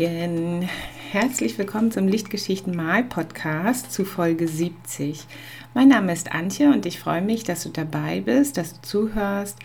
Morgen. 0.00 0.66
Herzlich 1.10 1.58
willkommen 1.58 1.90
zum 1.90 2.08
Lichtgeschichten 2.08 2.74
Mal 2.74 3.04
Podcast 3.04 3.92
zu 3.92 4.06
Folge 4.06 4.48
70. 4.48 5.26
Mein 5.74 5.88
Name 5.88 6.14
ist 6.14 6.32
Antje 6.32 6.72
und 6.72 6.86
ich 6.86 6.98
freue 6.98 7.20
mich, 7.20 7.44
dass 7.44 7.64
du 7.64 7.68
dabei 7.68 8.22
bist, 8.22 8.56
dass 8.56 8.72
du 8.72 8.80
zuhörst. 8.80 9.58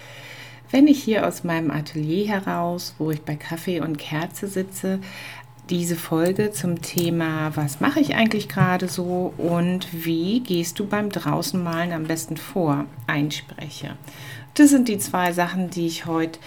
Wenn 0.71 0.87
ich 0.87 1.01
hier 1.01 1.25
aus 1.25 1.45
meinem 1.45 1.71
Atelier 1.71 2.27
heraus, 2.27 2.95
wo 2.97 3.11
ich 3.11 3.21
bei 3.21 3.37
Kaffee 3.37 3.79
und 3.79 3.97
Kerze 3.97 4.49
sitze, 4.49 4.99
diese 5.69 5.95
Folge 5.95 6.51
zum 6.51 6.81
Thema, 6.81 7.55
was 7.55 7.79
mache 7.79 8.01
ich 8.01 8.15
eigentlich 8.15 8.49
gerade 8.49 8.89
so 8.89 9.33
und 9.37 9.87
wie 9.93 10.41
gehst 10.41 10.79
du 10.79 10.85
beim 10.85 11.11
Draußenmalen 11.11 11.93
am 11.93 12.03
besten 12.03 12.35
vor, 12.35 12.87
einspreche. 13.07 13.95
Das 14.55 14.69
sind 14.69 14.89
die 14.89 14.97
zwei 14.97 15.31
Sachen, 15.31 15.69
die 15.69 15.87
ich 15.87 16.05
heute 16.05 16.39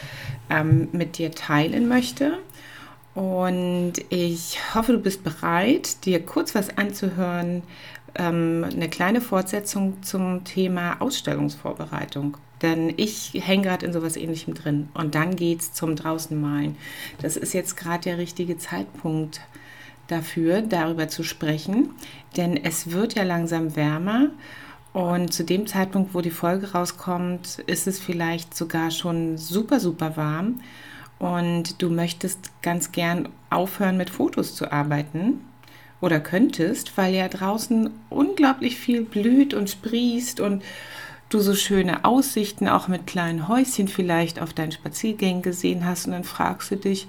ähm, 0.50 0.88
mit 0.92 1.16
dir 1.16 1.30
teilen 1.30 1.88
möchte. 1.88 2.38
Und 3.18 3.94
ich 4.10 4.60
hoffe, 4.76 4.92
du 4.92 5.00
bist 5.00 5.24
bereit, 5.24 6.04
dir 6.04 6.24
kurz 6.24 6.54
was 6.54 6.78
anzuhören. 6.78 7.64
Ähm, 8.14 8.64
eine 8.72 8.88
kleine 8.88 9.20
Fortsetzung 9.20 10.00
zum 10.04 10.44
Thema 10.44 11.00
Ausstellungsvorbereitung. 11.00 12.36
Denn 12.62 12.94
ich 12.96 13.32
hänge 13.34 13.64
gerade 13.64 13.86
in 13.86 13.92
sowas 13.92 14.16
ähnlichem 14.16 14.54
drin. 14.54 14.88
Und 14.94 15.16
dann 15.16 15.34
geht 15.34 15.62
es 15.62 15.72
zum 15.72 15.96
Draußenmalen. 15.96 16.76
Das 17.20 17.36
ist 17.36 17.54
jetzt 17.54 17.76
gerade 17.76 18.04
der 18.04 18.18
richtige 18.18 18.56
Zeitpunkt 18.56 19.40
dafür, 20.06 20.62
darüber 20.62 21.08
zu 21.08 21.24
sprechen. 21.24 21.90
Denn 22.36 22.56
es 22.56 22.92
wird 22.92 23.16
ja 23.16 23.24
langsam 23.24 23.74
wärmer. 23.74 24.30
Und 24.92 25.34
zu 25.34 25.42
dem 25.42 25.66
Zeitpunkt, 25.66 26.14
wo 26.14 26.20
die 26.20 26.30
Folge 26.30 26.70
rauskommt, 26.70 27.64
ist 27.66 27.88
es 27.88 27.98
vielleicht 27.98 28.56
sogar 28.56 28.92
schon 28.92 29.38
super, 29.38 29.80
super 29.80 30.16
warm 30.16 30.60
und 31.18 31.82
du 31.82 31.90
möchtest 31.90 32.50
ganz 32.62 32.92
gern 32.92 33.28
aufhören 33.50 33.96
mit 33.96 34.10
Fotos 34.10 34.54
zu 34.54 34.70
arbeiten 34.70 35.40
oder 36.00 36.20
könntest, 36.20 36.96
weil 36.96 37.14
ja 37.14 37.28
draußen 37.28 37.90
unglaublich 38.08 38.76
viel 38.76 39.02
blüht 39.02 39.54
und 39.54 39.70
sprießt 39.70 40.40
und 40.40 40.62
du 41.28 41.40
so 41.40 41.54
schöne 41.54 42.04
Aussichten 42.04 42.68
auch 42.68 42.88
mit 42.88 43.06
kleinen 43.06 43.48
Häuschen 43.48 43.88
vielleicht 43.88 44.40
auf 44.40 44.52
deinen 44.52 44.72
Spaziergängen 44.72 45.42
gesehen 45.42 45.84
hast 45.84 46.06
und 46.06 46.12
dann 46.12 46.24
fragst 46.24 46.70
du 46.70 46.76
dich, 46.76 47.06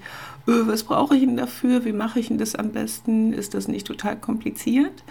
öh, 0.48 0.68
was 0.68 0.84
brauche 0.84 1.16
ich 1.16 1.22
denn 1.22 1.38
dafür? 1.38 1.86
Wie 1.86 1.94
mache 1.94 2.20
ich 2.20 2.28
denn 2.28 2.38
das 2.38 2.56
am 2.56 2.72
besten? 2.72 3.32
Ist 3.32 3.54
das 3.54 3.68
nicht 3.68 3.88
total 3.88 4.18
kompliziert? 4.18 5.04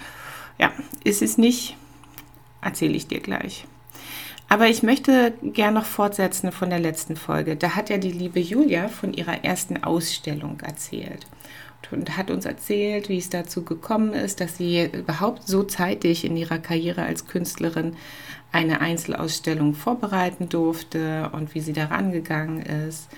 Ja, 0.59 0.73
ist 1.05 1.23
es 1.23 1.39
nicht. 1.39 1.77
Erzähle 2.61 2.95
ich 2.95 3.07
dir 3.07 3.21
gleich. 3.21 3.67
Aber 4.49 4.69
ich 4.69 4.83
möchte 4.83 5.35
gern 5.43 5.75
noch 5.75 5.85
fortsetzen 5.85 6.53
von 6.53 6.71
der 6.71 6.79
letzten 6.79 7.17
Folge. 7.17 7.57
Da 7.57 7.77
hat 7.77 7.91
ja 7.91 7.99
die 7.99 8.13
liebe 8.13 8.41
Julia 8.41 8.89
von 8.89 9.13
ihrer 9.13 9.45
ersten 9.45 9.83
Ausstellung 9.85 10.61
erzählt 10.61 11.27
und 11.91 12.17
hat 12.17 12.31
uns 12.31 12.45
erzählt, 12.45 13.09
wie 13.09 13.19
es 13.19 13.31
dazu 13.31 13.63
gekommen 13.65 14.13
ist, 14.13 14.41
dass 14.41 14.57
sie 14.57 14.85
überhaupt 14.85 15.47
so 15.47 15.63
zeitig 15.63 16.25
in 16.25 16.37
ihrer 16.37 16.59
Karriere 16.59 17.03
als 17.03 17.27
Künstlerin 17.27 17.97
eine 18.53 18.81
Einzelausstellung 18.81 19.75
vorbereiten 19.75 20.49
durfte 20.49 21.31
und 21.33 21.55
wie 21.55 21.61
sie 21.61 21.73
daran 21.73 22.13
gegangen 22.13 22.61
ist. 22.61 23.09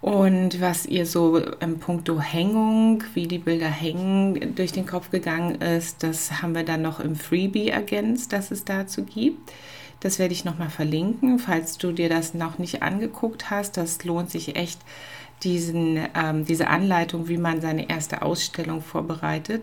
Und 0.00 0.60
was 0.60 0.86
ihr 0.86 1.06
so 1.06 1.38
im 1.38 1.78
Punkto 1.78 2.20
Hängung, 2.20 3.04
wie 3.14 3.28
die 3.28 3.38
Bilder 3.38 3.68
hängen, 3.68 4.56
durch 4.56 4.72
den 4.72 4.86
Kopf 4.86 5.10
gegangen 5.10 5.60
ist, 5.60 6.02
das 6.02 6.42
haben 6.42 6.56
wir 6.56 6.64
dann 6.64 6.82
noch 6.82 6.98
im 6.98 7.14
Freebie 7.14 7.68
ergänzt, 7.68 8.32
dass 8.32 8.50
es 8.50 8.64
dazu 8.64 9.04
gibt. 9.04 9.52
Das 10.02 10.18
werde 10.18 10.34
ich 10.34 10.44
nochmal 10.44 10.68
verlinken, 10.68 11.38
falls 11.38 11.78
du 11.78 11.92
dir 11.92 12.08
das 12.08 12.34
noch 12.34 12.58
nicht 12.58 12.82
angeguckt 12.82 13.50
hast. 13.50 13.76
Das 13.76 14.02
lohnt 14.04 14.30
sich 14.32 14.56
echt, 14.56 14.80
diesen, 15.44 15.98
ähm, 16.14 16.44
diese 16.44 16.68
Anleitung, 16.68 17.28
wie 17.28 17.38
man 17.38 17.60
seine 17.60 17.88
erste 17.88 18.22
Ausstellung 18.22 18.82
vorbereitet, 18.82 19.62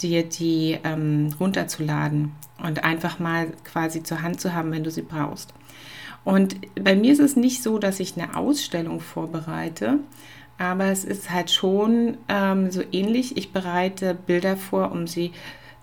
dir 0.00 0.24
die 0.24 0.78
ähm, 0.84 1.34
runterzuladen 1.38 2.32
und 2.62 2.84
einfach 2.84 3.18
mal 3.18 3.48
quasi 3.64 4.02
zur 4.02 4.22
Hand 4.22 4.40
zu 4.40 4.54
haben, 4.54 4.72
wenn 4.72 4.84
du 4.84 4.90
sie 4.90 5.02
brauchst. 5.02 5.54
Und 6.24 6.56
bei 6.74 6.96
mir 6.96 7.12
ist 7.12 7.20
es 7.20 7.36
nicht 7.36 7.62
so, 7.62 7.78
dass 7.78 8.00
ich 8.00 8.16
eine 8.16 8.36
Ausstellung 8.36 9.00
vorbereite, 9.00 10.00
aber 10.58 10.86
es 10.86 11.04
ist 11.04 11.30
halt 11.30 11.50
schon 11.50 12.18
ähm, 12.28 12.70
so 12.70 12.82
ähnlich. 12.90 13.36
Ich 13.36 13.52
bereite 13.52 14.14
Bilder 14.14 14.56
vor, 14.56 14.90
um 14.90 15.06
sie 15.06 15.32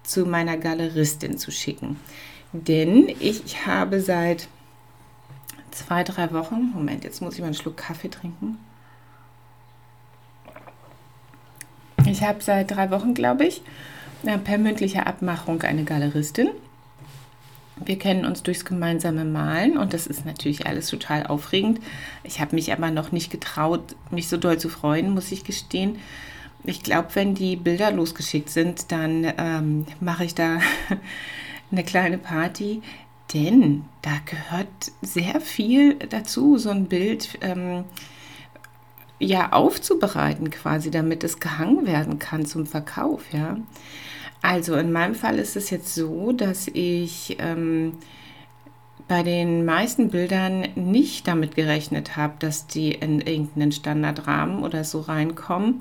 zu 0.04 0.26
meiner 0.26 0.58
Galeristin 0.58 1.38
zu 1.38 1.52
schicken. 1.52 1.98
Denn 2.54 3.10
ich 3.20 3.66
habe 3.66 4.00
seit 4.00 4.48
zwei, 5.72 6.04
drei 6.04 6.32
Wochen, 6.32 6.72
Moment, 6.74 7.04
jetzt 7.04 7.22
muss 7.22 7.34
ich 7.34 7.40
mal 7.40 7.48
einen 7.48 7.56
Schluck 7.56 7.78
Kaffee 7.78 8.10
trinken. 8.10 8.60
Ich 12.06 12.22
habe 12.22 12.44
seit 12.44 12.70
drei 12.70 12.92
Wochen, 12.92 13.16
glaube 13.16 13.46
ich, 13.46 13.62
per 14.44 14.58
mündlicher 14.58 15.08
Abmachung 15.08 15.62
eine 15.64 15.84
Galeristin. 15.84 16.50
Wir 17.84 17.98
kennen 17.98 18.26
uns 18.26 18.44
durchs 18.44 18.66
gemeinsame 18.66 19.26
Malen 19.26 19.78
und 19.78 19.94
das 19.94 20.06
ist 20.06 20.26
natürlich 20.26 20.68
alles 20.68 20.88
total 20.88 21.26
aufregend. 21.26 21.80
Ich 22.24 22.40
habe 22.40 22.56
mich 22.56 22.72
aber 22.72 22.92
noch 22.92 23.12
nicht 23.12 23.32
getraut, 23.32 23.96
mich 24.12 24.28
so 24.28 24.38
doll 24.38 24.60
zu 24.60 24.70
freuen, 24.70 25.10
muss 25.10 25.32
ich 25.32 25.44
gestehen. 25.44 25.98
Ich 26.66 26.84
glaube, 26.84 27.10
wenn 27.16 27.34
die 27.34 27.56
Bilder 27.56 27.92
losgeschickt 27.92 28.50
sind, 28.50 28.92
dann 28.92 29.34
ähm, 29.38 29.86
mache 30.00 30.24
ich 30.24 30.36
da 30.36 30.60
eine 31.74 31.84
kleine 31.84 32.18
Party, 32.18 32.82
denn 33.34 33.84
da 34.02 34.12
gehört 34.26 34.92
sehr 35.02 35.42
viel 35.42 35.96
dazu, 35.96 36.58
so 36.58 36.70
ein 36.70 36.86
Bild 36.86 37.38
ähm, 37.42 37.84
ja 39.20 39.52
aufzubereiten 39.52 40.50
quasi, 40.52 40.92
damit 40.92 41.24
es 41.24 41.40
gehangen 41.40 41.86
werden 41.86 42.20
kann 42.20 42.46
zum 42.46 42.66
Verkauf, 42.66 43.34
ja. 43.34 43.58
Also 44.42 44.76
in 44.76 44.92
meinem 44.92 45.16
Fall 45.16 45.40
ist 45.40 45.56
es 45.56 45.70
jetzt 45.70 45.96
so, 45.96 46.34
dass 46.34 46.68
ich 46.68 47.38
ähm, 47.40 47.94
bei 49.08 49.24
den 49.24 49.64
meisten 49.64 50.10
Bildern 50.10 50.68
nicht 50.76 51.28
damit 51.28 51.56
gerechnet 51.56 52.18
habe, 52.18 52.34
dass 52.40 52.68
die 52.68 52.92
in 52.92 53.22
irgendeinen 53.22 53.72
Standardrahmen 53.72 54.62
oder 54.64 54.84
so 54.84 55.00
reinkommen 55.00 55.80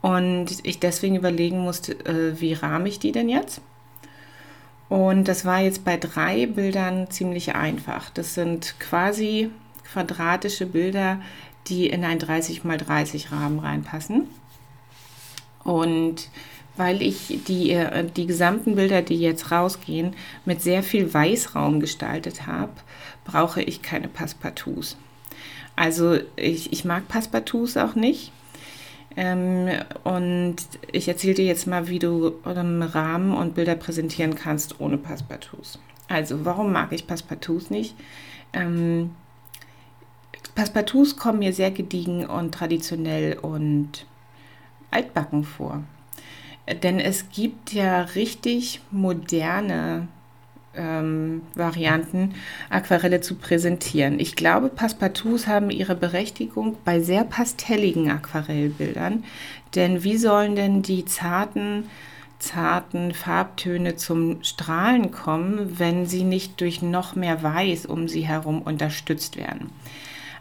und 0.00 0.46
ich 0.62 0.80
deswegen 0.80 1.16
überlegen 1.16 1.58
musste, 1.58 1.92
äh, 2.06 2.40
wie 2.40 2.54
rahme 2.54 2.88
ich 2.88 2.98
die 2.98 3.12
denn 3.12 3.28
jetzt? 3.28 3.60
Und 4.88 5.28
das 5.28 5.44
war 5.44 5.60
jetzt 5.60 5.84
bei 5.84 5.96
drei 5.96 6.46
Bildern 6.46 7.10
ziemlich 7.10 7.54
einfach. 7.54 8.10
Das 8.10 8.34
sind 8.34 8.74
quasi 8.80 9.50
quadratische 9.92 10.66
Bilder, 10.66 11.20
die 11.66 11.88
in 11.88 12.04
ein 12.04 12.18
30 12.18 12.64
x 12.64 12.84
30 12.86 13.32
Rahmen 13.32 13.58
reinpassen. 13.58 14.28
Und 15.62 16.30
weil 16.76 17.02
ich 17.02 17.40
die, 17.46 17.72
äh, 17.72 18.04
die 18.04 18.26
gesamten 18.26 18.76
Bilder, 18.76 19.02
die 19.02 19.18
jetzt 19.18 19.50
rausgehen, 19.50 20.14
mit 20.44 20.62
sehr 20.62 20.82
viel 20.82 21.12
Weißraum 21.12 21.80
gestaltet 21.80 22.46
habe, 22.46 22.72
brauche 23.24 23.60
ich 23.60 23.82
keine 23.82 24.08
Passepartouts. 24.08 24.96
Also 25.76 26.18
ich, 26.36 26.72
ich 26.72 26.84
mag 26.84 27.08
Passepartouts 27.08 27.76
auch 27.76 27.94
nicht. 27.94 28.32
Ähm, 29.20 29.68
und 30.04 30.54
ich 30.92 31.08
erzähle 31.08 31.34
dir 31.34 31.44
jetzt 31.44 31.66
mal, 31.66 31.88
wie 31.88 31.98
du 31.98 32.34
Rahmen 32.44 33.36
und 33.36 33.56
Bilder 33.56 33.74
präsentieren 33.74 34.36
kannst 34.36 34.80
ohne 34.80 34.96
Passepartouts. 34.96 35.80
Also, 36.06 36.44
warum 36.44 36.70
mag 36.70 36.92
ich 36.92 37.04
Passepartouts 37.04 37.68
nicht? 37.68 37.96
Ähm, 38.52 39.10
Passepartouts 40.54 41.16
kommen 41.16 41.40
mir 41.40 41.52
sehr 41.52 41.72
gediegen 41.72 42.26
und 42.26 42.54
traditionell 42.54 43.36
und 43.40 44.06
altbacken 44.92 45.42
vor. 45.42 45.82
Denn 46.84 47.00
es 47.00 47.28
gibt 47.30 47.72
ja 47.72 48.02
richtig 48.02 48.80
moderne 48.92 50.06
ähm, 50.78 51.42
Varianten, 51.54 52.34
Aquarelle 52.70 53.20
zu 53.20 53.34
präsentieren. 53.34 54.18
Ich 54.20 54.36
glaube, 54.36 54.68
Passepartouts 54.68 55.46
haben 55.46 55.70
ihre 55.70 55.94
Berechtigung 55.94 56.76
bei 56.84 57.00
sehr 57.00 57.24
pastelligen 57.24 58.10
Aquarellbildern. 58.10 59.24
Denn 59.74 60.04
wie 60.04 60.16
sollen 60.16 60.56
denn 60.56 60.82
die 60.82 61.04
zarten, 61.04 61.84
zarten 62.38 63.12
Farbtöne 63.12 63.96
zum 63.96 64.42
Strahlen 64.42 65.10
kommen, 65.10 65.78
wenn 65.78 66.06
sie 66.06 66.24
nicht 66.24 66.60
durch 66.60 66.80
noch 66.80 67.16
mehr 67.16 67.42
Weiß 67.42 67.84
um 67.84 68.08
sie 68.08 68.26
herum 68.26 68.62
unterstützt 68.62 69.36
werden? 69.36 69.70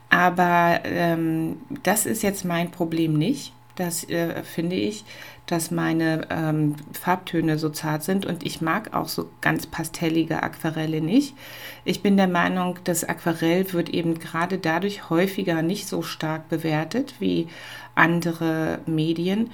Aber 0.10 0.80
ähm, 0.86 1.58
das 1.84 2.06
ist 2.06 2.24
jetzt 2.24 2.46
mein 2.46 2.72
Problem 2.72 3.18
nicht. 3.18 3.52
Das 3.76 4.04
äh, 4.10 4.42
finde 4.44 4.76
ich, 4.76 5.04
dass 5.48 5.72
meine 5.72 6.28
ähm, 6.30 6.76
Farbtöne 6.92 7.58
so 7.58 7.70
zart 7.70 8.04
sind 8.04 8.26
und 8.26 8.46
ich 8.46 8.62
mag 8.62 8.94
auch 8.94 9.08
so 9.08 9.30
ganz 9.42 9.66
pastellige 9.66 10.44
Aquarelle 10.44 11.02
nicht. 11.02 11.36
Ich 11.86 12.04
bin 12.04 12.18
der 12.18 12.28
Meinung, 12.28 12.78
das 12.84 13.04
Aquarell 13.04 13.72
wird 13.74 13.90
eben 13.90 14.20
gerade 14.20 14.58
dadurch 14.58 15.10
häufiger 15.10 15.62
nicht 15.62 15.88
so 15.88 16.02
stark 16.02 16.50
bewertet 16.50 17.16
wie 17.20 17.48
andere 17.96 18.80
Medien, 18.86 19.50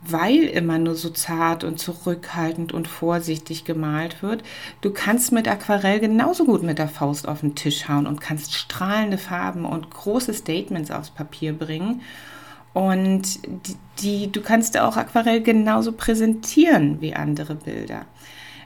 weil 0.00 0.44
immer 0.44 0.78
nur 0.78 0.94
so 0.94 1.10
zart 1.10 1.64
und 1.64 1.78
zurückhaltend 1.78 2.72
und 2.72 2.86
vorsichtig 2.88 3.64
gemalt 3.64 4.22
wird. 4.22 4.42
Du 4.80 4.92
kannst 4.92 5.32
mit 5.32 5.48
Aquarell 5.48 6.00
genauso 6.00 6.44
gut 6.44 6.62
mit 6.62 6.78
der 6.78 6.88
Faust 6.88 7.26
auf 7.26 7.40
den 7.40 7.56
Tisch 7.56 7.88
hauen 7.88 8.06
und 8.06 8.20
kannst 8.20 8.54
strahlende 8.54 9.18
Farben 9.18 9.64
und 9.64 9.90
große 9.90 10.34
Statements 10.34 10.90
aufs 10.90 11.10
Papier 11.10 11.52
bringen. 11.52 12.02
Und 12.72 13.42
die, 13.44 13.76
die, 14.00 14.32
du 14.32 14.40
kannst 14.40 14.78
auch 14.78 14.96
Aquarell 14.96 15.42
genauso 15.42 15.92
präsentieren 15.92 17.00
wie 17.00 17.14
andere 17.14 17.54
Bilder. 17.54 18.06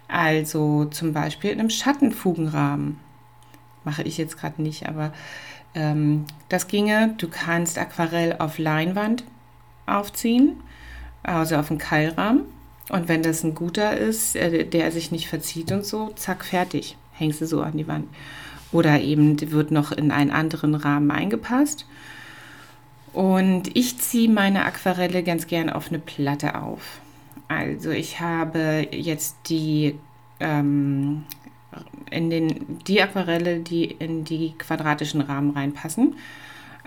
Also 0.09 0.85
zum 0.87 1.13
Beispiel 1.13 1.51
in 1.51 1.61
einem 1.61 1.71
Schattenfugenrahmen. 1.71 2.99
Mache 3.85 4.03
ich 4.03 4.19
jetzt 4.19 4.39
gerade 4.39 4.63
nicht, 4.63 4.89
aber 4.89 5.13
ähm, 5.75 6.25
das 6.49 6.69
ginge. 6.69 7.15
Du 7.19 7.29
kannst 7.29 7.79
Aquarell 7.79 8.37
auf 8.39 8.59
Leinwand 8.59 9.25
aufziehen, 9.87 10.57
also 11.23 11.57
auf 11.57 11.71
einen 11.71 11.79
Keilrahmen. 11.79 12.43
Und 12.89 13.09
wenn 13.09 13.23
das 13.23 13.43
ein 13.43 13.55
guter 13.55 13.97
ist, 13.97 14.37
äh, 14.37 14.65
der 14.65 14.93
sich 14.93 15.11
nicht 15.11 15.29
verzieht 15.29 15.73
und 15.73 15.85
so, 15.85 16.11
zack, 16.15 16.45
fertig. 16.45 16.97
Hängst 17.13 17.41
du 17.41 17.47
so 17.47 17.63
an 17.63 17.77
die 17.77 17.89
Wand. 17.89 18.07
Oder 18.73 19.01
eben 19.01 19.41
wird 19.51 19.71
noch 19.71 19.93
in 19.93 20.11
einen 20.11 20.31
anderen 20.31 20.75
Rahmen 20.75 21.11
eingepasst. 21.11 21.87
Und 23.17 23.75
ich 23.75 23.97
ziehe 23.97 24.29
meine 24.29 24.67
Aquarelle 24.67 25.23
ganz 25.23 25.47
gern 25.47 25.71
auf 25.71 25.89
eine 25.89 25.99
Platte 25.99 26.61
auf. 26.61 27.01
Also 27.49 27.89
ich 27.89 28.21
habe 28.21 28.89
jetzt 28.91 29.39
die 29.49 29.99
ähm, 30.39 31.25
in 32.11 32.29
den 32.29 32.79
die 32.87 33.01
Aquarelle, 33.01 33.61
die 33.61 33.87
in 33.87 34.25
die 34.25 34.53
quadratischen 34.59 35.23
Rahmen 35.23 35.53
reinpassen. 35.53 36.17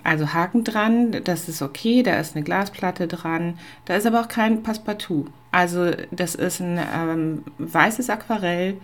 Also 0.04 0.32
Haken 0.32 0.62
dran, 0.62 1.16
das 1.24 1.48
ist 1.48 1.62
okay, 1.62 2.04
da 2.04 2.20
ist 2.20 2.36
eine 2.36 2.44
Glasplatte 2.44 3.08
dran, 3.08 3.58
da 3.86 3.96
ist 3.96 4.06
aber 4.06 4.20
auch 4.20 4.28
kein 4.28 4.62
Passepartout. 4.62 5.26
Also 5.50 5.90
das 6.12 6.36
ist 6.36 6.60
ein 6.60 6.78
ähm, 6.78 7.42
weißes 7.58 8.08
Aquarell, 8.08 8.76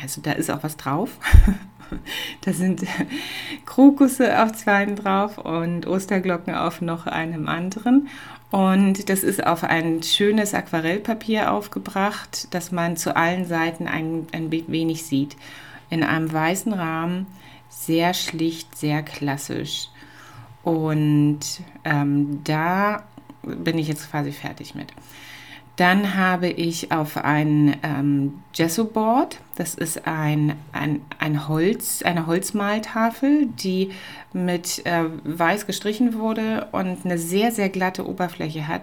also 0.00 0.20
da 0.20 0.32
ist 0.32 0.50
auch 0.50 0.62
was 0.62 0.76
drauf. 0.76 1.10
da 2.42 2.52
sind 2.52 2.82
Krokusse 3.66 4.42
auf 4.42 4.52
zweien 4.52 4.96
drauf 4.96 5.38
und 5.38 5.86
Osterglocken 5.86 6.54
auf 6.54 6.80
noch 6.80 7.06
einem 7.06 7.48
anderen. 7.48 8.08
Und 8.50 9.08
das 9.08 9.22
ist 9.22 9.46
auf 9.46 9.64
ein 9.64 10.02
schönes 10.02 10.52
Aquarellpapier 10.52 11.52
aufgebracht, 11.52 12.52
dass 12.54 12.70
man 12.70 12.96
zu 12.96 13.16
allen 13.16 13.46
Seiten 13.46 13.88
ein, 13.88 14.26
ein 14.32 14.50
wenig 14.50 15.04
sieht. 15.04 15.36
In 15.88 16.02
einem 16.02 16.30
weißen 16.30 16.72
Rahmen, 16.72 17.26
sehr 17.70 18.12
schlicht, 18.12 18.76
sehr 18.76 19.02
klassisch. 19.02 19.88
Und 20.62 21.40
ähm, 21.84 22.40
da 22.44 23.04
bin 23.42 23.78
ich 23.78 23.88
jetzt 23.88 24.10
quasi 24.10 24.32
fertig 24.32 24.74
mit. 24.74 24.92
Dann 25.76 26.16
habe 26.16 26.48
ich 26.48 26.92
auf 26.92 27.16
ein 27.16 27.76
ähm, 27.82 28.42
Gesso-Board, 28.52 29.38
das 29.56 29.74
ist 29.74 30.06
ein, 30.06 30.54
ein, 30.72 31.00
ein 31.18 31.48
Holz, 31.48 32.02
eine 32.02 32.26
Holzmaltafel, 32.26 33.46
die 33.46 33.90
mit 34.34 34.84
äh, 34.84 35.04
weiß 35.24 35.66
gestrichen 35.66 36.18
wurde 36.18 36.68
und 36.72 37.06
eine 37.06 37.16
sehr, 37.16 37.52
sehr 37.52 37.70
glatte 37.70 38.06
Oberfläche 38.06 38.68
hat, 38.68 38.82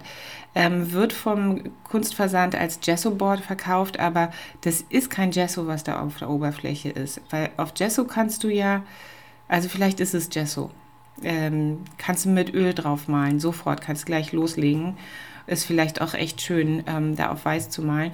ähm, 0.55 0.91
wird 0.91 1.13
vom 1.13 1.61
Kunstversand 1.83 2.55
als 2.55 2.79
Gesso-Board 2.79 3.41
verkauft, 3.41 3.99
aber 3.99 4.31
das 4.61 4.83
ist 4.89 5.11
kein 5.11 5.29
Gesso, 5.29 5.67
was 5.67 5.83
da 5.83 6.01
auf 6.01 6.17
der 6.17 6.31
Oberfläche 6.31 6.89
ist. 6.89 7.21
Weil 7.29 7.51
auf 7.57 7.75
Gesso 7.75 8.05
kannst 8.05 8.43
du 8.43 8.49
ja, 8.49 8.81
also 9.47 9.69
vielleicht 9.69 9.99
ist 9.99 10.15
es 10.15 10.29
Gesso, 10.29 10.71
ähm, 11.21 11.83
kannst 11.99 12.25
du 12.25 12.29
mit 12.29 12.51
Öl 12.51 12.73
drauf 12.73 13.07
malen, 13.07 13.39
sofort, 13.39 13.81
kannst 13.81 14.07
gleich 14.07 14.31
loslegen 14.31 14.97
ist 15.49 15.65
vielleicht 15.65 16.01
auch 16.01 16.13
echt 16.13 16.41
schön, 16.41 16.83
ähm, 16.87 17.15
da 17.15 17.31
auf 17.31 17.45
weiß 17.45 17.69
zu 17.69 17.81
malen. 17.81 18.11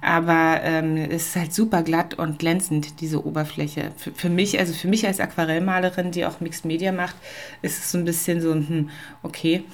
Aber 0.00 0.60
ähm, 0.62 0.96
es 0.96 1.28
ist 1.28 1.36
halt 1.36 1.54
super 1.54 1.82
glatt 1.82 2.14
und 2.14 2.38
glänzend, 2.38 3.00
diese 3.00 3.26
Oberfläche. 3.26 3.92
Für, 3.96 4.12
für, 4.12 4.28
mich, 4.28 4.58
also 4.58 4.72
für 4.72 4.88
mich 4.88 5.06
als 5.06 5.20
Aquarellmalerin, 5.20 6.10
die 6.10 6.24
auch 6.26 6.40
Mixed 6.40 6.64
Media 6.64 6.92
macht, 6.92 7.16
ist 7.62 7.78
es 7.78 7.92
so 7.92 7.98
ein 7.98 8.04
bisschen 8.04 8.40
so, 8.40 8.52
hm, 8.54 8.90
okay. 9.22 9.64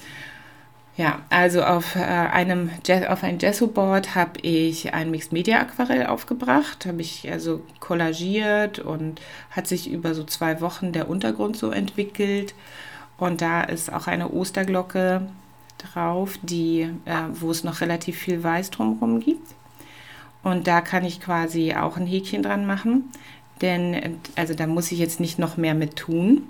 Ja, 0.97 1.21
also 1.31 1.63
auf, 1.63 1.97
äh, 1.97 2.01
einem, 2.01 2.71
auf 3.09 3.25
ein 3.25 3.39
Gesso-Board 3.39 4.15
habe 4.15 4.41
ich 4.43 4.93
ein 4.93 5.11
Mixed 5.11 5.33
Media 5.33 5.61
Aquarell 5.61 6.07
aufgebracht, 6.07 6.85
habe 6.87 7.01
ich 7.01 7.31
also 7.31 7.63
kollagiert 7.81 8.79
und 8.79 9.21
hat 9.51 9.67
sich 9.67 9.91
über 9.91 10.15
so 10.15 10.25
zwei 10.25 10.61
Wochen 10.61 10.93
der 10.93 11.09
Untergrund 11.09 11.57
so 11.57 11.71
entwickelt. 11.71 12.55
Und 13.17 13.41
da 13.41 13.63
ist 13.63 13.93
auch 13.93 14.07
eine 14.07 14.31
Osterglocke 14.31 15.29
drauf, 15.83 16.39
die, 16.43 16.89
äh, 17.05 17.23
wo 17.33 17.51
es 17.51 17.65
noch 17.65 17.81
relativ 17.81 18.19
viel 18.19 18.43
Weiß 18.43 18.71
drumherum 18.71 19.21
gibt. 19.21 19.55
Und 20.43 20.67
da 20.67 20.81
kann 20.81 21.05
ich 21.05 21.21
quasi 21.21 21.75
auch 21.75 21.97
ein 21.97 22.07
Häkchen 22.07 22.43
dran 22.43 22.67
machen, 22.67 23.11
denn 23.61 24.19
also 24.35 24.55
da 24.55 24.67
muss 24.67 24.91
ich 24.91 24.99
jetzt 24.99 25.21
nicht 25.21 25.39
noch 25.39 25.57
mehr 25.57 25.75
mit 25.75 25.97
tun. 25.97 26.49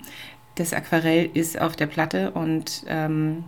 Das 0.55 0.73
Aquarell 0.73 1.29
ist 1.33 1.59
auf 1.59 1.75
der 1.75 1.85
Platte 1.85 2.31
und 2.31 2.83
ähm, 2.87 3.43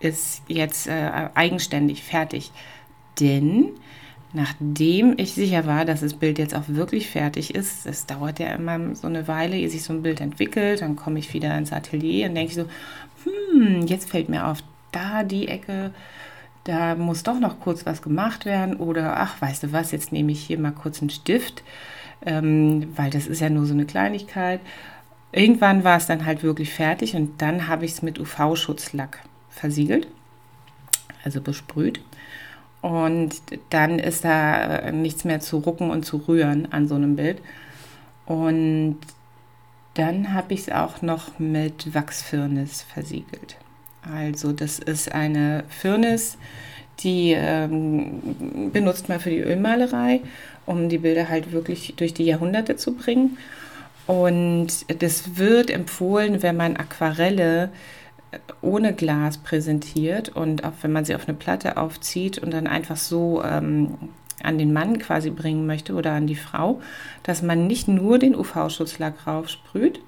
ist 0.00 0.42
jetzt 0.48 0.86
äh, 0.86 1.28
eigenständig 1.34 2.02
fertig. 2.02 2.50
Denn 3.20 3.70
nachdem 4.32 5.14
ich 5.16 5.32
sicher 5.32 5.66
war, 5.66 5.86
dass 5.86 6.00
das 6.00 6.14
Bild 6.14 6.38
jetzt 6.38 6.54
auch 6.54 6.64
wirklich 6.66 7.08
fertig 7.08 7.54
ist, 7.54 7.86
es 7.86 8.04
dauert 8.04 8.38
ja 8.38 8.48
immer 8.48 8.94
so 8.94 9.06
eine 9.06 9.26
Weile, 9.28 9.56
ehe 9.56 9.70
sich 9.70 9.82
so 9.82 9.94
ein 9.94 10.02
Bild 10.02 10.20
entwickelt, 10.20 10.82
dann 10.82 10.96
komme 10.96 11.18
ich 11.18 11.32
wieder 11.32 11.56
ins 11.56 11.72
Atelier 11.72 12.28
und 12.28 12.34
denke 12.34 12.52
so, 12.52 12.64
hm, 13.24 13.86
jetzt 13.86 14.10
fällt 14.10 14.28
mir 14.28 14.46
auf, 14.46 14.62
da 14.96 15.22
die 15.24 15.48
Ecke, 15.48 15.92
da 16.64 16.94
muss 16.94 17.22
doch 17.22 17.38
noch 17.38 17.60
kurz 17.60 17.86
was 17.86 18.02
gemacht 18.02 18.44
werden 18.44 18.76
oder 18.76 19.18
ach, 19.18 19.40
weißt 19.40 19.64
du 19.64 19.72
was, 19.72 19.92
jetzt 19.92 20.12
nehme 20.12 20.32
ich 20.32 20.44
hier 20.44 20.58
mal 20.58 20.72
kurz 20.72 21.00
einen 21.00 21.10
Stift, 21.10 21.62
ähm, 22.24 22.88
weil 22.96 23.10
das 23.10 23.26
ist 23.26 23.40
ja 23.40 23.50
nur 23.50 23.66
so 23.66 23.74
eine 23.74 23.86
Kleinigkeit. 23.86 24.60
Irgendwann 25.32 25.84
war 25.84 25.98
es 25.98 26.06
dann 26.06 26.24
halt 26.24 26.42
wirklich 26.42 26.72
fertig 26.72 27.14
und 27.14 27.40
dann 27.42 27.68
habe 27.68 27.84
ich 27.84 27.92
es 27.92 28.02
mit 28.02 28.18
UV-Schutzlack 28.18 29.20
versiegelt, 29.50 30.08
also 31.24 31.40
besprüht. 31.40 32.00
Und 32.80 33.42
dann 33.70 33.98
ist 33.98 34.24
da 34.24 34.78
äh, 34.78 34.92
nichts 34.92 35.24
mehr 35.24 35.40
zu 35.40 35.58
rucken 35.58 35.90
und 35.90 36.04
zu 36.04 36.18
rühren 36.18 36.72
an 36.72 36.88
so 36.88 36.94
einem 36.94 37.16
Bild. 37.16 37.42
Und 38.24 38.98
dann 39.94 40.32
habe 40.32 40.54
ich 40.54 40.60
es 40.60 40.68
auch 40.70 41.02
noch 41.02 41.38
mit 41.38 41.94
Wachsfirnis 41.94 42.82
versiegelt. 42.82 43.56
Also 44.12 44.52
das 44.52 44.78
ist 44.78 45.12
eine 45.12 45.64
Firnis, 45.68 46.38
die 47.00 47.32
ähm, 47.36 48.70
benutzt 48.72 49.08
man 49.08 49.20
für 49.20 49.30
die 49.30 49.40
Ölmalerei, 49.40 50.20
um 50.64 50.88
die 50.88 50.98
Bilder 50.98 51.28
halt 51.28 51.52
wirklich 51.52 51.94
durch 51.96 52.14
die 52.14 52.24
Jahrhunderte 52.24 52.76
zu 52.76 52.94
bringen. 52.94 53.36
Und 54.06 54.68
das 55.02 55.36
wird 55.36 55.70
empfohlen, 55.70 56.42
wenn 56.42 56.56
man 56.56 56.76
Aquarelle 56.76 57.70
äh, 58.30 58.38
ohne 58.62 58.94
Glas 58.94 59.38
präsentiert 59.38 60.28
und 60.28 60.64
auch 60.64 60.72
wenn 60.82 60.92
man 60.92 61.04
sie 61.04 61.14
auf 61.14 61.28
eine 61.28 61.36
Platte 61.36 61.76
aufzieht 61.76 62.38
und 62.38 62.52
dann 62.52 62.66
einfach 62.66 62.96
so 62.96 63.42
ähm, 63.42 63.94
an 64.42 64.58
den 64.58 64.72
Mann 64.72 64.98
quasi 64.98 65.30
bringen 65.30 65.66
möchte 65.66 65.94
oder 65.94 66.12
an 66.12 66.26
die 66.26 66.36
Frau, 66.36 66.80
dass 67.24 67.42
man 67.42 67.66
nicht 67.66 67.88
nur 67.88 68.18
den 68.18 68.36
UV-Schutzlack 68.36 69.26
raufsprüht, 69.26 70.00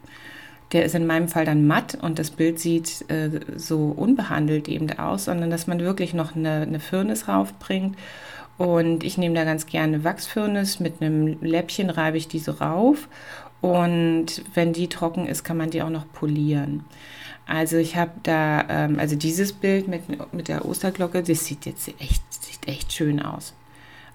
der 0.72 0.84
ist 0.84 0.94
in 0.94 1.06
meinem 1.06 1.28
Fall 1.28 1.44
dann 1.44 1.66
matt 1.66 1.96
und 2.00 2.18
das 2.18 2.30
Bild 2.30 2.58
sieht 2.58 3.10
äh, 3.10 3.30
so 3.56 3.86
unbehandelt 3.96 4.68
eben 4.68 4.90
aus, 4.98 5.24
sondern 5.24 5.50
dass 5.50 5.66
man 5.66 5.80
wirklich 5.80 6.14
noch 6.14 6.36
eine, 6.36 6.62
eine 6.62 6.80
Firnis 6.80 7.28
raufbringt. 7.28 7.96
Und 8.58 9.04
ich 9.04 9.18
nehme 9.18 9.36
da 9.36 9.44
ganz 9.44 9.66
gerne 9.66 10.02
Wachsfirnis, 10.02 10.80
mit 10.80 11.00
einem 11.00 11.40
Läppchen 11.40 11.90
reibe 11.90 12.16
ich 12.16 12.26
diese 12.26 12.58
rauf 12.58 13.08
und 13.60 14.42
wenn 14.54 14.72
die 14.72 14.88
trocken 14.88 15.26
ist, 15.26 15.44
kann 15.44 15.56
man 15.56 15.70
die 15.70 15.82
auch 15.82 15.90
noch 15.90 16.10
polieren. 16.12 16.84
Also 17.46 17.76
ich 17.76 17.96
habe 17.96 18.12
da, 18.22 18.64
ähm, 18.68 18.98
also 18.98 19.16
dieses 19.16 19.52
Bild 19.52 19.88
mit, 19.88 20.02
mit 20.34 20.48
der 20.48 20.66
Osterglocke, 20.66 21.22
das 21.22 21.46
sieht 21.46 21.66
jetzt 21.66 21.88
echt, 21.98 22.22
sieht 22.30 22.68
echt 22.68 22.92
schön 22.92 23.22
aus. 23.22 23.54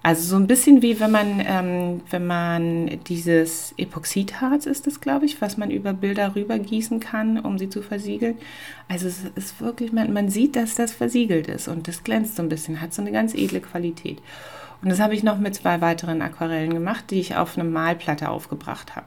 Also 0.04 0.22
so 0.28 0.36
ein 0.36 0.46
bisschen 0.46 0.82
wie 0.82 1.00
wenn 1.00 1.10
man, 1.10 1.42
ähm, 1.46 2.02
wenn 2.10 2.26
man 2.26 3.00
dieses 3.06 3.72
Epoxidharz 3.78 4.66
ist 4.66 4.86
es, 4.86 5.00
glaube 5.00 5.24
ich, 5.24 5.40
was 5.40 5.56
man 5.56 5.70
über 5.70 5.94
Bilder 5.94 6.36
rübergießen 6.36 7.00
kann, 7.00 7.40
um 7.40 7.58
sie 7.58 7.70
zu 7.70 7.80
versiegeln. 7.80 8.36
Also 8.86 9.08
es 9.08 9.24
ist 9.34 9.62
wirklich, 9.62 9.92
man, 9.92 10.12
man 10.12 10.28
sieht, 10.28 10.56
dass 10.56 10.74
das 10.74 10.92
versiegelt 10.92 11.48
ist 11.48 11.68
und 11.68 11.88
das 11.88 12.04
glänzt 12.04 12.36
so 12.36 12.42
ein 12.42 12.50
bisschen, 12.50 12.82
hat 12.82 12.92
so 12.92 13.00
eine 13.00 13.12
ganz 13.12 13.34
edle 13.34 13.62
Qualität. 13.62 14.20
Und 14.82 14.90
das 14.90 15.00
habe 15.00 15.14
ich 15.14 15.22
noch 15.22 15.38
mit 15.38 15.54
zwei 15.54 15.80
weiteren 15.80 16.20
Aquarellen 16.20 16.74
gemacht, 16.74 17.06
die 17.10 17.20
ich 17.20 17.36
auf 17.36 17.56
eine 17.56 17.66
Malplatte 17.66 18.28
aufgebracht 18.28 18.96
habe. 18.96 19.06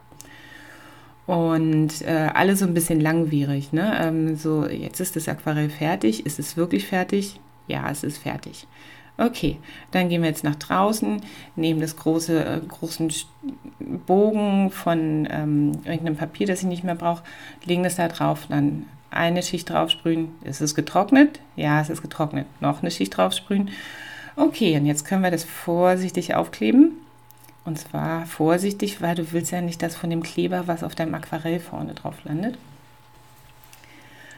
Und 1.28 2.02
äh, 2.02 2.32
alle 2.34 2.56
so 2.56 2.66
ein 2.66 2.74
bisschen 2.74 3.02
langwierig. 3.02 3.72
Ne? 3.72 3.96
Ähm, 4.02 4.36
so, 4.36 4.66
jetzt 4.66 5.00
ist 5.00 5.16
das 5.16 5.28
Aquarell 5.28 5.70
fertig. 5.70 6.26
Ist 6.26 6.40
es 6.40 6.58
wirklich 6.58 6.88
fertig? 6.88 7.40
Ja, 7.68 7.88
es 7.92 8.04
ist 8.04 8.18
fertig. 8.18 8.66
Okay, 9.18 9.58
dann 9.92 10.10
gehen 10.10 10.22
wir 10.22 10.30
jetzt 10.30 10.44
nach 10.44 10.56
draußen, 10.56 11.22
nehmen 11.56 11.82
das 11.82 11.96
große, 11.96 12.46
äh, 12.46 12.60
großen 12.68 13.12
Bogen 14.06 14.70
von 14.70 15.28
ähm, 15.32 15.72
irgendeinem 15.86 16.18
Papier, 16.18 16.46
das 16.46 16.60
ich 16.60 16.68
nicht 16.68 16.84
mehr 16.84 16.96
brauche, 16.96 17.24
legen 17.66 17.84
das 17.84 17.96
da 17.96 18.08
drauf, 18.10 18.46
dann 18.48 18.86
eine 19.10 19.42
Schicht 19.42 19.70
draufsprühen. 19.70 20.30
Ist 20.44 20.62
es 20.62 20.76
getrocknet? 20.76 21.40
Ja, 21.56 21.82
es 21.82 21.90
ist 21.90 22.02
getrocknet. 22.02 22.46
Noch 22.60 22.82
eine 22.82 22.92
Schicht 22.92 23.18
draufsprühen. 23.18 23.72
Okay, 24.36 24.78
und 24.78 24.86
jetzt 24.86 25.06
können 25.06 25.24
wir 25.24 25.32
das 25.32 25.44
vorsichtig 25.44 26.36
aufkleben. 26.36 26.92
Und 27.66 27.80
zwar 27.80 28.26
vorsichtig, 28.26 29.02
weil 29.02 29.16
du 29.16 29.32
willst 29.32 29.52
ja 29.52 29.62
nicht, 29.62 29.82
dass 29.82 29.96
von 29.96 30.10
dem 30.10 30.24
Kleber 30.24 30.68
was 30.68 30.84
auf 30.84 30.96
deinem 30.96 31.16
Aquarell 31.16 31.60
vorne 31.60 31.94
drauf 31.96 32.16
landet. 32.24 32.58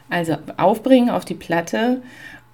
Also 0.09 0.37
aufbringen 0.57 1.09
auf 1.09 1.25
die 1.25 1.35
Platte 1.35 2.01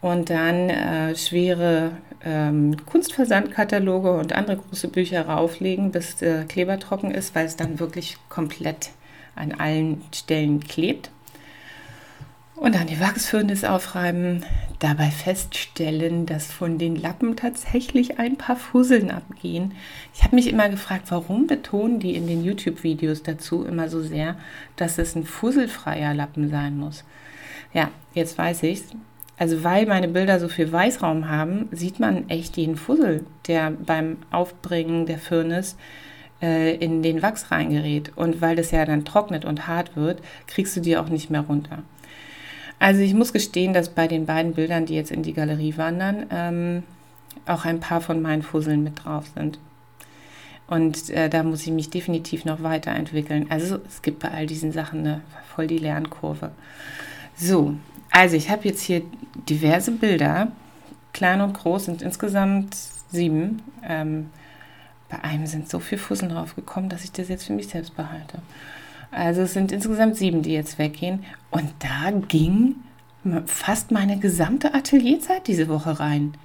und 0.02 0.30
dann 0.30 0.70
äh, 0.70 1.16
schwere 1.16 1.92
ähm, 2.26 2.76
Kunstversandkataloge 2.86 4.12
und 4.12 4.34
andere 4.34 4.58
große 4.58 4.88
Bücher 4.88 5.28
rauflegen, 5.28 5.92
bis 5.92 6.18
der 6.18 6.46
Kleber 6.46 6.80
trocken 6.80 7.12
ist, 7.12 7.36
weil 7.36 7.46
es 7.46 7.56
dann 7.56 7.80
wirklich 7.80 8.18
komplett 8.30 8.90
an 9.36 9.52
allen 9.54 10.02
Stellen 10.14 10.60
klebt. 10.62 11.12
Und 12.56 12.76
dann 12.76 12.88
die 12.88 13.02
Wachsfirnis 13.02 13.66
aufreiben, 13.66 14.46
dabei 14.80 15.12
feststellen, 15.12 16.26
dass 16.26 16.52
von 16.52 16.78
den 16.78 16.96
Lappen 16.96 17.36
tatsächlich 17.36 18.18
ein 18.18 18.38
paar 18.38 18.56
Fusseln 18.56 19.12
abgehen. 19.12 19.74
Ich 20.14 20.24
habe 20.24 20.36
mich 20.36 20.48
immer 20.48 20.70
gefragt, 20.70 21.08
warum 21.10 21.48
betonen 21.48 22.00
die 22.00 22.16
in 22.16 22.28
den 22.28 22.44
YouTube-Videos 22.44 23.24
dazu 23.24 23.66
immer 23.66 23.90
so 23.90 24.02
sehr, 24.02 24.38
dass 24.78 24.98
es 24.98 25.16
ein 25.16 25.26
fusselfreier 25.26 26.14
Lappen 26.14 26.50
sein 26.50 26.78
muss. 26.78 27.04
Ja, 27.74 27.90
jetzt 28.14 28.38
weiß 28.38 28.64
ich's. 28.64 28.86
Also 29.38 29.64
weil 29.64 29.86
meine 29.86 30.08
Bilder 30.08 30.40
so 30.40 30.48
viel 30.48 30.72
Weißraum 30.72 31.30
haben, 31.30 31.68
sieht 31.72 32.00
man 32.00 32.30
echt 32.30 32.56
jeden 32.58 32.78
Fussel, 32.78 33.26
der 33.48 33.72
beim 33.72 34.18
Aufbringen 34.32 35.06
der 35.06 35.18
Firnis 35.18 35.76
äh, 36.42 36.76
in 36.76 37.04
den 37.04 37.22
Wachs 37.22 37.52
reingerät. 37.52 38.12
Und 38.16 38.42
weil 38.42 38.56
das 38.56 38.72
ja 38.72 38.86
dann 38.86 39.04
trocknet 39.04 39.44
und 39.44 39.68
hart 39.68 39.96
wird, 39.96 40.22
kriegst 40.48 40.76
du 40.78 40.82
die 40.82 40.98
auch 40.98 41.10
nicht 41.10 41.30
mehr 41.30 41.42
runter. 41.42 41.80
Also 42.80 43.02
ich 43.02 43.14
muss 43.14 43.34
gestehen, 43.34 43.74
dass 43.74 43.90
bei 43.90 44.08
den 44.08 44.26
beiden 44.26 44.54
Bildern, 44.54 44.86
die 44.86 44.96
jetzt 44.96 45.12
in 45.12 45.24
die 45.24 45.34
Galerie 45.34 45.78
wandern, 45.78 46.26
ähm, 46.30 46.84
auch 47.46 47.66
ein 47.66 47.80
paar 47.80 48.02
von 48.02 48.22
meinen 48.22 48.42
Fusseln 48.42 48.84
mit 48.84 49.04
drauf 49.04 49.26
sind. 49.36 49.60
Und 50.68 51.10
äh, 51.10 51.30
da 51.30 51.44
muss 51.44 51.62
ich 51.62 51.72
mich 51.72 51.90
definitiv 51.90 52.44
noch 52.44 52.64
weiterentwickeln. 52.64 53.48
Also 53.50 53.80
es 53.88 54.02
gibt 54.02 54.20
bei 54.20 54.32
all 54.32 54.48
diesen 54.48 54.72
Sachen 54.72 55.00
eine 55.02 55.22
voll 55.54 55.68
die 55.68 55.78
Lernkurve. 55.78 56.52
So, 57.36 57.76
also 58.16 58.38
ich 58.38 58.50
habe 58.50 58.64
jetzt 58.64 58.82
hier 58.82 59.02
diverse 59.50 59.92
Bilder, 59.92 60.48
klein 61.12 61.42
und 61.42 61.52
groß, 61.52 61.84
sind 61.84 62.02
insgesamt 62.02 62.74
sieben. 63.12 63.62
Ähm, 63.84 64.30
bei 65.10 65.22
einem 65.22 65.46
sind 65.48 65.70
so 65.70 65.82
viele 65.82 66.00
Fusseln 66.00 66.32
draufgekommen, 66.32 66.90
dass 66.90 67.04
ich 67.04 67.12
das 67.12 67.28
jetzt 67.28 67.44
für 67.44 67.52
mich 67.52 67.68
selbst 67.68 67.94
behalte. 67.98 68.42
Also 69.12 69.42
es 69.42 69.52
sind 69.52 69.74
insgesamt 69.74 70.16
sieben, 70.16 70.44
die 70.44 70.54
jetzt 70.54 70.80
weggehen. 70.80 71.26
Und 71.52 71.70
da 71.80 72.12
ging 72.12 72.78
fast 73.48 73.92
meine 73.92 74.18
gesamte 74.18 74.74
Atelierzeit 74.74 75.48
diese 75.48 75.68
Woche 75.68 76.00
rein. 76.00 76.36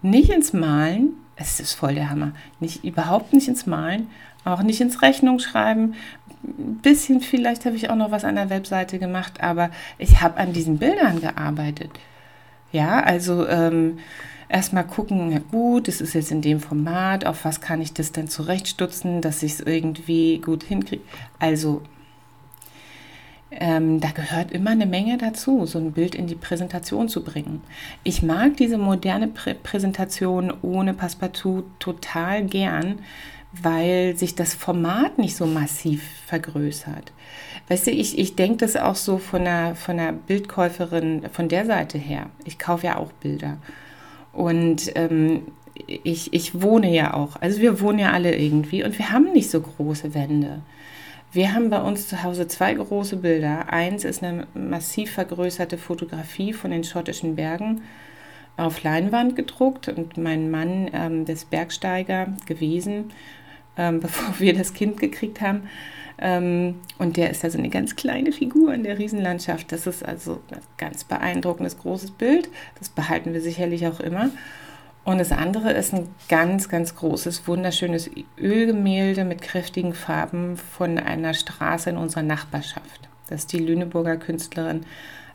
Nicht 0.00 0.30
ins 0.30 0.54
Malen, 0.54 1.10
es 1.36 1.60
ist 1.60 1.74
voll 1.74 1.94
der 1.94 2.08
Hammer. 2.08 2.32
Nicht, 2.58 2.84
überhaupt 2.84 3.34
nicht 3.34 3.48
ins 3.48 3.66
Malen, 3.66 4.08
auch 4.46 4.62
nicht 4.62 4.80
ins 4.80 5.02
Rechnungsschreiben. 5.02 5.94
Ein 6.44 6.78
bisschen 6.82 7.20
vielleicht 7.20 7.64
habe 7.64 7.76
ich 7.76 7.90
auch 7.90 7.96
noch 7.96 8.10
was 8.10 8.24
an 8.24 8.36
der 8.36 8.50
Webseite 8.50 8.98
gemacht, 8.98 9.40
aber 9.40 9.70
ich 9.98 10.20
habe 10.20 10.38
an 10.38 10.52
diesen 10.52 10.78
Bildern 10.78 11.20
gearbeitet. 11.20 11.90
Ja, 12.70 13.00
also 13.00 13.46
ähm, 13.48 13.98
erstmal 14.48 14.84
gucken, 14.84 15.32
ja 15.32 15.40
gut, 15.50 15.88
es 15.88 16.00
ist 16.00 16.14
jetzt 16.14 16.30
in 16.30 16.42
dem 16.42 16.60
Format, 16.60 17.24
auf 17.24 17.44
was 17.44 17.60
kann 17.60 17.80
ich 17.80 17.92
das 17.92 18.12
denn 18.12 18.28
zurechtstutzen, 18.28 19.20
dass 19.20 19.42
ich 19.42 19.52
es 19.54 19.60
irgendwie 19.60 20.38
gut 20.38 20.62
hinkriege. 20.62 21.02
Also 21.38 21.82
ähm, 23.50 24.00
da 24.00 24.10
gehört 24.10 24.52
immer 24.52 24.70
eine 24.70 24.86
Menge 24.86 25.16
dazu, 25.16 25.64
so 25.64 25.78
ein 25.78 25.92
Bild 25.92 26.14
in 26.14 26.26
die 26.26 26.34
Präsentation 26.34 27.08
zu 27.08 27.24
bringen. 27.24 27.62
Ich 28.04 28.22
mag 28.22 28.56
diese 28.58 28.76
moderne 28.76 29.28
Prä 29.28 29.54
Präsentation 29.54 30.52
ohne 30.60 30.92
Passepartout 30.92 31.64
total 31.78 32.44
gern, 32.44 32.98
weil 33.62 34.16
sich 34.16 34.34
das 34.34 34.54
Format 34.54 35.18
nicht 35.18 35.36
so 35.36 35.46
massiv 35.46 36.02
vergrößert. 36.26 37.12
Weißt 37.68 37.86
du, 37.86 37.90
ich, 37.90 38.18
ich 38.18 38.34
denke 38.36 38.58
das 38.58 38.76
auch 38.76 38.94
so 38.94 39.18
von 39.18 39.44
der, 39.44 39.74
von 39.74 39.96
der 39.96 40.12
Bildkäuferin 40.12 41.28
von 41.32 41.48
der 41.48 41.66
Seite 41.66 41.98
her. 41.98 42.26
Ich 42.44 42.58
kaufe 42.58 42.86
ja 42.86 42.96
auch 42.96 43.12
Bilder. 43.12 43.58
Und 44.32 44.92
ähm, 44.94 45.42
ich, 45.86 46.32
ich 46.32 46.60
wohne 46.62 46.92
ja 46.92 47.14
auch. 47.14 47.36
Also 47.40 47.60
wir 47.60 47.80
wohnen 47.80 47.98
ja 47.98 48.12
alle 48.12 48.36
irgendwie 48.36 48.84
und 48.84 48.98
wir 48.98 49.10
haben 49.10 49.32
nicht 49.32 49.50
so 49.50 49.60
große 49.60 50.14
Wände. 50.14 50.62
Wir 51.30 51.54
haben 51.54 51.68
bei 51.68 51.80
uns 51.80 52.08
zu 52.08 52.22
Hause 52.22 52.48
zwei 52.48 52.72
große 52.72 53.16
Bilder. 53.16 53.70
Eins 53.70 54.04
ist 54.04 54.22
eine 54.22 54.46
massiv 54.54 55.12
vergrößerte 55.12 55.76
Fotografie 55.76 56.54
von 56.54 56.70
den 56.70 56.84
schottischen 56.84 57.36
Bergen 57.36 57.82
auf 58.56 58.82
Leinwand 58.82 59.36
gedruckt 59.36 59.88
und 59.88 60.16
mein 60.16 60.50
Mann 60.50 60.90
ähm, 60.92 61.24
ist 61.26 61.50
Bergsteiger 61.50 62.28
gewesen, 62.46 63.12
ähm, 63.78 64.00
bevor 64.02 64.38
wir 64.38 64.54
das 64.54 64.74
Kind 64.74 64.98
gekriegt 64.98 65.40
haben. 65.40 65.68
Ähm, 66.20 66.80
und 66.98 67.16
der 67.16 67.30
ist 67.30 67.44
also 67.44 67.58
eine 67.58 67.68
ganz 67.68 67.96
kleine 67.96 68.32
Figur 68.32 68.74
in 68.74 68.82
der 68.82 68.98
Riesenlandschaft. 68.98 69.70
Das 69.72 69.86
ist 69.86 70.04
also 70.04 70.40
ein 70.50 70.58
ganz 70.76 71.04
beeindruckendes 71.04 71.78
großes 71.78 72.10
Bild. 72.10 72.48
Das 72.78 72.88
behalten 72.88 73.32
wir 73.32 73.40
sicherlich 73.40 73.86
auch 73.86 74.00
immer. 74.00 74.30
Und 75.04 75.18
das 75.18 75.32
andere 75.32 75.72
ist 75.72 75.94
ein 75.94 76.08
ganz, 76.28 76.68
ganz 76.68 76.94
großes, 76.96 77.48
wunderschönes 77.48 78.10
Ölgemälde 78.38 79.24
mit 79.24 79.40
kräftigen 79.40 79.94
Farben 79.94 80.56
von 80.58 80.98
einer 80.98 81.32
Straße 81.32 81.88
in 81.88 81.96
unserer 81.96 82.24
Nachbarschaft. 82.24 83.08
Das 83.30 83.46
die 83.46 83.58
Lüneburger 83.58 84.16
Künstlerin 84.16 84.84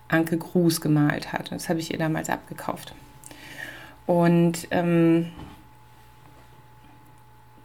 Anke 0.09 0.37
Gruß 0.37 0.81
gemalt 0.81 1.33
hat. 1.33 1.51
Das 1.51 1.69
habe 1.69 1.79
ich 1.79 1.91
ihr 1.91 1.97
damals 1.97 2.29
abgekauft. 2.29 2.93
Und 4.05 4.67
ähm, 4.69 5.31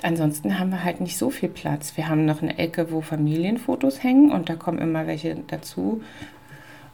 ansonsten 0.02 0.58
haben 0.58 0.70
wir 0.70 0.84
halt 0.84 1.00
nicht 1.00 1.18
so 1.18 1.30
viel 1.30 1.48
Platz. 1.48 1.96
Wir 1.96 2.08
haben 2.08 2.24
noch 2.24 2.42
eine 2.42 2.58
Ecke, 2.58 2.90
wo 2.90 3.00
Familienfotos 3.00 4.02
hängen 4.02 4.32
und 4.32 4.48
da 4.48 4.54
kommen 4.54 4.78
immer 4.78 5.06
welche 5.06 5.36
dazu 5.46 6.02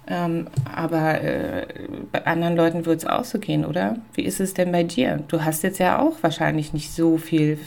ähm, 0.07 0.49
aber 0.75 1.23
äh, 1.23 1.67
bei 2.13 2.27
anderen 2.27 2.57
Leuten 2.57 2.85
wird 2.85 2.99
es 2.99 3.07
auch 3.07 3.25
so 3.25 3.39
gehen, 3.39 3.65
oder? 3.65 3.97
Wie 4.13 4.23
ist 4.23 4.41
es 4.41 4.55
denn 4.55 4.71
bei 4.71 4.83
dir? 4.83 5.23
Du 5.29 5.45
hast 5.45 5.63
jetzt 5.63 5.79
ja 5.79 5.99
auch 5.99 6.23
wahrscheinlich 6.23 6.73
nicht 6.73 6.93
so 6.93 7.17
viel 7.17 7.59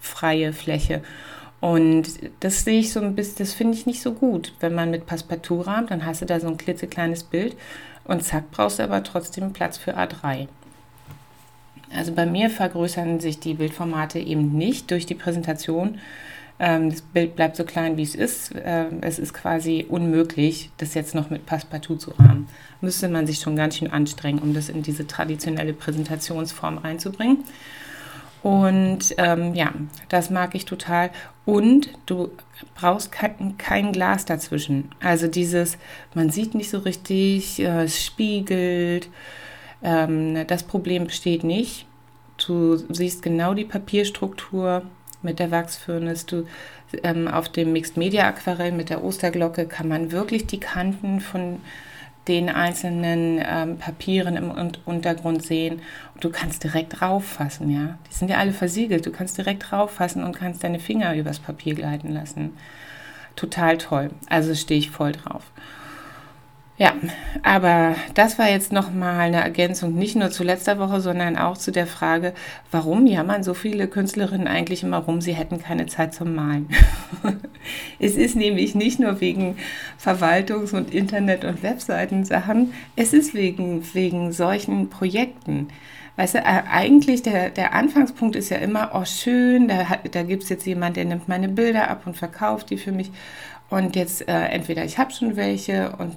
freie 0.00 0.52
Fläche. 0.52 1.02
Und 1.60 2.08
das 2.40 2.64
sehe 2.64 2.80
ich 2.80 2.92
so 2.92 3.00
ein 3.00 3.14
bisschen, 3.14 3.36
das 3.38 3.54
finde 3.54 3.74
ich 3.74 3.86
nicht 3.86 4.02
so 4.02 4.12
gut. 4.12 4.52
Wenn 4.60 4.74
man 4.74 4.90
mit 4.90 5.06
Passepartout 5.06 5.62
rahmt, 5.62 5.90
dann 5.90 6.04
hast 6.04 6.20
du 6.20 6.26
da 6.26 6.40
so 6.40 6.48
ein 6.48 6.56
klitzekleines 6.56 7.24
Bild 7.24 7.56
und 8.04 8.22
zack, 8.22 8.50
brauchst 8.50 8.78
du 8.78 8.82
aber 8.82 9.02
trotzdem 9.02 9.52
Platz 9.52 9.78
für 9.78 9.96
A3. 9.96 10.48
Also 11.94 12.12
bei 12.12 12.26
mir 12.26 12.50
vergrößern 12.50 13.20
sich 13.20 13.38
die 13.38 13.54
Bildformate 13.54 14.18
eben 14.18 14.52
nicht 14.56 14.90
durch 14.90 15.06
die 15.06 15.14
Präsentation, 15.14 15.98
ähm, 16.62 16.90
das 16.90 17.02
Bild 17.02 17.34
bleibt 17.34 17.56
so 17.56 17.64
klein, 17.64 17.96
wie 17.96 18.02
es 18.02 18.14
ist. 18.14 18.52
Ähm, 18.64 18.98
es 19.00 19.18
ist 19.18 19.34
quasi 19.34 19.84
unmöglich, 19.88 20.70
das 20.76 20.94
jetzt 20.94 21.14
noch 21.14 21.28
mit 21.28 21.44
Passepartout 21.44 21.96
zu 21.96 22.12
rahmen. 22.12 22.48
Müsste 22.80 23.08
man 23.08 23.26
sich 23.26 23.40
schon 23.40 23.56
ganz 23.56 23.76
schön 23.76 23.90
anstrengen, 23.90 24.38
um 24.38 24.54
das 24.54 24.68
in 24.68 24.82
diese 24.82 25.06
traditionelle 25.06 25.72
Präsentationsform 25.72 26.78
reinzubringen. 26.78 27.38
Und 28.44 29.14
ähm, 29.18 29.54
ja, 29.54 29.72
das 30.08 30.30
mag 30.30 30.54
ich 30.54 30.64
total. 30.64 31.10
Und 31.44 31.90
du 32.06 32.30
brauchst 32.76 33.10
kein, 33.10 33.56
kein, 33.58 33.92
Glas 33.92 34.24
dazwischen. 34.24 34.90
Also 35.00 35.26
dieses, 35.26 35.78
man 36.14 36.30
sieht 36.30 36.54
nicht 36.54 36.70
so 36.70 36.78
richtig, 36.78 37.60
äh, 37.60 37.84
es 37.84 38.04
spiegelt. 38.04 39.08
Ähm, 39.82 40.46
das 40.46 40.62
Problem 40.62 41.04
besteht 41.04 41.44
nicht. 41.44 41.86
Du 42.46 42.76
siehst 42.76 43.22
genau 43.22 43.54
die 43.54 43.64
Papierstruktur 43.64 44.82
mit 45.22 45.38
der 45.38 45.50
Wachsfirnis. 45.50 46.26
Du, 46.26 46.46
ähm, 47.02 47.28
auf 47.28 47.48
dem 47.48 47.72
Mixed 47.72 47.96
Media 47.96 48.26
Aquarell 48.26 48.72
mit 48.72 48.90
der 48.90 49.04
Osterglocke 49.04 49.66
kann 49.66 49.88
man 49.88 50.12
wirklich 50.12 50.46
die 50.46 50.60
Kanten 50.60 51.20
von 51.20 51.60
den 52.28 52.48
einzelnen 52.48 53.42
ähm, 53.44 53.78
Papieren 53.78 54.36
im 54.36 54.52
Untergrund 54.84 55.42
sehen. 55.42 55.82
Und 56.14 56.22
du 56.22 56.30
kannst 56.30 56.62
direkt 56.62 57.02
rauffassen, 57.02 57.68
ja. 57.70 57.98
Die 58.08 58.14
sind 58.14 58.30
ja 58.30 58.36
alle 58.36 58.52
versiegelt. 58.52 59.04
Du 59.06 59.10
kannst 59.10 59.38
direkt 59.38 59.72
rauffassen 59.72 60.22
und 60.22 60.36
kannst 60.36 60.62
deine 60.62 60.78
Finger 60.78 61.14
übers 61.16 61.40
Papier 61.40 61.74
gleiten 61.74 62.12
lassen. 62.12 62.56
Total 63.34 63.78
toll. 63.78 64.10
Also 64.28 64.54
stehe 64.54 64.78
ich 64.78 64.90
voll 64.90 65.12
drauf. 65.12 65.50
Ja, 66.82 66.94
aber 67.44 67.94
das 68.14 68.40
war 68.40 68.50
jetzt 68.50 68.72
nochmal 68.72 69.20
eine 69.20 69.40
Ergänzung, 69.40 69.94
nicht 69.94 70.16
nur 70.16 70.32
zu 70.32 70.42
letzter 70.42 70.80
Woche, 70.80 71.00
sondern 71.00 71.36
auch 71.36 71.56
zu 71.56 71.70
der 71.70 71.86
Frage, 71.86 72.34
warum 72.72 73.06
jammern 73.06 73.44
so 73.44 73.54
viele 73.54 73.86
Künstlerinnen 73.86 74.48
eigentlich 74.48 74.82
immer 74.82 74.96
rum, 74.96 75.20
sie 75.20 75.32
hätten 75.32 75.62
keine 75.62 75.86
Zeit 75.86 76.12
zum 76.12 76.34
Malen. 76.34 76.68
es 78.00 78.16
ist 78.16 78.34
nämlich 78.34 78.74
nicht 78.74 78.98
nur 78.98 79.20
wegen 79.20 79.58
Verwaltungs- 79.96 80.74
und 80.74 80.92
Internet- 80.92 81.44
und 81.44 81.62
Webseitensachen, 81.62 82.72
es 82.96 83.12
ist 83.12 83.32
wegen, 83.32 83.84
wegen 83.94 84.32
solchen 84.32 84.90
Projekten. 84.90 85.68
Weißt 86.16 86.34
du, 86.34 86.38
äh, 86.38 86.62
eigentlich 86.68 87.22
der, 87.22 87.50
der 87.50 87.74
Anfangspunkt 87.74 88.34
ist 88.34 88.48
ja 88.48 88.56
immer, 88.56 88.90
oh 88.94 89.04
schön, 89.04 89.68
da, 89.68 89.86
da 90.10 90.24
gibt 90.24 90.42
es 90.42 90.48
jetzt 90.48 90.66
jemand, 90.66 90.96
der 90.96 91.04
nimmt 91.04 91.28
meine 91.28 91.48
Bilder 91.48 91.88
ab 91.88 92.08
und 92.08 92.16
verkauft 92.16 92.70
die 92.70 92.76
für 92.76 92.90
mich. 92.90 93.12
Und 93.70 93.94
jetzt 93.94 94.26
äh, 94.26 94.46
entweder 94.46 94.84
ich 94.84 94.98
habe 94.98 95.12
schon 95.12 95.36
welche 95.36 95.94
und 95.96 96.16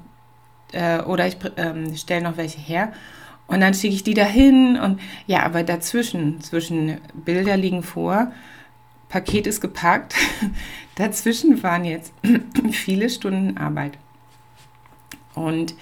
äh, 0.71 1.01
oder 1.01 1.27
ich 1.27 1.37
ähm, 1.57 1.95
stelle 1.95 2.23
noch 2.23 2.37
welche 2.37 2.59
her 2.59 2.93
und 3.47 3.61
dann 3.61 3.73
schicke 3.73 3.95
ich 3.95 4.03
die 4.03 4.13
dahin 4.13 4.77
und 4.77 4.99
ja, 5.27 5.43
aber 5.43 5.63
dazwischen, 5.63 6.41
zwischen 6.41 6.97
Bilder 7.13 7.57
liegen 7.57 7.83
vor, 7.83 8.31
Paket 9.09 9.47
ist 9.47 9.61
gepackt, 9.61 10.15
dazwischen 10.95 11.61
waren 11.63 11.85
jetzt 11.85 12.13
viele 12.71 13.09
Stunden 13.09 13.57
Arbeit. 13.57 13.97
Und 15.35 15.75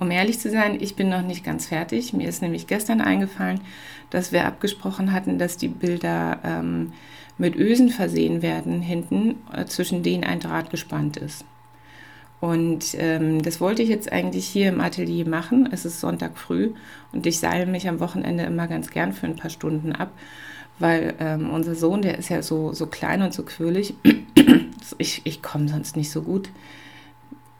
Um 0.00 0.10
ehrlich 0.10 0.40
zu 0.40 0.50
sein, 0.50 0.78
ich 0.80 0.96
bin 0.96 1.10
noch 1.10 1.20
nicht 1.20 1.44
ganz 1.44 1.66
fertig. 1.66 2.14
Mir 2.14 2.26
ist 2.26 2.40
nämlich 2.40 2.66
gestern 2.66 3.02
eingefallen, 3.02 3.60
dass 4.08 4.32
wir 4.32 4.46
abgesprochen 4.46 5.12
hatten, 5.12 5.38
dass 5.38 5.58
die 5.58 5.68
Bilder 5.68 6.38
ähm, 6.42 6.94
mit 7.36 7.54
Ösen 7.54 7.90
versehen 7.90 8.40
werden 8.40 8.80
hinten, 8.80 9.36
äh, 9.52 9.66
zwischen 9.66 10.02
denen 10.02 10.24
ein 10.24 10.40
Draht 10.40 10.70
gespannt 10.70 11.18
ist. 11.18 11.44
Und 12.40 12.94
ähm, 12.94 13.42
das 13.42 13.60
wollte 13.60 13.82
ich 13.82 13.90
jetzt 13.90 14.10
eigentlich 14.10 14.46
hier 14.46 14.70
im 14.70 14.80
Atelier 14.80 15.28
machen. 15.28 15.68
Es 15.70 15.84
ist 15.84 16.00
Sonntag 16.00 16.38
früh 16.38 16.72
und 17.12 17.26
ich 17.26 17.38
seile 17.38 17.66
mich 17.66 17.86
am 17.88 18.00
Wochenende 18.00 18.44
immer 18.44 18.66
ganz 18.66 18.90
gern 18.90 19.12
für 19.12 19.26
ein 19.26 19.36
paar 19.36 19.50
Stunden 19.50 19.92
ab, 19.92 20.10
weil 20.78 21.14
ähm, 21.20 21.50
unser 21.50 21.74
Sohn, 21.74 22.00
der 22.00 22.16
ist 22.16 22.30
ja 22.30 22.42
so, 22.42 22.72
so 22.72 22.86
klein 22.86 23.20
und 23.20 23.34
so 23.34 23.42
quirlig. 23.42 23.94
ich 24.98 25.20
ich 25.24 25.42
komme 25.42 25.68
sonst 25.68 25.96
nicht 25.96 26.10
so 26.10 26.22
gut 26.22 26.48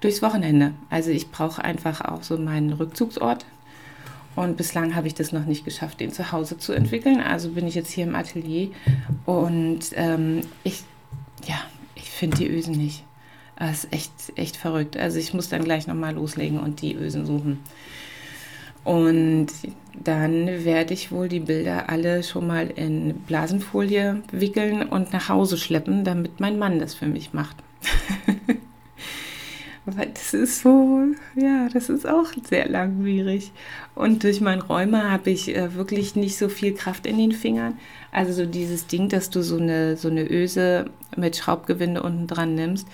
durchs 0.01 0.23
Wochenende. 0.23 0.73
Also 0.89 1.11
ich 1.11 1.31
brauche 1.31 1.63
einfach 1.63 2.01
auch 2.01 2.23
so 2.23 2.39
meinen 2.39 2.73
Rückzugsort. 2.73 3.45
Und 4.37 4.57
bislang 4.57 4.95
habe 4.95 5.09
ich 5.09 5.15
das 5.15 5.33
noch 5.33 5.45
nicht 5.45 5.67
geschafft, 5.67 6.01
den 6.01 6.13
zu 6.13 6.33
Hause 6.33 6.57
zu 6.57 6.73
entwickeln. 6.73 7.21
Also 7.21 7.51
bin 7.51 7.67
ich 7.67 7.75
jetzt 7.75 7.91
hier 7.91 8.05
im 8.05 8.15
Atelier 8.15 8.71
und 9.27 9.81
ähm, 9.95 10.41
ich, 10.65 10.85
ja, 11.47 11.57
ich 11.95 12.11
finde 12.11 12.39
die 12.39 12.49
Ösen 12.49 12.77
nicht. 12.77 13.05
Das 13.61 13.85
ist 13.85 13.93
echt, 13.93 14.13
echt 14.37 14.57
verrückt. 14.57 14.97
Also 14.97 15.19
ich 15.19 15.35
muss 15.35 15.51
dann 15.51 15.63
gleich 15.63 15.87
nochmal 15.87 16.15
loslegen 16.15 16.59
und 16.59 16.81
die 16.81 16.95
Ösen 16.95 17.27
suchen. 17.27 17.59
Und 18.85 19.49
dann 20.03 20.65
werde 20.65 20.95
ich 20.95 21.13
wohl 21.13 21.29
die 21.29 21.41
Bilder 21.41 21.91
alle 21.91 22.23
schon 22.23 22.47
mal 22.47 22.69
in 22.71 23.13
Blasenfolie 23.27 24.23
wickeln 24.33 24.83
und 24.85 25.13
nach 25.13 25.29
Hause 25.29 25.59
schleppen, 25.59 26.05
damit 26.05 26.41
mein 26.41 26.59
Mann 26.59 26.79
das 26.79 26.95
für 26.95 27.05
mich 27.05 27.35
macht. 27.35 27.57
Weil 29.85 30.09
das 30.09 30.33
ist 30.33 30.63
so, 30.63 31.09
ja, 31.37 31.69
das 31.71 31.91
ist 31.91 32.09
auch 32.09 32.33
sehr 32.49 32.67
langwierig. 32.67 33.53
Und 33.95 34.25
durch 34.25 34.41
mein 34.41 34.63
Rheuma 34.63 35.11
habe 35.11 35.29
ich 35.29 35.55
äh, 35.55 35.75
wirklich 35.75 36.17
nicht 36.17 36.39
so 36.39 36.49
viel 36.49 36.73
Kraft 36.73 37.05
in 37.05 37.19
den 37.19 37.33
Fingern. 37.33 37.77
Also 38.11 38.33
so 38.33 38.47
dieses 38.47 38.87
Ding, 38.87 39.11
dass 39.11 39.29
du 39.29 39.43
so 39.43 39.59
eine, 39.59 39.99
so 39.99 40.09
eine 40.09 40.25
Öse 40.31 40.87
mit 41.15 41.37
Schraubgewinde 41.37 42.03
unten 42.03 42.27
dran 42.27 42.55
nimmst 42.55 42.87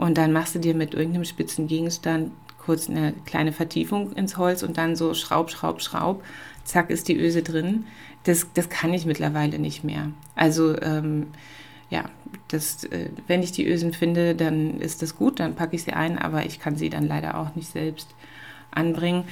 und 0.00 0.16
dann 0.16 0.32
machst 0.32 0.54
du 0.54 0.58
dir 0.58 0.74
mit 0.74 0.94
irgendeinem 0.94 1.26
spitzen 1.26 1.66
Gegenstand 1.66 2.32
kurz 2.58 2.88
eine 2.88 3.12
kleine 3.26 3.52
Vertiefung 3.52 4.14
ins 4.14 4.38
Holz 4.38 4.62
und 4.62 4.78
dann 4.78 4.96
so 4.96 5.12
Schraub, 5.12 5.50
Schraub, 5.50 5.82
Schraub, 5.82 6.24
zack 6.64 6.88
ist 6.88 7.08
die 7.08 7.18
Öse 7.18 7.42
drin. 7.42 7.84
Das, 8.24 8.46
das 8.54 8.70
kann 8.70 8.94
ich 8.94 9.04
mittlerweile 9.04 9.58
nicht 9.58 9.84
mehr. 9.84 10.10
Also 10.34 10.80
ähm, 10.80 11.26
ja, 11.90 12.06
das, 12.48 12.84
äh, 12.84 13.10
wenn 13.26 13.42
ich 13.42 13.52
die 13.52 13.68
Ösen 13.68 13.92
finde, 13.92 14.34
dann 14.34 14.80
ist 14.80 15.02
das 15.02 15.16
gut, 15.16 15.38
dann 15.38 15.54
packe 15.54 15.76
ich 15.76 15.82
sie 15.82 15.92
ein, 15.92 16.16
aber 16.16 16.46
ich 16.46 16.60
kann 16.60 16.76
sie 16.76 16.88
dann 16.88 17.06
leider 17.06 17.36
auch 17.36 17.54
nicht 17.54 17.70
selbst 17.70 18.08
anbringen. 18.70 19.24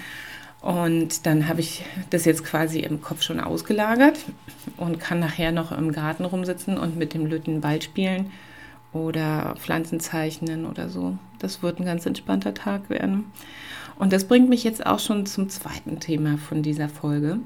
Und 0.60 1.24
dann 1.24 1.48
habe 1.48 1.60
ich 1.60 1.82
das 2.10 2.26
jetzt 2.26 2.44
quasi 2.44 2.80
im 2.80 3.00
Kopf 3.00 3.22
schon 3.22 3.40
ausgelagert 3.40 4.18
und 4.76 5.00
kann 5.00 5.18
nachher 5.18 5.50
noch 5.50 5.72
im 5.72 5.92
Garten 5.92 6.26
rumsitzen 6.26 6.76
und 6.76 6.98
mit 6.98 7.14
dem 7.14 7.24
Lütten 7.24 7.62
Ball 7.62 7.80
spielen 7.80 8.30
oder 9.04 9.54
Pflanzen 9.58 10.00
zeichnen 10.00 10.66
oder 10.66 10.88
so. 10.88 11.16
Das 11.38 11.62
wird 11.62 11.80
ein 11.80 11.86
ganz 11.86 12.06
entspannter 12.06 12.54
Tag 12.54 12.90
werden. 12.90 13.32
Und 13.98 14.12
das 14.12 14.26
bringt 14.26 14.48
mich 14.48 14.64
jetzt 14.64 14.86
auch 14.86 15.00
schon 15.00 15.26
zum 15.26 15.48
zweiten 15.48 16.00
Thema 16.00 16.38
von 16.38 16.62
dieser 16.62 16.88
Folge. 16.88 17.40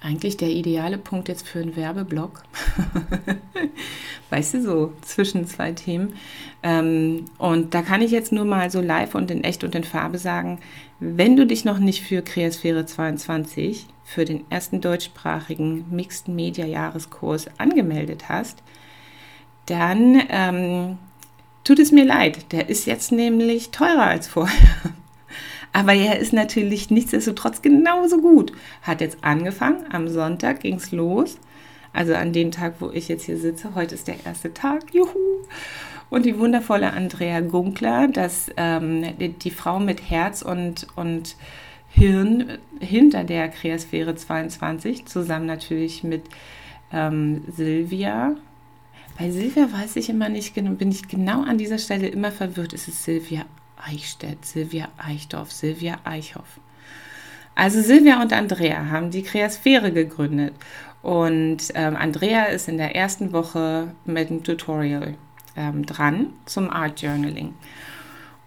Eigentlich 0.00 0.36
der 0.36 0.50
ideale 0.50 0.98
Punkt 0.98 1.28
jetzt 1.28 1.48
für 1.48 1.60
einen 1.60 1.74
Werbeblock. 1.74 2.42
weißt 4.30 4.54
du, 4.54 4.62
so 4.62 4.92
zwischen 5.02 5.46
zwei 5.46 5.72
Themen. 5.72 6.14
Ähm, 6.62 7.26
und 7.38 7.74
da 7.74 7.82
kann 7.82 8.02
ich 8.02 8.10
jetzt 8.10 8.32
nur 8.32 8.44
mal 8.44 8.70
so 8.70 8.80
live 8.80 9.14
und 9.14 9.30
in 9.30 9.44
echt 9.44 9.64
und 9.64 9.74
in 9.74 9.84
Farbe 9.84 10.18
sagen, 10.18 10.58
wenn 11.00 11.36
du 11.36 11.46
dich 11.46 11.64
noch 11.64 11.78
nicht 11.78 12.02
für 12.02 12.22
Kreasphäre 12.22 12.84
22, 12.84 13.86
für 14.04 14.24
den 14.24 14.44
ersten 14.50 14.80
deutschsprachigen 14.80 15.86
Mixed 15.90 16.28
Media 16.28 16.66
Jahreskurs 16.66 17.46
angemeldet 17.58 18.28
hast, 18.28 18.62
dann 19.68 20.22
ähm, 20.28 20.98
tut 21.64 21.78
es 21.78 21.92
mir 21.92 22.04
leid. 22.04 22.52
Der 22.52 22.68
ist 22.68 22.86
jetzt 22.86 23.12
nämlich 23.12 23.70
teurer 23.70 24.06
als 24.06 24.28
vorher. 24.28 24.56
Aber 25.72 25.92
er 25.92 26.18
ist 26.18 26.32
natürlich 26.32 26.90
nichtsdestotrotz 26.90 27.62
genauso 27.62 28.20
gut. 28.20 28.52
Hat 28.82 29.00
jetzt 29.00 29.18
angefangen, 29.22 29.84
am 29.92 30.08
Sonntag 30.08 30.60
ging 30.60 30.76
es 30.76 30.92
los. 30.92 31.38
Also 31.92 32.14
an 32.14 32.32
dem 32.32 32.50
Tag, 32.50 32.74
wo 32.80 32.90
ich 32.90 33.08
jetzt 33.08 33.24
hier 33.24 33.38
sitze. 33.38 33.74
Heute 33.74 33.94
ist 33.94 34.08
der 34.08 34.16
erste 34.24 34.54
Tag. 34.54 34.94
Juhu! 34.94 35.44
Und 36.10 36.24
die 36.24 36.38
wundervolle 36.38 36.92
Andrea 36.92 37.40
Gunkler, 37.40 38.08
das, 38.08 38.50
ähm, 38.56 39.04
die, 39.18 39.28
die, 39.28 39.50
Frau 39.50 39.78
mit 39.78 40.10
Herz 40.10 40.40
und, 40.40 40.86
und 40.96 41.36
Hirn 41.90 42.58
hinter 42.80 43.24
der 43.24 43.48
Kreasphäre 43.48 44.14
22, 44.14 45.04
zusammen 45.04 45.44
natürlich 45.44 46.04
mit 46.04 46.22
ähm, 46.92 47.44
Silvia, 47.54 48.36
bei 49.18 49.30
Silvia 49.30 49.72
weiß 49.72 49.96
ich 49.96 50.08
immer 50.08 50.28
nicht 50.28 50.54
genau, 50.54 50.70
bin 50.72 50.90
ich 50.90 51.08
genau 51.08 51.42
an 51.42 51.58
dieser 51.58 51.78
Stelle 51.78 52.06
immer 52.06 52.30
verwirrt. 52.30 52.72
Ist 52.72 52.86
es 52.86 53.04
Silvia 53.04 53.44
Eichstätt, 53.76 54.44
Silvia 54.44 54.88
Eichdorf, 54.96 55.50
Silvia 55.50 55.98
Eichhoff? 56.04 56.60
Also 57.56 57.82
Silvia 57.82 58.22
und 58.22 58.32
Andrea 58.32 58.86
haben 58.90 59.10
die 59.10 59.24
Kreasphäre 59.24 59.92
gegründet. 59.92 60.54
Und 61.02 61.58
ähm, 61.74 61.96
Andrea 61.96 62.44
ist 62.44 62.68
in 62.68 62.76
der 62.76 62.94
ersten 62.94 63.32
Woche 63.32 63.92
mit 64.04 64.30
einem 64.30 64.44
Tutorial 64.44 65.14
ähm, 65.56 65.84
dran 65.84 66.28
zum 66.46 66.70
Art 66.70 67.02
Journaling. 67.02 67.54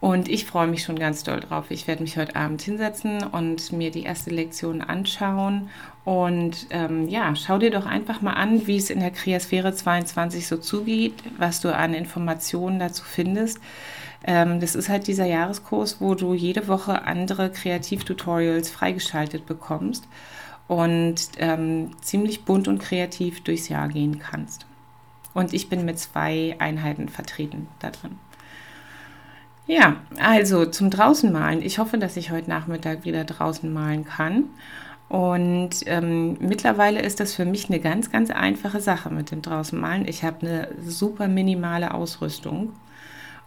Und 0.02 0.30
ich 0.30 0.46
freue 0.46 0.66
mich 0.66 0.82
schon 0.82 0.98
ganz 0.98 1.24
doll 1.24 1.42
drauf. 1.42 1.70
Ich 1.70 1.88
werde 1.88 2.02
mich 2.02 2.18
heute 2.18 2.36
Abend 2.36 2.64
hinsetzen 2.64 3.24
und 3.24 3.72
mir 3.72 3.92
die 3.92 4.02
erste 4.02 4.32
Lektion 4.32 4.82
anschauen. 4.82 5.70
Und 6.04 6.66
ähm, 6.72 7.08
ja, 7.08 7.36
schau 7.36 7.60
dir 7.60 7.70
doch 7.70 7.86
einfach 7.86 8.20
mal 8.20 8.34
an, 8.34 8.66
wie 8.66 8.78
es 8.78 8.90
in 8.90 9.00
der 9.00 9.12
Kreasphäre 9.12 9.76
22 9.76 10.48
so 10.48 10.58
zugeht, 10.58 11.14
was 11.38 11.62
du 11.62 11.74
an 11.74 11.94
Informationen 11.94 12.80
dazu 12.80 13.04
findest. 13.04 13.60
Ähm, 14.24 14.60
das 14.60 14.74
ist 14.74 14.90
halt 14.90 15.06
dieser 15.06 15.28
Jahreskurs, 15.28 16.02
wo 16.02 16.16
du 16.16 16.34
jede 16.34 16.68
Woche 16.68 17.04
andere 17.04 17.52
Kreativtutorials 17.52 18.72
freigeschaltet 18.72 19.46
bekommst 19.46 20.08
und 20.68 21.30
ähm, 21.38 21.92
ziemlich 22.02 22.44
bunt 22.44 22.68
und 22.68 22.80
kreativ 22.80 23.44
durchs 23.44 23.70
Jahr 23.70 23.88
gehen 23.88 24.18
kannst. 24.18 24.66
Und 25.36 25.54
ich 25.54 25.70
bin 25.70 25.86
mit 25.86 26.00
zwei 26.00 26.56
Einheiten 26.58 27.08
vertreten 27.08 27.68
da 27.80 27.92
drin. 27.92 28.18
Ja, 29.68 29.98
also 30.20 30.66
zum 30.66 30.90
draußen 30.90 31.32
malen. 31.32 31.62
Ich 31.62 31.80
hoffe, 31.80 31.98
dass 31.98 32.18
ich 32.18 32.32
heute 32.32 32.50
Nachmittag 32.50 33.06
wieder 33.06 33.24
draußen 33.24 33.72
malen 33.72 34.06
kann. 34.06 34.46
Und 35.08 35.72
ähm, 35.86 36.38
mittlerweile 36.40 37.02
ist 37.02 37.20
das 37.20 37.34
für 37.34 37.46
mich 37.46 37.70
eine 37.70 37.80
ganz, 37.80 38.12
ganz 38.12 38.30
einfache 38.30 38.80
Sache 38.80 39.10
mit 39.10 39.32
dem 39.32 39.42
draußen 39.42 39.80
malen. 39.80 40.08
Ich 40.08 40.24
habe 40.24 40.46
eine 40.46 40.68
super 40.86 41.28
minimale 41.28 41.94
Ausrüstung. 41.94 42.74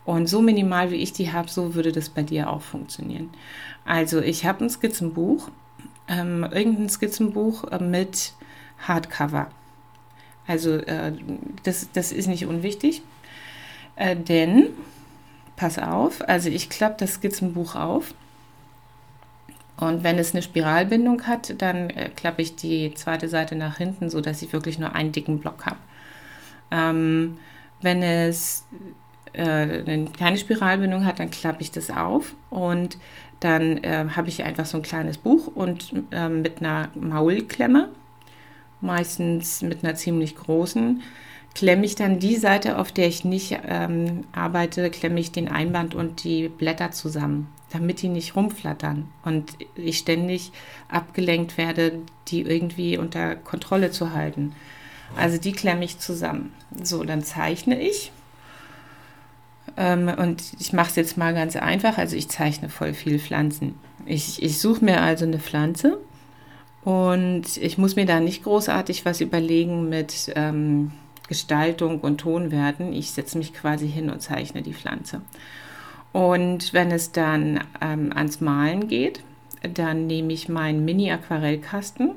Und 0.05 0.27
so 0.29 0.42
minimal 0.42 0.90
wie 0.90 0.96
ich 0.96 1.14
die 1.14 1.33
habe, 1.33 1.48
so 1.48 1.74
würde 1.74 1.90
das 1.90 2.11
bei 2.11 2.22
dir 2.22 2.50
auch 2.50 2.61
funktionieren. 2.61 3.31
Also 3.87 4.20
ich 4.20 4.44
habe 4.44 4.64
ein 4.64 4.70
Skizzenbuch, 4.70 5.50
ähm, 6.09 6.46
irgendein 6.50 6.90
Skizzenbuch 6.90 7.64
äh, 7.64 7.83
mit 7.83 8.35
Hardcover. 8.87 9.48
Also 10.46 10.72
äh, 10.74 11.12
das, 11.62 11.88
das 11.94 12.12
ist 12.12 12.27
nicht 12.27 12.44
unwichtig, 12.44 13.00
äh, 13.96 14.14
denn 14.14 14.68
pass 15.56 15.78
auf, 15.78 16.26
also 16.28 16.48
ich 16.48 16.68
klappe 16.68 16.96
das 16.98 17.14
Skizzenbuch 17.14 17.74
auf 17.74 18.14
und 19.76 20.04
wenn 20.04 20.18
es 20.18 20.32
eine 20.32 20.42
Spiralbindung 20.42 21.26
hat, 21.26 21.60
dann 21.60 21.90
äh, 21.90 22.10
klappe 22.14 22.42
ich 22.42 22.56
die 22.56 22.94
zweite 22.94 23.28
Seite 23.28 23.56
nach 23.56 23.76
hinten, 23.76 24.08
sodass 24.08 24.42
ich 24.42 24.52
wirklich 24.52 24.78
nur 24.78 24.94
einen 24.94 25.12
dicken 25.12 25.40
Block 25.40 25.66
habe. 25.66 25.78
Ähm, 26.70 27.38
wenn 27.80 28.02
es 28.02 28.66
äh, 29.32 30.04
keine 30.16 30.38
Spiralbindung 30.38 31.04
hat, 31.04 31.18
dann 31.18 31.30
klappe 31.30 31.62
ich 31.62 31.70
das 31.70 31.90
auf 31.90 32.34
und 32.50 32.98
dann 33.40 33.78
äh, 33.78 34.06
habe 34.14 34.28
ich 34.28 34.44
einfach 34.44 34.64
so 34.64 34.78
ein 34.78 34.82
kleines 34.82 35.18
Buch 35.18 35.48
und 35.48 35.92
äh, 36.12 36.28
mit 36.28 36.60
einer 36.60 36.88
Maulklemme, 36.94 37.90
meistens 38.80 39.60
mit 39.60 39.84
einer 39.84 39.96
ziemlich 39.96 40.36
großen, 40.36 41.02
klemme 41.54 41.86
ich 41.86 41.94
dann 41.94 42.18
die 42.18 42.36
Seite, 42.36 42.78
auf 42.78 42.92
der 42.92 43.06
ich 43.06 43.24
nicht 43.24 43.58
ähm, 43.66 44.24
arbeite, 44.32 44.90
klemme 44.90 45.20
ich 45.20 45.32
den 45.32 45.48
Einband 45.48 45.94
und 45.94 46.24
die 46.24 46.48
Blätter 46.48 46.90
zusammen, 46.90 47.48
damit 47.70 48.02
die 48.02 48.08
nicht 48.08 48.34
rumflattern 48.34 49.08
und 49.24 49.52
ich 49.76 49.98
ständig 49.98 50.50
abgelenkt 50.88 51.56
werde, 51.56 52.00
die 52.28 52.42
irgendwie 52.42 52.98
unter 52.98 53.36
Kontrolle 53.36 53.92
zu 53.92 54.12
halten. 54.12 54.54
Also 55.16 55.38
die 55.38 55.52
klemme 55.52 55.84
ich 55.84 56.00
zusammen. 56.00 56.52
So, 56.82 57.04
dann 57.04 57.22
zeichne 57.22 57.80
ich. 57.80 58.10
Ähm, 59.76 60.08
und 60.08 60.42
ich 60.58 60.72
mache 60.72 60.90
es 60.90 60.96
jetzt 60.96 61.16
mal 61.16 61.34
ganz 61.34 61.54
einfach. 61.54 61.98
Also 61.98 62.16
ich 62.16 62.28
zeichne 62.28 62.68
voll 62.68 62.94
viele 62.94 63.20
Pflanzen. 63.20 63.78
Ich, 64.06 64.42
ich 64.42 64.58
suche 64.58 64.84
mir 64.84 65.02
also 65.02 65.24
eine 65.24 65.38
Pflanze 65.38 65.98
und 66.82 67.56
ich 67.56 67.78
muss 67.78 67.94
mir 67.94 68.06
da 68.06 68.18
nicht 68.18 68.42
großartig 68.42 69.04
was 69.04 69.20
überlegen 69.20 69.88
mit... 69.88 70.32
Ähm, 70.34 70.90
Gestaltung 71.28 72.00
und 72.00 72.18
Tonwerten. 72.18 72.92
Ich 72.92 73.12
setze 73.12 73.38
mich 73.38 73.54
quasi 73.54 73.88
hin 73.88 74.10
und 74.10 74.20
zeichne 74.20 74.62
die 74.62 74.74
Pflanze. 74.74 75.22
Und 76.12 76.72
wenn 76.72 76.90
es 76.90 77.12
dann 77.12 77.60
ähm, 77.80 78.12
ans 78.14 78.40
Malen 78.40 78.88
geht, 78.88 79.22
dann 79.62 80.06
nehme 80.06 80.32
ich 80.32 80.48
meinen 80.48 80.84
Mini-Aquarellkasten, 80.84 82.10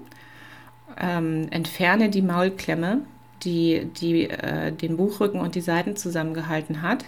ähm, 0.99 1.47
entferne 1.49 2.09
die 2.09 2.21
Maulklemme, 2.21 3.01
die, 3.43 3.87
die 3.99 4.29
äh, 4.29 4.71
den 4.71 4.97
Buchrücken 4.97 5.39
und 5.39 5.55
die 5.55 5.61
Seiten 5.61 5.95
zusammengehalten 5.95 6.81
hat, 6.81 7.05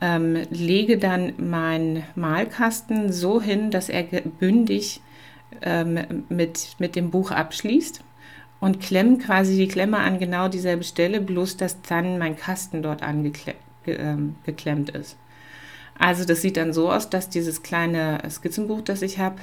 ähm, 0.00 0.36
lege 0.50 0.98
dann 0.98 1.32
meinen 1.38 2.04
Malkasten 2.14 3.12
so 3.12 3.40
hin, 3.40 3.70
dass 3.70 3.88
er 3.88 4.02
bündig 4.02 5.00
ähm, 5.62 6.24
mit, 6.28 6.76
mit 6.78 6.94
dem 6.94 7.10
Buch 7.10 7.30
abschließt 7.30 8.04
und 8.60 8.80
klemme 8.80 9.18
quasi 9.18 9.56
die 9.56 9.68
Klemme 9.68 9.98
an 9.98 10.18
genau 10.18 10.48
dieselbe 10.48 10.84
Stelle, 10.84 11.20
bloß 11.20 11.56
dass 11.56 11.80
dann 11.82 12.18
mein 12.18 12.36
Kasten 12.36 12.82
dort 12.82 13.02
angeklemmt 13.02 13.56
ähm, 13.86 15.00
ist. 15.00 15.16
Also 15.98 16.24
das 16.24 16.42
sieht 16.42 16.56
dann 16.56 16.72
so 16.72 16.92
aus, 16.92 17.10
dass 17.10 17.28
dieses 17.28 17.62
kleine 17.62 18.20
Skizzenbuch, 18.30 18.82
das 18.82 19.02
ich 19.02 19.18
habe, 19.18 19.36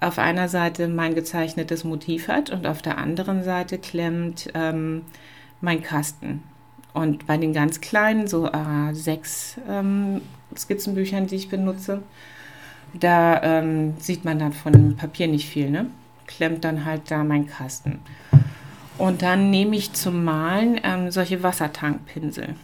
auf 0.00 0.18
einer 0.18 0.48
Seite 0.48 0.88
mein 0.88 1.14
gezeichnetes 1.14 1.84
Motiv 1.84 2.28
hat 2.28 2.50
und 2.50 2.66
auf 2.66 2.82
der 2.82 2.98
anderen 2.98 3.44
Seite 3.44 3.78
klemmt 3.78 4.50
ähm, 4.54 5.02
mein 5.60 5.82
Kasten. 5.82 6.42
Und 6.92 7.26
bei 7.26 7.38
den 7.38 7.54
ganz 7.54 7.80
kleinen, 7.80 8.26
so 8.26 8.46
äh, 8.46 8.92
sechs 8.92 9.56
ähm, 9.68 10.20
Skizzenbüchern, 10.54 11.26
die 11.26 11.36
ich 11.36 11.48
benutze, 11.48 12.02
da 12.92 13.42
ähm, 13.42 13.94
sieht 13.98 14.26
man 14.26 14.38
dann 14.38 14.52
von 14.52 14.96
Papier 14.96 15.28
nicht 15.28 15.48
viel, 15.48 15.70
ne? 15.70 15.86
Klemmt 16.26 16.64
dann 16.64 16.84
halt 16.84 17.10
da 17.10 17.24
mein 17.24 17.46
Kasten. 17.46 18.00
Und 18.98 19.22
dann 19.22 19.50
nehme 19.50 19.76
ich 19.76 19.92
zum 19.92 20.24
Malen 20.24 20.80
ähm, 20.84 21.10
solche 21.10 21.42
Wassertankpinsel. 21.42 22.54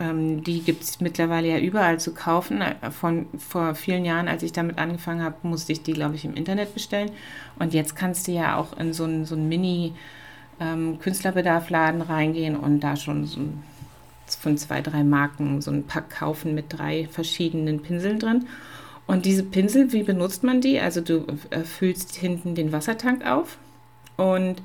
Ähm, 0.00 0.42
die 0.44 0.62
gibt 0.62 0.82
es 0.82 1.00
mittlerweile 1.00 1.48
ja 1.48 1.58
überall 1.58 2.00
zu 2.00 2.14
kaufen. 2.14 2.62
Äh, 2.62 2.90
von 2.90 3.26
vor 3.38 3.74
vielen 3.74 4.04
Jahren, 4.04 4.28
als 4.28 4.42
ich 4.42 4.52
damit 4.52 4.78
angefangen 4.78 5.22
habe, 5.22 5.36
musste 5.42 5.72
ich 5.72 5.82
die, 5.82 5.92
glaube 5.92 6.14
ich, 6.14 6.24
im 6.24 6.34
Internet 6.34 6.72
bestellen. 6.74 7.10
Und 7.58 7.74
jetzt 7.74 7.96
kannst 7.96 8.28
du 8.28 8.32
ja 8.32 8.56
auch 8.56 8.76
in 8.78 8.92
so 8.92 9.04
einen 9.04 9.24
so 9.24 9.36
Mini- 9.36 9.92
ähm, 10.60 10.98
reingehen 12.08 12.56
und 12.56 12.80
da 12.80 12.96
schon 12.96 13.26
so 13.26 13.40
von 14.40 14.56
zwei, 14.56 14.80
drei 14.80 15.04
Marken 15.04 15.60
so 15.60 15.70
ein 15.70 15.84
Pack 15.84 16.10
kaufen 16.10 16.54
mit 16.54 16.66
drei 16.68 17.08
verschiedenen 17.10 17.82
Pinseln 17.82 18.18
drin. 18.18 18.46
Und 19.06 19.26
diese 19.26 19.42
Pinsel, 19.42 19.92
wie 19.92 20.04
benutzt 20.04 20.42
man 20.42 20.60
die? 20.60 20.78
Also 20.80 21.00
du 21.00 21.26
äh, 21.50 21.60
füllst 21.60 22.14
hinten 22.14 22.54
den 22.54 22.72
Wassertank 22.72 23.26
auf 23.26 23.58
und 24.16 24.62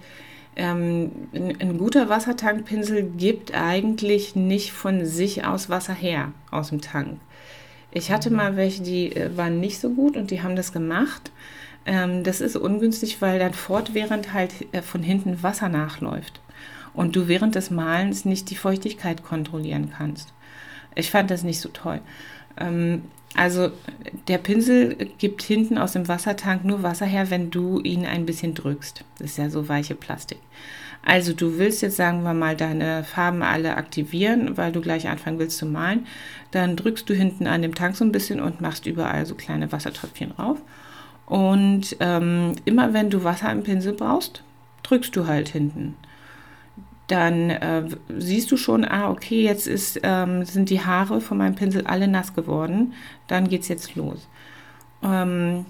ähm, 0.58 1.12
ein, 1.34 1.78
guter 1.78 2.10
Wassertankpinsel 2.10 3.04
gibt 3.04 3.54
eigentlich 3.54 4.36
nicht 4.36 4.74
von 4.74 5.06
sich 5.06 5.46
aus 5.46 5.70
Wasser 5.70 5.94
her 5.94 6.34
aus 6.50 6.70
dem 6.70 6.82
Tank. 6.82 7.20
Ich 7.92 8.12
hatte 8.12 8.32
mal 8.32 8.58
welche, 8.58 8.82
die 8.82 9.16
äh, 9.16 9.38
waren 9.38 9.60
nicht 9.60 9.80
so 9.80 9.92
gut 9.92 10.18
und 10.18 10.32
die 10.32 10.42
haben 10.42 10.56
das 10.56 10.74
gemacht. 10.74 11.32
Ähm, 11.86 12.24
das 12.24 12.42
ist 12.42 12.56
ungünstig, 12.56 13.22
weil 13.22 13.38
dann 13.38 13.54
fortwährend 13.54 14.34
halt 14.34 14.54
äh, 14.74 14.82
von 14.82 15.04
hinten 15.04 15.44
Wasser 15.44 15.70
nachläuft 15.70 16.42
und 16.94 17.16
du 17.16 17.28
während 17.28 17.54
des 17.54 17.70
Malens 17.70 18.26
nicht 18.26 18.50
die 18.50 18.56
Feuchtigkeit 18.56 19.24
kontrollieren 19.24 19.94
kannst. 19.96 20.34
Ich 20.96 21.12
fand 21.12 21.30
das 21.30 21.44
nicht 21.44 21.62
so 21.62 21.70
toll. 21.70 22.02
Ähm, 22.60 23.04
also 23.38 23.70
der 24.28 24.40
Pinsel 24.40 24.96
gibt 25.20 25.44
hinten 25.44 25.78
aus 25.78 25.94
dem 25.94 26.08
Wassertank 26.08 26.66
nur 26.66 26.82
Wasser 26.82 27.06
her, 27.06 27.30
wenn 27.30 27.52
du 27.52 27.80
ihn 27.80 28.06
ein 28.06 28.26
bisschen 28.26 28.56
drückst. 28.56 29.04
Das 29.20 29.32
ist 29.32 29.38
ja 29.38 29.50
so 29.50 29.70
weiche 29.70 29.96
Plastik. 29.96 30.40
Also 31.06 31.34
du 31.34 31.58
willst 31.60 31.84
jetzt, 31.84 31.96
sagen 31.96 32.24
wir 32.24 32.34
mal, 32.34 32.58
deine 32.58 33.04
Farben 33.04 33.44
alle 33.44 33.78
aktivieren, 33.78 34.58
weil 34.58 34.72
du 34.72 34.82
gleich 34.82 35.08
anfangen 35.08 35.38
willst 35.40 35.58
zu 35.58 35.68
malen. 35.68 36.08
Dann 36.52 36.76
drückst 36.76 37.08
du 37.10 37.14
hinten 37.14 37.48
an 37.48 37.62
dem 37.62 37.76
Tank 37.76 37.96
so 37.96 38.04
ein 38.04 38.12
bisschen 38.12 38.42
und 38.42 38.60
machst 38.60 38.88
überall 38.88 39.26
so 39.26 39.36
kleine 39.36 39.72
Wassertröpfchen 39.72 40.36
drauf. 40.36 40.58
Und 41.28 41.96
ähm, 42.00 42.56
immer 42.66 42.94
wenn 42.94 43.10
du 43.12 43.24
Wasser 43.24 43.52
im 43.52 43.64
Pinsel 43.64 43.94
brauchst, 43.94 44.42
drückst 44.82 45.16
du 45.16 45.28
halt 45.28 45.50
hinten 45.50 45.96
dann 47.08 47.50
äh, 47.50 47.84
siehst 48.18 48.52
du 48.52 48.58
schon, 48.58 48.84
ah, 48.84 49.10
okay, 49.10 49.42
jetzt 49.42 49.66
ist, 49.66 50.00
ähm, 50.04 50.44
sind 50.44 50.70
die 50.70 50.82
Haare 50.84 51.22
von 51.22 51.38
meinem 51.38 51.56
Pinsel 51.56 51.88
alle 51.88 52.08
nass 52.08 52.34
geworden. 52.34 52.94
Dann 53.28 53.48
geht 53.48 53.62
es 53.62 53.70
jetzt 53.70 53.96
los. 53.96 54.28
Ähm, 55.02 55.66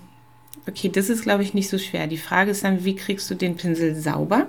okay, 0.68 0.90
das 0.90 1.10
ist, 1.10 1.22
glaube 1.22 1.44
ich, 1.44 1.54
nicht 1.54 1.70
so 1.70 1.78
schwer. 1.78 2.08
Die 2.08 2.18
Frage 2.18 2.52
ist 2.52 2.64
dann, 2.64 2.84
wie 2.84 2.96
kriegst 2.96 3.30
du 3.30 3.36
den 3.36 3.56
Pinsel 3.56 3.96
sauber, 3.96 4.48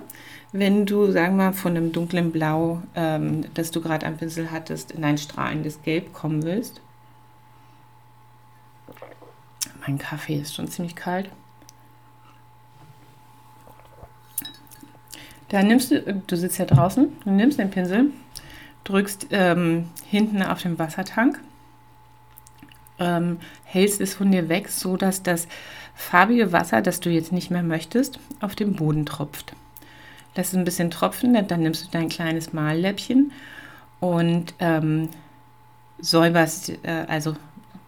wenn 0.51 0.87
du, 0.87 1.11
sagen 1.11 1.37
wir 1.37 1.45
mal, 1.45 1.53
von 1.53 1.77
einem 1.77 1.91
dunklen 1.91 2.31
Blau, 2.31 2.81
ähm, 2.95 3.45
das 3.53 3.69
du 3.69 3.81
gerade 3.81 4.07
am 4.07 4.17
Pinsel 4.17 4.49
hattest, 4.51 4.91
in 4.91 5.03
ein 5.03 5.19
strahlendes 5.19 5.83
Gelb 5.83 6.11
kommen 6.11 6.43
willst. 6.43 6.81
Mein 9.85 9.99
Kaffee 9.99 10.37
ist 10.37 10.55
schon 10.55 10.67
ziemlich 10.67 10.95
kalt. 10.95 11.29
Dann 15.49 15.67
nimmst 15.67 15.91
du, 15.91 16.01
du 16.27 16.35
sitzt 16.35 16.59
ja 16.59 16.65
draußen, 16.65 17.07
du 17.23 17.31
nimmst 17.31 17.59
den 17.59 17.71
Pinsel, 17.71 18.11
drückst 18.83 19.27
ähm, 19.31 19.89
hinten 20.05 20.41
auf 20.43 20.61
den 20.61 20.79
Wassertank, 20.79 21.39
ähm, 22.99 23.39
hältst 23.63 24.01
es 24.01 24.13
von 24.13 24.31
dir 24.31 24.49
weg, 24.49 24.69
so 24.69 24.95
dass 24.95 25.23
das 25.23 25.47
farbige 25.95 26.51
Wasser, 26.51 26.81
das 26.81 26.99
du 26.99 27.09
jetzt 27.09 27.31
nicht 27.31 27.51
mehr 27.51 27.63
möchtest, 27.63 28.19
auf 28.39 28.55
den 28.55 28.75
Boden 28.75 29.05
tropft. 29.05 29.53
Lass 30.35 30.49
es 30.49 30.55
ein 30.55 30.65
bisschen 30.65 30.91
tropfen, 30.91 31.33
dann 31.47 31.61
nimmst 31.61 31.85
du 31.85 31.91
dein 31.91 32.09
kleines 32.09 32.53
Malläppchen 32.53 33.31
und 33.99 34.53
ähm, 34.59 35.09
säuberst, 35.99 36.69
äh, 36.83 37.05
also 37.07 37.35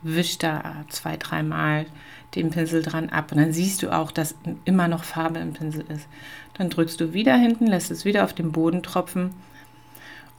wischst 0.01 0.43
da 0.43 0.83
zwei, 0.89 1.15
dreimal 1.17 1.85
den 2.35 2.49
Pinsel 2.49 2.81
dran 2.81 3.09
ab 3.09 3.31
und 3.31 3.37
dann 3.39 3.51
siehst 3.51 3.83
du 3.83 3.91
auch, 3.91 4.11
dass 4.11 4.35
immer 4.65 4.87
noch 4.87 5.03
Farbe 5.03 5.39
im 5.39 5.53
Pinsel 5.53 5.83
ist. 5.89 6.07
Dann 6.53 6.69
drückst 6.69 6.99
du 6.99 7.13
wieder 7.13 7.35
hinten, 7.35 7.67
lässt 7.67 7.91
es 7.91 8.05
wieder 8.05 8.23
auf 8.23 8.33
den 8.33 8.51
Boden 8.51 8.83
tropfen 8.83 9.33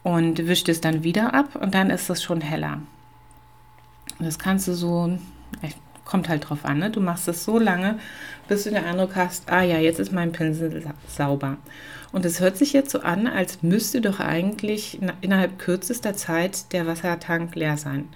und 0.03 0.47
wischt 0.47 0.69
es 0.69 0.81
dann 0.81 1.05
wieder 1.05 1.35
ab 1.35 1.57
und 1.57 1.75
dann 1.75 1.91
ist 1.91 2.09
es 2.09 2.23
schon 2.23 2.41
heller. 2.41 2.81
Das 4.19 4.39
kannst 4.39 4.69
du 4.69 4.75
so, 4.75 5.19
kommt 6.05 6.29
halt 6.29 6.49
drauf 6.49 6.65
an, 6.65 6.79
ne? 6.79 6.91
du 6.91 7.01
machst 7.01 7.29
es 7.29 7.45
so 7.45 7.59
lange, 7.59 7.99
bis 8.49 8.65
du 8.65 8.71
den 8.71 8.85
Eindruck 8.85 9.17
hast, 9.17 9.51
ah 9.51 9.63
ja, 9.63 9.79
jetzt 9.79 10.01
ist 10.01 10.13
mein 10.13 10.33
Pinsel 10.33 10.85
sauber. 11.09 11.57
Und 12.13 12.27
es 12.27 12.41
hört 12.41 12.57
sich 12.57 12.73
jetzt 12.73 12.91
so 12.91 13.01
an, 13.01 13.27
als 13.27 13.63
müsste 13.63 14.01
doch 14.01 14.21
eigentlich 14.21 15.01
innerhalb 15.23 15.59
kürzester 15.59 16.15
Zeit 16.15 16.73
der 16.73 16.87
Wassertank 16.87 17.55
leer 17.55 17.79
sein. 17.79 18.09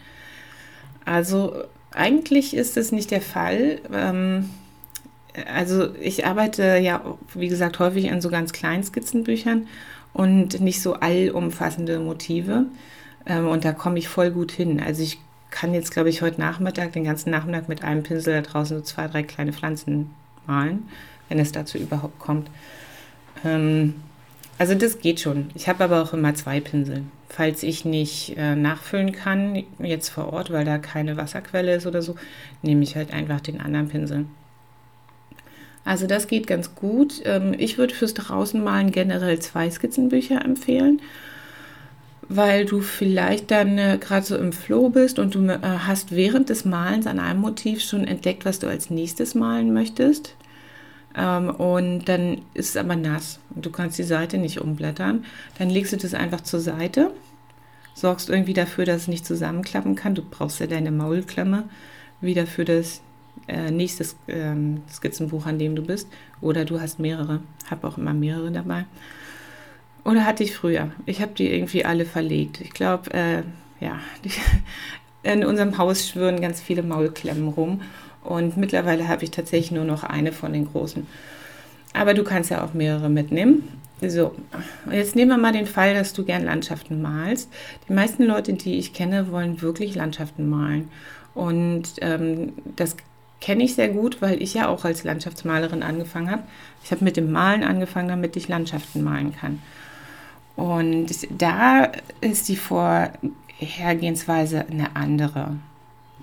Also 1.06 1.64
eigentlich 1.92 2.54
ist 2.54 2.76
es 2.76 2.92
nicht 2.92 3.10
der 3.10 3.20
Fall. 3.20 3.80
Ähm, 3.92 4.50
also 5.52 5.94
ich 5.96 6.26
arbeite 6.26 6.78
ja, 6.78 7.02
wie 7.34 7.48
gesagt, 7.48 7.78
häufig 7.78 8.10
an 8.10 8.20
so 8.20 8.30
ganz 8.30 8.52
kleinen 8.52 8.84
Skizzenbüchern 8.84 9.66
und 10.12 10.60
nicht 10.60 10.82
so 10.82 10.94
allumfassende 10.94 11.98
Motive. 11.98 12.66
Ähm, 13.26 13.48
und 13.48 13.64
da 13.64 13.72
komme 13.72 13.98
ich 13.98 14.08
voll 14.08 14.30
gut 14.30 14.52
hin. 14.52 14.80
Also 14.80 15.02
ich 15.02 15.18
kann 15.50 15.74
jetzt, 15.74 15.90
glaube 15.90 16.08
ich, 16.08 16.22
heute 16.22 16.40
Nachmittag, 16.40 16.92
den 16.92 17.04
ganzen 17.04 17.30
Nachmittag 17.30 17.68
mit 17.68 17.82
einem 17.82 18.02
Pinsel 18.02 18.34
da 18.34 18.42
draußen 18.42 18.78
so 18.78 18.82
zwei, 18.82 19.08
drei 19.08 19.22
kleine 19.22 19.52
Pflanzen 19.52 20.10
malen, 20.46 20.88
wenn 21.28 21.38
es 21.38 21.52
dazu 21.52 21.78
überhaupt 21.78 22.18
kommt. 22.18 22.50
Ähm, 23.44 23.94
also 24.58 24.74
das 24.74 25.00
geht 25.00 25.20
schon. 25.20 25.50
Ich 25.54 25.68
habe 25.68 25.84
aber 25.84 26.02
auch 26.02 26.12
immer 26.12 26.34
zwei 26.34 26.60
Pinsel. 26.60 27.02
Falls 27.28 27.62
ich 27.62 27.84
nicht 27.84 28.34
äh, 28.36 28.54
nachfüllen 28.54 29.12
kann, 29.12 29.64
jetzt 29.78 30.08
vor 30.08 30.32
Ort, 30.32 30.50
weil 30.50 30.64
da 30.64 30.78
keine 30.78 31.16
Wasserquelle 31.16 31.74
ist 31.74 31.86
oder 31.86 32.00
so, 32.00 32.14
nehme 32.62 32.82
ich 32.82 32.96
halt 32.96 33.12
einfach 33.12 33.40
den 33.40 33.60
anderen 33.60 33.88
Pinsel. 33.88 34.26
Also 35.84 36.06
das 36.06 36.26
geht 36.26 36.46
ganz 36.46 36.74
gut. 36.74 37.22
Ähm, 37.24 37.54
ich 37.56 37.78
würde 37.78 37.94
fürs 37.94 38.14
Draußenmalen 38.14 38.90
generell 38.90 39.38
zwei 39.38 39.70
Skizzenbücher 39.70 40.44
empfehlen, 40.44 41.00
weil 42.28 42.64
du 42.64 42.80
vielleicht 42.80 43.50
dann 43.50 43.78
äh, 43.78 43.98
gerade 44.00 44.26
so 44.26 44.36
im 44.36 44.52
Flow 44.52 44.88
bist 44.88 45.18
und 45.18 45.34
du 45.34 45.46
äh, 45.46 45.58
hast 45.60 46.14
während 46.14 46.48
des 46.48 46.64
Malens 46.64 47.06
an 47.06 47.20
einem 47.20 47.40
Motiv 47.40 47.82
schon 47.82 48.04
entdeckt, 48.04 48.44
was 48.44 48.58
du 48.58 48.66
als 48.66 48.90
nächstes 48.90 49.34
malen 49.34 49.72
möchtest. 49.72 50.34
Ähm, 51.16 51.50
und 51.50 52.04
dann 52.04 52.42
ist 52.54 52.70
es 52.70 52.76
aber 52.76 52.96
nass 52.96 53.40
und 53.54 53.64
du 53.64 53.70
kannst 53.70 53.98
die 53.98 54.04
Seite 54.04 54.38
nicht 54.38 54.60
umblättern. 54.60 55.24
Dann 55.58 55.70
legst 55.70 55.92
du 55.92 55.96
das 55.96 56.14
einfach 56.14 56.42
zur 56.42 56.60
Seite, 56.60 57.10
sorgst 57.94 58.28
irgendwie 58.28 58.54
dafür, 58.54 58.84
dass 58.84 59.02
es 59.02 59.08
nicht 59.08 59.24
zusammenklappen 59.24 59.94
kann. 59.94 60.14
Du 60.14 60.22
brauchst 60.22 60.60
ja 60.60 60.66
deine 60.66 60.90
Maulklemme 60.90 61.64
wieder 62.20 62.46
für 62.46 62.64
das 62.64 63.00
äh, 63.48 63.70
nächste 63.70 64.06
ähm, 64.28 64.82
Skizzenbuch, 64.90 65.46
an 65.46 65.58
dem 65.58 65.74
du 65.74 65.82
bist. 65.82 66.08
Oder 66.40 66.64
du 66.64 66.80
hast 66.80 66.98
mehrere. 66.98 67.40
Habe 67.70 67.88
auch 67.88 67.96
immer 67.96 68.14
mehrere 68.14 68.50
dabei. 68.50 68.84
Oder 70.04 70.24
hatte 70.24 70.44
ich 70.44 70.54
früher. 70.54 70.92
Ich 71.06 71.20
habe 71.22 71.32
die 71.36 71.52
irgendwie 71.52 71.84
alle 71.84 72.04
verlegt. 72.04 72.60
Ich 72.60 72.70
glaube, 72.70 73.12
äh, 73.12 73.42
ja, 73.80 73.98
die, 74.24 74.30
in 75.22 75.44
unserem 75.44 75.78
Haus 75.78 76.08
schwören 76.08 76.40
ganz 76.40 76.60
viele 76.60 76.82
Maulklemmen 76.82 77.48
rum. 77.48 77.80
Und 78.26 78.56
mittlerweile 78.56 79.08
habe 79.08 79.24
ich 79.24 79.30
tatsächlich 79.30 79.70
nur 79.70 79.84
noch 79.84 80.04
eine 80.04 80.32
von 80.32 80.52
den 80.52 80.70
großen. 80.70 81.06
Aber 81.94 82.12
du 82.12 82.24
kannst 82.24 82.50
ja 82.50 82.64
auch 82.64 82.74
mehrere 82.74 83.08
mitnehmen. 83.08 83.68
So, 84.02 84.34
jetzt 84.90 85.16
nehmen 85.16 85.30
wir 85.30 85.38
mal 85.38 85.52
den 85.52 85.66
Fall, 85.66 85.94
dass 85.94 86.12
du 86.12 86.24
gern 86.24 86.44
Landschaften 86.44 87.00
malst. 87.00 87.48
Die 87.88 87.94
meisten 87.94 88.24
Leute, 88.24 88.52
die 88.52 88.74
ich 88.74 88.92
kenne, 88.92 89.32
wollen 89.32 89.62
wirklich 89.62 89.94
Landschaften 89.94 90.48
malen. 90.48 90.90
Und 91.34 91.94
ähm, 92.02 92.52
das 92.76 92.96
kenne 93.40 93.64
ich 93.64 93.74
sehr 93.74 93.88
gut, 93.88 94.20
weil 94.20 94.42
ich 94.42 94.54
ja 94.54 94.68
auch 94.68 94.84
als 94.84 95.04
Landschaftsmalerin 95.04 95.82
angefangen 95.82 96.30
habe. 96.30 96.42
Ich 96.84 96.90
habe 96.90 97.04
mit 97.04 97.16
dem 97.16 97.30
Malen 97.30 97.64
angefangen, 97.64 98.08
damit 98.08 98.36
ich 98.36 98.48
Landschaften 98.48 99.02
malen 99.02 99.34
kann. 99.34 99.62
Und 100.56 101.08
da 101.30 101.90
ist 102.20 102.48
die 102.48 102.56
Vorhergehensweise 102.56 104.66
eine 104.70 104.96
andere. 104.96 105.56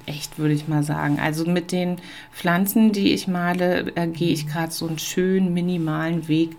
Echt, 0.05 0.37
würde 0.37 0.53
ich 0.53 0.67
mal 0.67 0.83
sagen. 0.83 1.19
Also 1.19 1.45
mit 1.45 1.71
den 1.71 1.97
Pflanzen, 2.33 2.91
die 2.91 3.13
ich 3.13 3.27
male, 3.27 3.95
äh, 3.95 4.07
gehe 4.07 4.33
ich 4.33 4.47
gerade 4.47 4.71
so 4.71 4.87
einen 4.87 4.99
schönen, 4.99 5.53
minimalen 5.53 6.27
Weg 6.27 6.57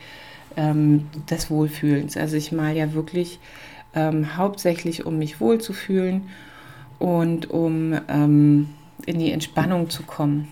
ähm, 0.57 1.09
des 1.29 1.51
Wohlfühlens. 1.51 2.17
Also 2.17 2.37
ich 2.37 2.53
male 2.53 2.79
ja 2.79 2.95
wirklich 2.95 3.39
ähm, 3.95 4.37
hauptsächlich, 4.37 5.05
um 5.05 5.19
mich 5.19 5.41
wohlzufühlen 5.41 6.23
und 6.99 7.51
um 7.51 7.99
ähm, 8.09 8.71
in 9.05 9.19
die 9.19 9.33
Entspannung 9.33 9.91
zu 9.91 10.03
kommen. 10.05 10.49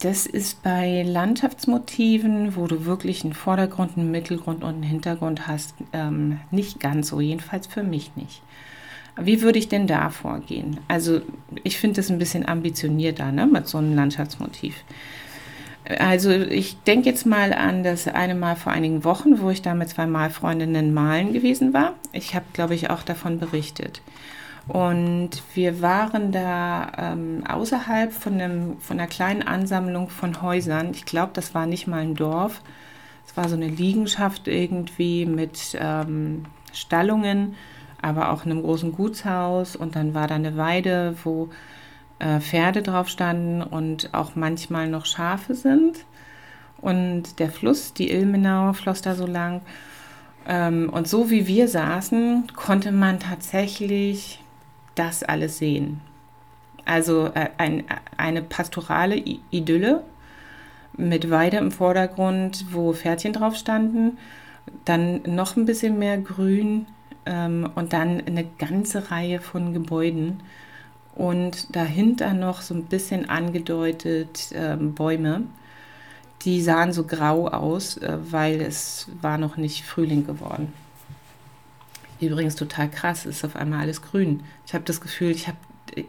Das 0.00 0.24
ist 0.26 0.62
bei 0.62 1.02
Landschaftsmotiven, 1.02 2.56
wo 2.56 2.66
du 2.66 2.86
wirklich 2.86 3.22
einen 3.22 3.34
Vordergrund, 3.34 3.98
einen 3.98 4.10
Mittelgrund 4.10 4.64
und 4.64 4.74
einen 4.74 4.82
Hintergrund 4.82 5.46
hast, 5.46 5.74
ähm, 5.92 6.40
nicht 6.50 6.80
ganz 6.80 7.08
so, 7.08 7.20
jedenfalls 7.20 7.66
für 7.66 7.82
mich 7.82 8.16
nicht. 8.16 8.40
Wie 9.24 9.42
würde 9.42 9.58
ich 9.58 9.68
denn 9.68 9.86
da 9.86 10.10
vorgehen? 10.10 10.78
Also 10.88 11.20
ich 11.62 11.78
finde 11.78 11.96
das 11.96 12.10
ein 12.10 12.18
bisschen 12.18 12.46
ambitionierter 12.46 13.32
ne, 13.32 13.46
mit 13.46 13.68
so 13.68 13.78
einem 13.78 13.94
Landschaftsmotiv. 13.94 14.84
Also 15.98 16.30
ich 16.30 16.82
denke 16.82 17.08
jetzt 17.08 17.26
mal 17.26 17.52
an 17.52 17.82
das 17.82 18.06
eine 18.06 18.34
Mal 18.34 18.54
vor 18.54 18.72
einigen 18.72 19.02
Wochen, 19.02 19.40
wo 19.40 19.50
ich 19.50 19.62
da 19.62 19.74
mit 19.74 19.88
zwei 19.88 20.06
Malfreundinnen 20.06 20.94
malen 20.94 21.32
gewesen 21.32 21.72
war. 21.72 21.94
Ich 22.12 22.34
habe, 22.34 22.44
glaube 22.52 22.74
ich, 22.74 22.90
auch 22.90 23.02
davon 23.02 23.38
berichtet. 23.38 24.02
Und 24.68 25.30
wir 25.54 25.80
waren 25.80 26.32
da 26.32 26.92
ähm, 26.96 27.44
außerhalb 27.48 28.12
von, 28.12 28.34
einem, 28.34 28.78
von 28.78 29.00
einer 29.00 29.08
kleinen 29.08 29.42
Ansammlung 29.42 30.10
von 30.10 30.42
Häusern. 30.42 30.90
Ich 30.92 31.06
glaube, 31.06 31.32
das 31.34 31.54
war 31.54 31.66
nicht 31.66 31.86
mal 31.86 32.02
ein 32.02 32.14
Dorf. 32.14 32.62
Es 33.26 33.36
war 33.36 33.48
so 33.48 33.56
eine 33.56 33.68
Liegenschaft 33.68 34.48
irgendwie 34.48 35.26
mit 35.26 35.76
ähm, 35.80 36.44
Stallungen, 36.72 37.56
aber 38.02 38.32
auch 38.32 38.44
einem 38.44 38.62
großen 38.62 38.92
Gutshaus. 38.92 39.76
Und 39.76 39.96
dann 39.96 40.14
war 40.14 40.26
da 40.26 40.34
eine 40.36 40.56
Weide, 40.56 41.16
wo 41.24 41.50
äh, 42.18 42.40
Pferde 42.40 42.82
drauf 42.82 43.08
standen 43.08 43.62
und 43.62 44.10
auch 44.12 44.34
manchmal 44.34 44.88
noch 44.88 45.06
Schafe 45.06 45.54
sind. 45.54 46.04
Und 46.80 47.38
der 47.38 47.50
Fluss, 47.50 47.92
die 47.92 48.10
Ilmenau, 48.10 48.72
floss 48.72 49.02
da 49.02 49.14
so 49.14 49.26
lang. 49.26 49.60
Ähm, 50.46 50.88
und 50.90 51.08
so 51.08 51.30
wie 51.30 51.46
wir 51.46 51.68
saßen, 51.68 52.48
konnte 52.56 52.92
man 52.92 53.20
tatsächlich 53.20 54.42
das 54.94 55.22
alles 55.22 55.58
sehen. 55.58 56.00
Also 56.84 57.26
äh, 57.34 57.50
ein, 57.58 57.84
eine 58.16 58.42
pastorale 58.42 59.22
Idylle 59.50 60.02
mit 60.96 61.30
Weide 61.30 61.58
im 61.58 61.70
Vordergrund, 61.70 62.66
wo 62.70 62.92
Pferdchen 62.92 63.32
drauf 63.32 63.56
standen, 63.56 64.18
dann 64.84 65.22
noch 65.24 65.56
ein 65.56 65.66
bisschen 65.66 65.98
mehr 65.98 66.18
Grün 66.18 66.86
ähm, 67.26 67.70
und 67.74 67.92
dann 67.92 68.20
eine 68.26 68.44
ganze 68.58 69.10
Reihe 69.10 69.40
von 69.40 69.72
Gebäuden 69.72 70.40
und 71.14 71.74
dahinter 71.74 72.34
noch 72.34 72.62
so 72.62 72.74
ein 72.74 72.84
bisschen 72.84 73.28
angedeutet 73.28 74.52
ähm, 74.54 74.94
Bäume. 74.94 75.42
Die 76.42 76.62
sahen 76.62 76.92
so 76.92 77.04
grau 77.04 77.48
aus, 77.48 77.98
äh, 77.98 78.16
weil 78.30 78.60
es 78.60 79.08
war 79.20 79.36
noch 79.36 79.56
nicht 79.56 79.84
Frühling 79.84 80.26
geworden. 80.26 80.72
Übrigens 82.20 82.54
total 82.54 82.90
krass, 82.90 83.26
ist 83.26 83.44
auf 83.44 83.56
einmal 83.56 83.80
alles 83.80 84.02
grün. 84.02 84.42
Ich 84.66 84.74
habe 84.74 84.84
das 84.84 85.00
Gefühl, 85.00 85.30
ich 85.30 85.48
habe, 85.48 85.58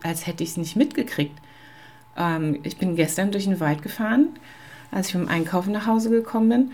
als 0.04 0.28
hätte 0.28 0.43
ich 0.43 0.52
es 0.52 0.58
nicht 0.58 0.76
mitgekriegt. 0.76 1.38
Ähm, 2.17 2.60
ich 2.63 2.78
bin 2.78 2.95
gestern 2.95 3.32
durch 3.32 3.45
den 3.45 3.60
Wald 3.60 3.82
gefahren, 3.82 4.30
als 4.91 5.08
ich 5.08 5.13
vom 5.13 5.28
Einkaufen 5.28 5.71
nach 5.74 5.88
Hause 5.88 6.10
gekommen 6.10 6.50
bin. 6.50 6.71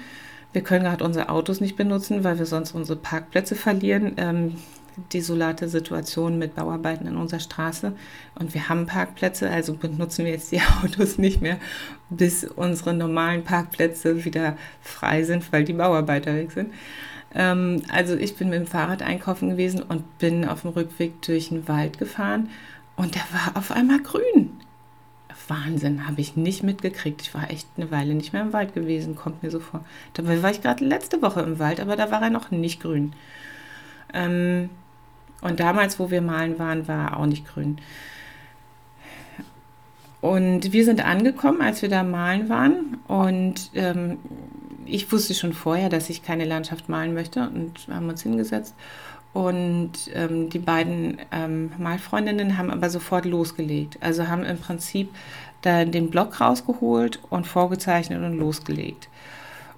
Wir 0.57 0.63
können 0.63 0.85
gerade 0.85 1.03
unsere 1.03 1.29
Autos 1.29 1.61
nicht 1.61 1.75
benutzen, 1.75 2.23
weil 2.23 2.39
wir 2.39 2.47
sonst 2.47 2.71
unsere 2.71 2.97
Parkplätze 2.97 3.53
verlieren. 3.53 4.13
Ähm, 4.17 4.55
desolate 5.13 5.69
Situation 5.69 6.39
mit 6.39 6.55
Bauarbeiten 6.55 7.05
in 7.05 7.15
unserer 7.15 7.39
Straße. 7.39 7.93
Und 8.39 8.55
wir 8.55 8.67
haben 8.67 8.87
Parkplätze, 8.87 9.51
also 9.51 9.75
benutzen 9.75 10.25
wir 10.25 10.31
jetzt 10.31 10.51
die 10.51 10.59
Autos 10.83 11.19
nicht 11.19 11.43
mehr, 11.43 11.59
bis 12.09 12.43
unsere 12.43 12.95
normalen 12.95 13.43
Parkplätze 13.43 14.25
wieder 14.25 14.57
frei 14.81 15.21
sind, 15.21 15.53
weil 15.53 15.63
die 15.63 15.73
Bauarbeiter 15.73 16.33
weg 16.33 16.51
sind. 16.51 16.73
Ähm, 17.35 17.83
also 17.89 18.15
ich 18.15 18.35
bin 18.35 18.49
mit 18.49 18.59
dem 18.59 18.65
Fahrrad 18.65 19.03
einkaufen 19.03 19.51
gewesen 19.51 19.83
und 19.83 20.17
bin 20.17 20.43
auf 20.43 20.63
dem 20.63 20.71
Rückweg 20.71 21.21
durch 21.21 21.49
den 21.49 21.67
Wald 21.67 21.99
gefahren 21.99 22.49
und 22.95 23.13
der 23.13 23.25
war 23.31 23.55
auf 23.57 23.69
einmal 23.69 23.99
grün. 23.99 24.57
Wahnsinn, 25.47 26.07
habe 26.07 26.21
ich 26.21 26.35
nicht 26.35 26.63
mitgekriegt. 26.63 27.21
Ich 27.21 27.33
war 27.33 27.49
echt 27.49 27.67
eine 27.77 27.91
Weile 27.91 28.13
nicht 28.13 28.33
mehr 28.33 28.41
im 28.41 28.53
Wald 28.53 28.73
gewesen, 28.73 29.15
kommt 29.15 29.43
mir 29.43 29.51
so 29.51 29.59
vor. 29.59 29.83
Dabei 30.13 30.41
war 30.41 30.51
ich 30.51 30.61
gerade 30.61 30.83
letzte 30.83 31.21
Woche 31.21 31.41
im 31.41 31.59
Wald, 31.59 31.79
aber 31.79 31.95
da 31.95 32.11
war 32.11 32.21
er 32.21 32.29
noch 32.29 32.51
nicht 32.51 32.81
grün. 32.81 33.13
Ähm, 34.13 34.69
und 35.41 35.59
damals, 35.59 35.99
wo 35.99 36.09
wir 36.09 36.21
malen 36.21 36.59
waren, 36.59 36.87
war 36.87 37.11
er 37.11 37.17
auch 37.17 37.25
nicht 37.25 37.47
grün. 37.47 37.79
Und 40.19 40.73
wir 40.73 40.83
sind 40.83 41.05
angekommen, 41.05 41.61
als 41.61 41.81
wir 41.81 41.89
da 41.89 42.03
malen 42.03 42.49
waren. 42.49 42.97
Und 43.07 43.71
ähm, 43.75 44.17
ich 44.85 45.11
wusste 45.11 45.33
schon 45.33 45.53
vorher, 45.53 45.89
dass 45.89 46.09
ich 46.09 46.23
keine 46.23 46.45
Landschaft 46.45 46.89
malen 46.89 47.13
möchte 47.13 47.49
und 47.49 47.87
haben 47.89 48.09
uns 48.09 48.23
hingesetzt. 48.23 48.73
Und 49.37 49.91
ähm, 50.15 50.49
die 50.49 50.57
beiden 50.57 51.19
ähm, 51.31 51.71
Malfreundinnen 51.77 52.57
haben 52.57 52.71
aber 52.71 52.89
sofort 52.89 53.23
losgelegt. 53.23 53.99
Also 54.01 54.27
haben 54.27 54.43
im 54.43 54.57
Prinzip 54.57 55.13
da 55.61 55.85
den 55.85 56.09
Block 56.09 56.41
rausgeholt 56.41 57.19
und 57.29 57.45
vorgezeichnet 57.45 58.23
und 58.23 58.39
losgelegt. 58.39 59.09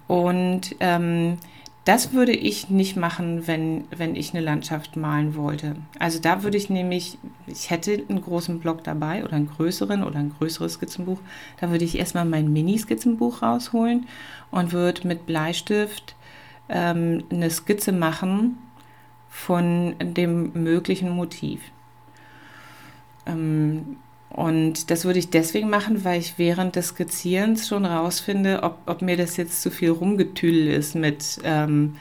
Und 0.08 0.76
ähm, 0.80 1.36
das 1.84 2.14
würde 2.14 2.32
ich 2.32 2.70
nicht 2.70 2.96
machen, 2.96 3.46
wenn, 3.46 3.84
wenn 3.94 4.16
ich 4.16 4.32
eine 4.32 4.42
Landschaft 4.42 4.96
malen 4.96 5.36
wollte. 5.36 5.76
Also 5.98 6.20
da 6.20 6.42
würde 6.42 6.56
ich 6.56 6.70
nämlich, 6.70 7.18
ich 7.46 7.68
hätte 7.68 8.02
einen 8.08 8.22
großen 8.22 8.60
Block 8.60 8.82
dabei 8.82 9.24
oder 9.24 9.34
einen 9.34 9.50
größeren 9.50 10.02
oder 10.04 10.20
ein 10.20 10.32
größeres 10.38 10.74
Skizzenbuch. 10.74 11.18
Da 11.60 11.70
würde 11.70 11.84
ich 11.84 11.98
erstmal 11.98 12.24
mein 12.24 12.50
Mini-Skizzenbuch 12.50 13.42
rausholen 13.42 14.06
und 14.50 14.72
würde 14.72 15.06
mit 15.06 15.26
Bleistift 15.26 16.14
ähm, 16.70 17.24
eine 17.30 17.50
Skizze 17.50 17.92
machen 17.92 18.56
von 19.30 19.94
dem 20.00 20.52
möglichen 20.52 21.10
Motiv. 21.10 21.60
Ähm, 23.24 23.96
und 24.28 24.90
das 24.90 25.04
würde 25.04 25.18
ich 25.18 25.30
deswegen 25.30 25.70
machen, 25.70 26.04
weil 26.04 26.20
ich 26.20 26.38
während 26.38 26.76
des 26.76 26.88
Skizzierens 26.88 27.66
schon 27.66 27.84
rausfinde, 27.84 28.62
ob, 28.62 28.78
ob 28.86 29.02
mir 29.02 29.16
das 29.16 29.36
jetzt 29.36 29.62
zu 29.62 29.70
viel 29.70 29.90
rumgetüdel 29.90 30.68
ist 30.68 30.94
mit, 30.94 31.40
ähm, 31.44 31.96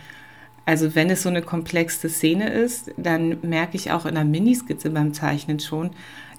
also 0.65 0.93
wenn 0.93 1.09
es 1.09 1.23
so 1.23 1.29
eine 1.29 1.41
komplexe 1.41 2.09
Szene 2.09 2.49
ist, 2.49 2.91
dann 2.97 3.37
merke 3.41 3.77
ich 3.77 3.91
auch 3.91 4.05
in 4.05 4.15
der 4.15 4.25
Miniskizze 4.25 4.91
beim 4.91 5.13
Zeichnen 5.13 5.59
schon, 5.59 5.91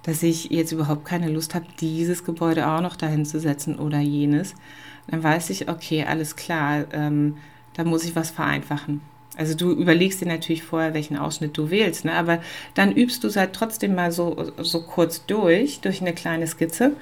dass 0.04 0.22
ich 0.22 0.50
jetzt 0.50 0.72
überhaupt 0.72 1.04
keine 1.04 1.28
Lust 1.28 1.54
habe, 1.54 1.66
dieses 1.80 2.24
Gebäude 2.24 2.68
auch 2.68 2.80
noch 2.80 2.96
dahin 2.96 3.24
zu 3.24 3.40
setzen 3.40 3.78
oder 3.78 3.98
jenes. 3.98 4.54
Dann 5.08 5.22
weiß 5.22 5.50
ich, 5.50 5.68
okay, 5.68 6.04
alles 6.04 6.36
klar, 6.36 6.84
ähm, 6.92 7.36
da 7.74 7.84
muss 7.84 8.04
ich 8.04 8.14
was 8.14 8.30
vereinfachen. 8.30 9.00
Also 9.40 9.54
du 9.54 9.72
überlegst 9.72 10.20
dir 10.20 10.28
natürlich 10.28 10.62
vorher, 10.62 10.92
welchen 10.92 11.16
Ausschnitt 11.16 11.56
du 11.56 11.70
wählst, 11.70 12.04
ne? 12.04 12.12
aber 12.12 12.40
dann 12.74 12.92
übst 12.92 13.24
du 13.24 13.28
es 13.28 13.36
halt 13.36 13.54
trotzdem 13.54 13.94
mal 13.94 14.12
so, 14.12 14.52
so 14.58 14.82
kurz 14.82 15.24
durch, 15.24 15.80
durch 15.80 16.02
eine 16.02 16.12
kleine 16.12 16.46
Skizze 16.46 16.92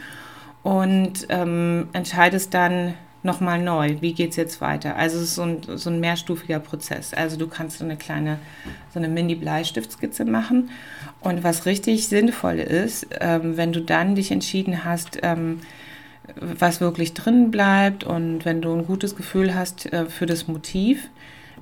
und 0.62 1.26
ähm, 1.30 1.88
entscheidest 1.92 2.54
dann 2.54 2.94
nochmal 3.24 3.60
neu, 3.60 3.96
wie 4.02 4.12
geht 4.12 4.30
es 4.30 4.36
jetzt 4.36 4.60
weiter. 4.60 4.94
Also 4.94 5.16
es 5.16 5.24
ist 5.24 5.34
so 5.34 5.42
ein, 5.42 5.62
so 5.74 5.90
ein 5.90 5.98
mehrstufiger 5.98 6.60
Prozess. 6.60 7.12
Also 7.12 7.36
du 7.36 7.48
kannst 7.48 7.78
so 7.78 7.84
eine 7.84 7.96
kleine, 7.96 8.38
so 8.94 9.00
eine 9.00 9.08
Mini-Bleistiftskizze 9.08 10.24
machen 10.24 10.70
und 11.18 11.42
was 11.42 11.66
richtig 11.66 12.06
sinnvoll 12.06 12.60
ist, 12.60 13.08
ähm, 13.20 13.56
wenn 13.56 13.72
du 13.72 13.80
dann 13.80 14.14
dich 14.14 14.30
entschieden 14.30 14.84
hast, 14.84 15.18
ähm, 15.22 15.58
was 16.36 16.80
wirklich 16.80 17.14
drin 17.14 17.50
bleibt 17.50 18.04
und 18.04 18.44
wenn 18.44 18.62
du 18.62 18.72
ein 18.72 18.86
gutes 18.86 19.16
Gefühl 19.16 19.56
hast 19.56 19.92
äh, 19.92 20.06
für 20.06 20.26
das 20.26 20.46
Motiv, 20.46 21.08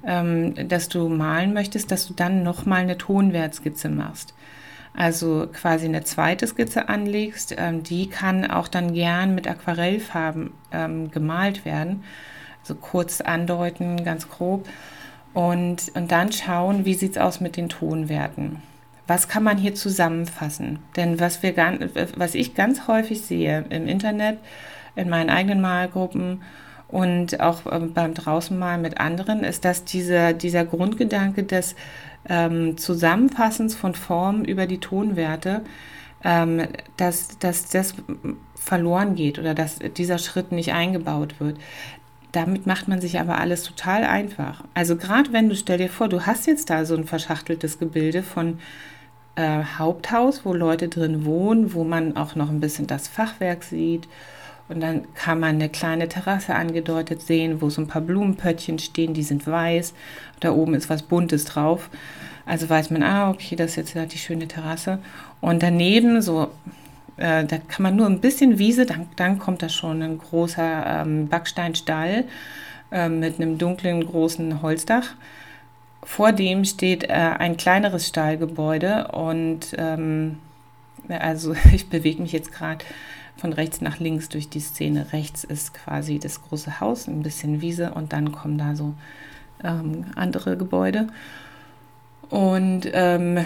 ähm, 0.04 0.68
das 0.68 0.88
du 0.88 1.08
malen 1.08 1.52
möchtest, 1.52 1.90
dass 1.90 2.06
du 2.06 2.14
dann 2.14 2.42
nochmal 2.42 2.82
eine 2.82 2.98
Tonwertskizze 2.98 3.88
machst. 3.88 4.34
Also 4.94 5.46
quasi 5.52 5.84
eine 5.84 6.04
zweite 6.04 6.46
Skizze 6.46 6.88
anlegst, 6.88 7.54
ähm, 7.58 7.82
die 7.82 8.08
kann 8.08 8.50
auch 8.50 8.66
dann 8.66 8.94
gern 8.94 9.34
mit 9.34 9.46
Aquarellfarben 9.46 10.52
ähm, 10.72 11.10
gemalt 11.10 11.66
werden. 11.66 12.04
Also 12.62 12.74
kurz 12.76 13.20
andeuten, 13.20 14.04
ganz 14.04 14.28
grob. 14.28 14.66
Und, 15.34 15.92
und 15.94 16.10
dann 16.10 16.32
schauen, 16.32 16.86
wie 16.86 16.94
sieht 16.94 17.12
es 17.12 17.18
aus 17.18 17.40
mit 17.40 17.58
den 17.58 17.68
Tonwerten. 17.68 18.62
Was 19.06 19.28
kann 19.28 19.42
man 19.42 19.58
hier 19.58 19.74
zusammenfassen? 19.74 20.78
Denn 20.96 21.20
was, 21.20 21.42
wir, 21.42 21.54
was 22.16 22.34
ich 22.34 22.54
ganz 22.54 22.88
häufig 22.88 23.20
sehe 23.20 23.66
im 23.68 23.86
Internet, 23.86 24.38
in 24.96 25.10
meinen 25.10 25.28
eigenen 25.28 25.60
Malgruppen 25.60 26.40
und 26.88 27.40
auch 27.40 27.62
ähm, 27.70 27.92
beim 27.92 28.14
Draußenmalen 28.14 28.82
mit 28.82 28.98
anderen, 28.98 29.44
ist, 29.44 29.64
dass 29.64 29.84
dieser, 29.84 30.32
dieser 30.32 30.64
Grundgedanke 30.64 31.42
des 31.42 31.74
ähm, 32.28 32.76
Zusammenfassens 32.78 33.74
von 33.74 33.94
Formen 33.94 34.44
über 34.44 34.66
die 34.66 34.78
Tonwerte 34.78 35.62
ähm, 36.24 36.66
dass, 36.96 37.38
dass 37.38 37.68
das 37.68 37.94
verloren 38.54 39.14
geht 39.14 39.38
oder 39.38 39.54
dass 39.54 39.78
dieser 39.96 40.18
Schritt 40.18 40.50
nicht 40.50 40.72
eingebaut 40.72 41.38
wird. 41.38 41.58
Damit 42.32 42.66
macht 42.66 42.88
man 42.88 43.00
sich 43.00 43.20
aber 43.20 43.38
alles 43.38 43.62
total 43.62 44.04
einfach. 44.04 44.64
Also 44.74 44.96
gerade 44.96 45.32
wenn 45.32 45.48
du, 45.48 45.54
stell 45.54 45.78
dir 45.78 45.88
vor, 45.88 46.08
du 46.08 46.26
hast 46.26 46.46
jetzt 46.46 46.68
da 46.68 46.84
so 46.84 46.96
ein 46.96 47.04
verschachteltes 47.04 47.78
Gebilde 47.78 48.22
von 48.22 48.58
äh, 49.36 49.62
Haupthaus, 49.78 50.44
wo 50.44 50.52
Leute 50.52 50.88
drin 50.88 51.24
wohnen, 51.24 51.72
wo 51.72 51.84
man 51.84 52.16
auch 52.16 52.34
noch 52.34 52.50
ein 52.50 52.60
bisschen 52.60 52.86
das 52.88 53.06
Fachwerk 53.06 53.62
sieht. 53.62 54.08
Und 54.68 54.80
dann 54.80 55.12
kann 55.14 55.38
man 55.38 55.56
eine 55.56 55.68
kleine 55.68 56.08
Terrasse 56.08 56.54
angedeutet 56.54 57.22
sehen, 57.22 57.60
wo 57.60 57.70
so 57.70 57.80
ein 57.80 57.86
paar 57.86 58.02
Blumenpöttchen 58.02 58.78
stehen, 58.78 59.14
die 59.14 59.22
sind 59.22 59.46
weiß. 59.46 59.94
Da 60.40 60.50
oben 60.52 60.74
ist 60.74 60.90
was 60.90 61.02
Buntes 61.02 61.44
drauf. 61.44 61.88
Also 62.44 62.68
weiß 62.68 62.90
man, 62.90 63.02
ah, 63.02 63.30
okay, 63.30 63.56
das 63.56 63.70
ist 63.70 63.76
jetzt 63.76 63.94
halt 63.94 64.12
die 64.12 64.18
schöne 64.18 64.48
Terrasse. 64.48 64.98
Und 65.40 65.62
daneben, 65.62 66.20
so, 66.20 66.50
äh, 67.16 67.44
da 67.44 67.58
kann 67.58 67.82
man 67.82 67.96
nur 67.96 68.06
ein 68.06 68.20
bisschen 68.20 68.58
Wiese, 68.58 68.86
dann, 68.86 69.08
dann 69.16 69.38
kommt 69.38 69.62
da 69.62 69.68
schon 69.68 70.02
ein 70.02 70.18
großer 70.18 71.02
ähm, 71.02 71.28
Backsteinstall 71.28 72.24
äh, 72.90 73.08
mit 73.08 73.40
einem 73.40 73.58
dunklen, 73.58 74.04
großen 74.04 74.62
Holzdach. 74.62 75.14
Vor 76.02 76.32
dem 76.32 76.64
steht 76.64 77.04
äh, 77.04 77.12
ein 77.12 77.56
kleineres 77.56 78.06
Stallgebäude 78.06 79.08
und 79.08 79.74
ähm, 79.76 80.38
also 81.08 81.54
ich 81.72 81.88
bewege 81.88 82.22
mich 82.22 82.32
jetzt 82.32 82.52
gerade 82.52 82.84
von 83.36 83.52
rechts 83.52 83.80
nach 83.80 83.98
links 83.98 84.28
durch 84.28 84.48
die 84.48 84.60
Szene. 84.60 85.12
Rechts 85.12 85.44
ist 85.44 85.74
quasi 85.74 86.18
das 86.18 86.42
große 86.42 86.80
Haus, 86.80 87.06
ein 87.06 87.22
bisschen 87.22 87.60
Wiese 87.60 87.92
und 87.92 88.12
dann 88.12 88.32
kommen 88.32 88.58
da 88.58 88.74
so 88.74 88.94
ähm, 89.62 90.06
andere 90.14 90.56
Gebäude. 90.56 91.08
Und 92.30 92.82
ähm, 92.92 93.44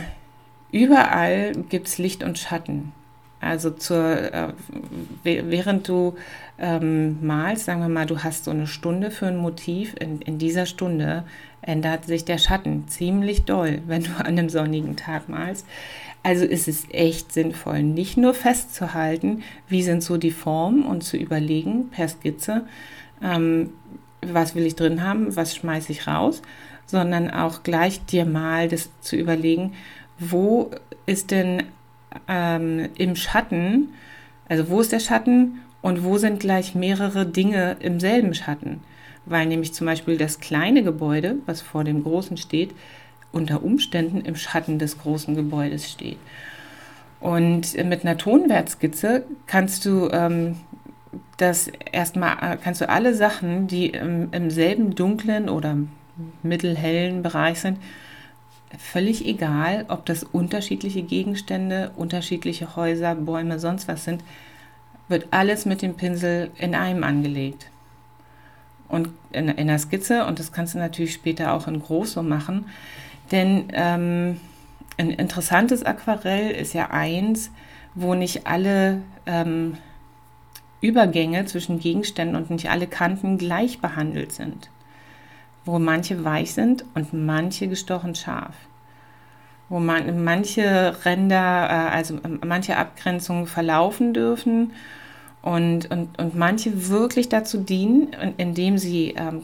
überall 0.71 1.53
gibt 1.53 1.89
es 1.89 1.99
Licht 1.99 2.23
und 2.23 2.39
Schatten. 2.39 2.93
Also 3.41 3.71
zur, 3.71 4.33
äh, 4.33 4.53
während 5.25 5.89
du 5.89 6.15
ähm, 6.59 7.19
malst, 7.27 7.65
sagen 7.65 7.81
wir 7.81 7.89
mal, 7.89 8.07
du 8.07 8.23
hast 8.23 8.45
so 8.45 8.51
eine 8.51 8.67
Stunde 8.67 9.11
für 9.11 9.27
ein 9.27 9.39
Motiv, 9.39 9.95
in, 9.99 10.21
in 10.21 10.39
dieser 10.39 10.67
Stunde 10.67 11.25
ändert 11.63 12.05
sich 12.05 12.25
der 12.25 12.39
Schatten 12.39 12.87
ziemlich 12.89 13.45
doll, 13.45 13.81
wenn 13.87 14.05
du 14.05 14.11
an 14.11 14.27
einem 14.27 14.51
sonnigen 14.51 14.97
Tag 14.97 15.29
malst. 15.29 15.67
Also 16.23 16.45
ist 16.45 16.69
es 16.69 16.85
echt 16.91 17.33
sinnvoll, 17.33 17.83
nicht 17.83 18.19
nur 18.19 18.35
festzuhalten, 18.35 19.43
wie 19.69 19.83
sind 19.83 20.03
so 20.03 20.19
die 20.19 20.31
Formen 20.31 20.85
und 20.85 21.03
zu 21.03 21.17
überlegen 21.17 21.89
per 21.89 22.09
Skizze, 22.09 22.67
ähm, 23.23 23.71
was 24.21 24.55
will 24.55 24.67
ich 24.67 24.77
drin 24.77 25.03
haben, 25.03 25.35
was 25.35 25.57
schmeiße 25.57 25.93
ich 25.93 26.07
raus, 26.07 26.43
sondern 26.85 27.31
auch 27.31 27.63
gleich 27.63 28.05
dir 28.05 28.27
mal 28.27 28.69
das 28.69 28.91
zu 29.01 29.17
überlegen, 29.17 29.73
wo 30.19 30.71
ist 31.07 31.31
denn 31.31 31.63
ähm, 32.29 32.89
im 32.97 33.17
Schatten, 33.17 33.91
also 34.49 34.69
wo 34.69 34.81
ist 34.81 34.93
der 34.93 35.01
Schatten 35.01 35.61
und 35.83 36.05
wo 36.05 36.19
sind 36.19 36.41
gleich 36.41 36.75
mehrere 36.75 37.27
Dinge 37.27 37.77
im 37.81 38.01
selben 38.01 38.35
Schatten. 38.35 38.81
Weil 39.27 39.47
nämlich 39.47 39.75
zum 39.75 39.87
Beispiel 39.87 40.17
das 40.17 40.41
kleine 40.41 40.83
Gebäude, 40.83 41.37
was 41.47 41.61
vor 41.61 41.85
dem 41.85 42.03
großen 42.03 42.37
steht, 42.37 42.75
unter 43.33 43.63
Umständen 43.63 44.23
im 44.23 44.35
Schatten 44.35 44.79
des 44.79 44.99
großen 44.99 45.37
Gebäudes 45.37 45.91
steht. 45.91 46.19
Und 47.21 47.77
mit 47.85 48.05
einer 48.05 48.17
Tonwertskizze 48.17 49.25
kannst 49.47 49.85
du 49.85 50.09
ähm, 50.11 50.57
das 51.37 51.71
erstmal, 51.93 52.37
äh, 52.41 52.57
kannst 52.63 52.81
du 52.81 52.89
alle 52.89 53.15
Sachen, 53.15 53.67
die 53.67 53.91
im, 53.91 54.29
im 54.33 54.51
selben 54.51 54.95
dunklen 54.95 55.49
oder 55.49 55.77
mittelhellen 56.43 57.23
Bereich 57.23 57.61
sind, 57.61 57.79
völlig 58.79 59.27
egal, 59.27 59.85
ob 59.89 60.07
das 60.07 60.23
unterschiedliche 60.23 61.03
Gegenstände, 61.03 61.91
unterschiedliche 61.97 62.77
Häuser, 62.77 63.15
Bäume, 63.15 63.59
sonst 63.59 63.89
was 63.89 64.05
sind, 64.05 64.23
wird 65.09 65.29
alles 65.33 65.67
mit 65.67 65.83
dem 65.83 65.95
Pinsel 65.95 66.51
in 66.57 66.75
einem 66.75 67.03
angelegt. 67.03 67.67
Und 68.89 69.11
in, 69.33 69.49
in 69.49 69.67
der 69.67 69.79
Skizze, 69.79 70.25
und 70.27 70.39
das 70.39 70.53
kannst 70.53 70.75
du 70.75 70.79
natürlich 70.79 71.15
später 71.15 71.53
auch 71.53 71.67
in 71.67 71.81
groß 71.81 72.13
so 72.13 72.23
machen, 72.23 72.67
denn 73.31 73.69
ähm, 73.73 74.41
ein 74.99 75.11
interessantes 75.11 75.85
Aquarell 75.85 76.51
ist 76.51 76.75
ja 76.75 76.91
eins, 76.91 77.51
wo 77.95 78.15
nicht 78.15 78.47
alle 78.47 79.03
ähm, 79.27 79.79
Übergänge 80.81 81.45
zwischen 81.45 81.79
Gegenständen 81.79 82.37
und 82.37 82.51
nicht 82.51 82.71
alle 82.71 82.87
Kanten 82.87 83.39
gleich 83.39 83.81
behandelt 83.81 84.33
sind 84.33 84.71
wo 85.65 85.79
manche 85.79 86.25
weich 86.25 86.55
sind 86.55 86.85
und 86.95 87.13
manche 87.13 87.69
gestochen 87.69 88.15
scharf. 88.15 88.55
Wo 89.69 89.79
man, 89.79 90.25
manche 90.25 90.97
Ränder, 91.05 91.69
äh, 91.71 91.95
also 91.95 92.19
ähm, 92.25 92.41
manche 92.45 92.77
Abgrenzungen 92.77 93.47
verlaufen 93.47 94.13
dürfen 94.13 94.73
und, 95.43 95.91
und, 95.91 96.19
und 96.19 96.35
manche 96.35 96.89
wirklich 96.89 97.29
dazu 97.29 97.59
dienen, 97.59 98.13
indem 98.37 98.79
sie 98.79 99.15
ähm, 99.17 99.43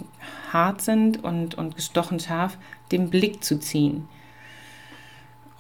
hart 0.53 0.83
sind 0.83 1.23
und, 1.23 1.55
und 1.57 1.77
gestochen 1.77 2.21
scharf, 2.21 2.59
den 2.93 3.11
Blick 3.11 3.45
zu 3.45 3.59
ziehen. 3.59 4.09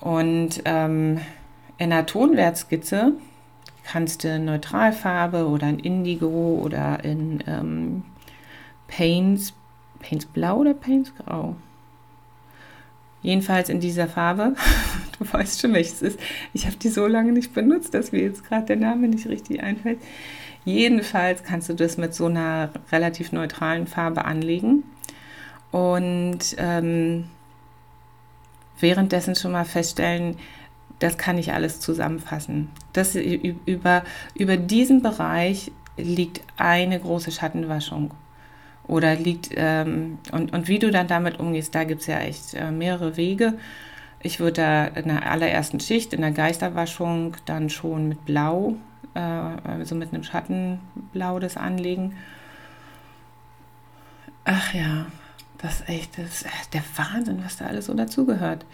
Und 0.00 0.62
ähm, 0.64 1.20
in 1.78 1.90
der 1.90 2.06
Tonwertskizze 2.06 3.12
kannst 3.84 4.24
du 4.24 4.38
Neutralfarbe 4.38 5.46
oder 5.46 5.68
in 5.68 5.78
Indigo 5.78 6.60
oder 6.62 7.02
in 7.04 7.42
ähm, 7.46 8.04
Paints 8.88 9.54
Paints 10.08 10.26
Blau 10.26 10.58
oder 10.58 10.74
Paints 10.74 11.12
Grau? 11.16 11.56
Jedenfalls 13.22 13.68
in 13.68 13.80
dieser 13.80 14.08
Farbe. 14.08 14.54
Du 15.18 15.32
weißt 15.32 15.62
schon, 15.62 15.72
welches 15.72 16.02
ist. 16.02 16.20
Ich 16.52 16.66
habe 16.66 16.76
die 16.76 16.90
so 16.90 17.06
lange 17.06 17.32
nicht 17.32 17.54
benutzt, 17.54 17.94
dass 17.94 18.12
mir 18.12 18.20
jetzt 18.20 18.44
gerade 18.44 18.66
der 18.66 18.76
Name 18.76 19.08
nicht 19.08 19.26
richtig 19.26 19.62
einfällt. 19.62 19.98
Jedenfalls 20.66 21.42
kannst 21.42 21.70
du 21.70 21.74
das 21.74 21.96
mit 21.96 22.14
so 22.14 22.26
einer 22.26 22.68
relativ 22.92 23.32
neutralen 23.32 23.86
Farbe 23.86 24.26
anlegen 24.26 24.84
und 25.70 26.40
ähm, 26.58 27.30
währenddessen 28.78 29.36
schon 29.36 29.52
mal 29.52 29.64
feststellen, 29.64 30.36
das 30.98 31.16
kann 31.16 31.38
ich 31.38 31.54
alles 31.54 31.80
zusammenfassen. 31.80 32.68
Das, 32.92 33.14
über, 33.14 34.04
über 34.34 34.56
diesen 34.58 35.00
Bereich 35.00 35.72
liegt 35.96 36.42
eine 36.58 37.00
große 37.00 37.30
Schattenwaschung 37.32 38.12
oder 38.86 39.14
liegt, 39.14 39.50
ähm, 39.54 40.18
und, 40.32 40.52
und 40.52 40.68
wie 40.68 40.78
du 40.78 40.90
dann 40.90 41.08
damit 41.08 41.40
umgehst, 41.40 41.74
da 41.74 41.84
gibt 41.84 42.02
es 42.02 42.06
ja 42.06 42.20
echt 42.20 42.54
äh, 42.54 42.70
mehrere 42.70 43.16
Wege. 43.16 43.54
Ich 44.20 44.40
würde 44.40 44.62
da 44.62 44.84
in 44.86 45.08
der 45.08 45.30
allerersten 45.30 45.80
Schicht, 45.80 46.12
in 46.12 46.20
der 46.20 46.30
Geisterwaschung, 46.30 47.36
dann 47.46 47.68
schon 47.70 48.08
mit 48.08 48.24
Blau, 48.24 48.76
äh, 49.14 49.20
also 49.20 49.94
mit 49.94 50.12
einem 50.12 50.22
Schattenblau 50.22 51.38
das 51.38 51.56
anlegen. 51.56 52.14
Ach 54.44 54.72
ja, 54.72 55.06
das 55.58 55.80
ist 55.80 55.88
echt 55.88 56.18
das 56.18 56.42
ist 56.42 56.46
der 56.72 56.84
Wahnsinn, 56.96 57.40
was 57.44 57.56
da 57.56 57.66
alles 57.66 57.86
so 57.86 57.94
dazugehört. 57.94 58.64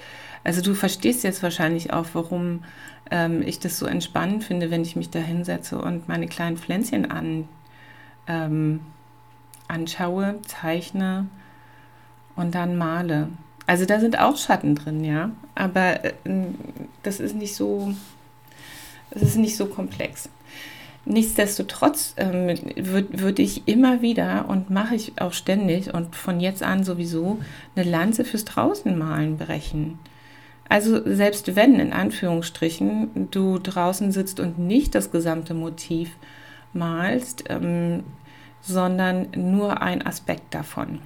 Also 0.44 0.60
du 0.60 0.74
verstehst 0.74 1.24
jetzt 1.24 1.42
wahrscheinlich 1.42 1.92
auch, 1.92 2.06
warum 2.12 2.64
ähm, 3.10 3.42
ich 3.42 3.60
das 3.60 3.78
so 3.78 3.86
entspannend 3.86 4.44
finde, 4.44 4.70
wenn 4.70 4.82
ich 4.82 4.96
mich 4.96 5.10
da 5.10 5.20
hinsetze 5.20 5.78
und 5.80 6.08
meine 6.08 6.26
kleinen 6.26 6.56
Pflänzchen 6.56 7.10
an 7.10 7.48
ähm, 8.26 8.80
anschaue, 9.72 10.38
zeichne 10.46 11.26
und 12.36 12.54
dann 12.54 12.76
male. 12.76 13.28
Also 13.66 13.86
da 13.86 14.00
sind 14.00 14.18
auch 14.18 14.36
Schatten 14.36 14.74
drin, 14.74 15.04
ja, 15.04 15.30
aber 15.54 16.04
äh, 16.04 16.12
das 17.02 17.20
ist 17.20 17.34
nicht 17.34 17.54
so, 17.54 17.94
das 19.10 19.22
ist 19.22 19.36
nicht 19.36 19.56
so 19.56 19.66
komplex. 19.66 20.28
Nichtsdestotrotz 21.04 22.14
ähm, 22.16 22.56
würde 22.76 23.20
würd 23.20 23.38
ich 23.40 23.66
immer 23.66 24.02
wieder 24.02 24.48
und 24.48 24.70
mache 24.70 24.94
ich 24.94 25.20
auch 25.20 25.32
ständig 25.32 25.92
und 25.92 26.14
von 26.14 26.38
jetzt 26.38 26.62
an 26.62 26.84
sowieso 26.84 27.40
eine 27.74 27.88
Lanze 27.88 28.24
fürs 28.24 28.44
Draußenmalen 28.44 29.36
brechen. 29.36 29.98
Also 30.68 31.02
selbst 31.04 31.56
wenn 31.56 31.80
in 31.80 31.92
Anführungsstrichen 31.92 33.28
du 33.30 33.58
draußen 33.58 34.12
sitzt 34.12 34.38
und 34.38 34.58
nicht 34.58 34.94
das 34.94 35.10
gesamte 35.10 35.54
Motiv 35.54 36.10
malst, 36.72 37.44
ähm, 37.48 38.04
sondern 38.62 39.28
nur 39.36 39.82
ein 39.82 40.04
Aspekt 40.06 40.54
davon. 40.54 41.00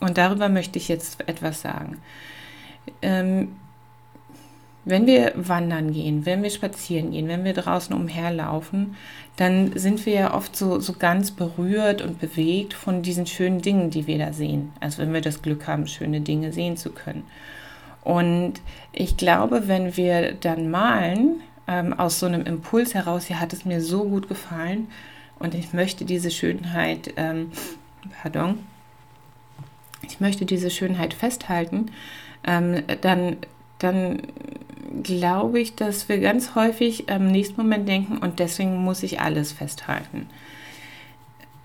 Und 0.00 0.18
darüber 0.18 0.48
möchte 0.48 0.78
ich 0.78 0.88
jetzt 0.88 1.26
etwas 1.28 1.62
sagen. 1.62 1.98
Ähm, 3.00 3.56
wenn 4.86 5.06
wir 5.06 5.32
wandern 5.34 5.92
gehen, 5.92 6.26
wenn 6.26 6.42
wir 6.42 6.50
spazieren 6.50 7.12
gehen, 7.12 7.28
wenn 7.28 7.44
wir 7.44 7.54
draußen 7.54 7.94
umherlaufen, 7.96 8.96
dann 9.36 9.76
sind 9.76 10.04
wir 10.04 10.12
ja 10.12 10.34
oft 10.34 10.54
so, 10.54 10.78
so 10.78 10.92
ganz 10.92 11.30
berührt 11.30 12.02
und 12.02 12.20
bewegt 12.20 12.74
von 12.74 13.02
diesen 13.02 13.26
schönen 13.26 13.62
Dingen, 13.62 13.90
die 13.90 14.06
wir 14.06 14.18
da 14.18 14.32
sehen. 14.32 14.72
Also 14.80 15.00
wenn 15.00 15.14
wir 15.14 15.22
das 15.22 15.40
Glück 15.40 15.66
haben, 15.66 15.86
schöne 15.86 16.20
Dinge 16.20 16.52
sehen 16.52 16.76
zu 16.76 16.90
können. 16.90 17.24
Und 18.02 18.54
ich 18.92 19.16
glaube, 19.16 19.66
wenn 19.66 19.96
wir 19.96 20.34
dann 20.34 20.70
malen, 20.70 21.40
ähm, 21.66 21.94
aus 21.94 22.20
so 22.20 22.26
einem 22.26 22.42
Impuls 22.42 22.92
heraus, 22.92 23.30
ja, 23.30 23.40
hat 23.40 23.54
es 23.54 23.64
mir 23.64 23.80
so 23.80 24.04
gut 24.04 24.28
gefallen, 24.28 24.88
und 25.38 25.54
ich 25.54 25.72
möchte 25.72 26.04
diese 26.04 26.30
Schönheit, 26.30 27.14
ähm, 27.16 27.50
pardon, 28.22 28.58
ich 30.02 30.20
möchte 30.20 30.44
diese 30.44 30.70
Schönheit 30.70 31.14
festhalten, 31.14 31.90
ähm, 32.46 32.82
dann, 33.00 33.36
dann 33.78 34.22
glaube 35.02 35.60
ich, 35.60 35.74
dass 35.74 36.08
wir 36.08 36.18
ganz 36.20 36.54
häufig 36.54 37.08
im 37.08 37.30
nächsten 37.30 37.60
Moment 37.60 37.88
denken, 37.88 38.18
und 38.18 38.38
deswegen 38.38 38.76
muss 38.84 39.02
ich 39.02 39.20
alles 39.20 39.52
festhalten. 39.52 40.28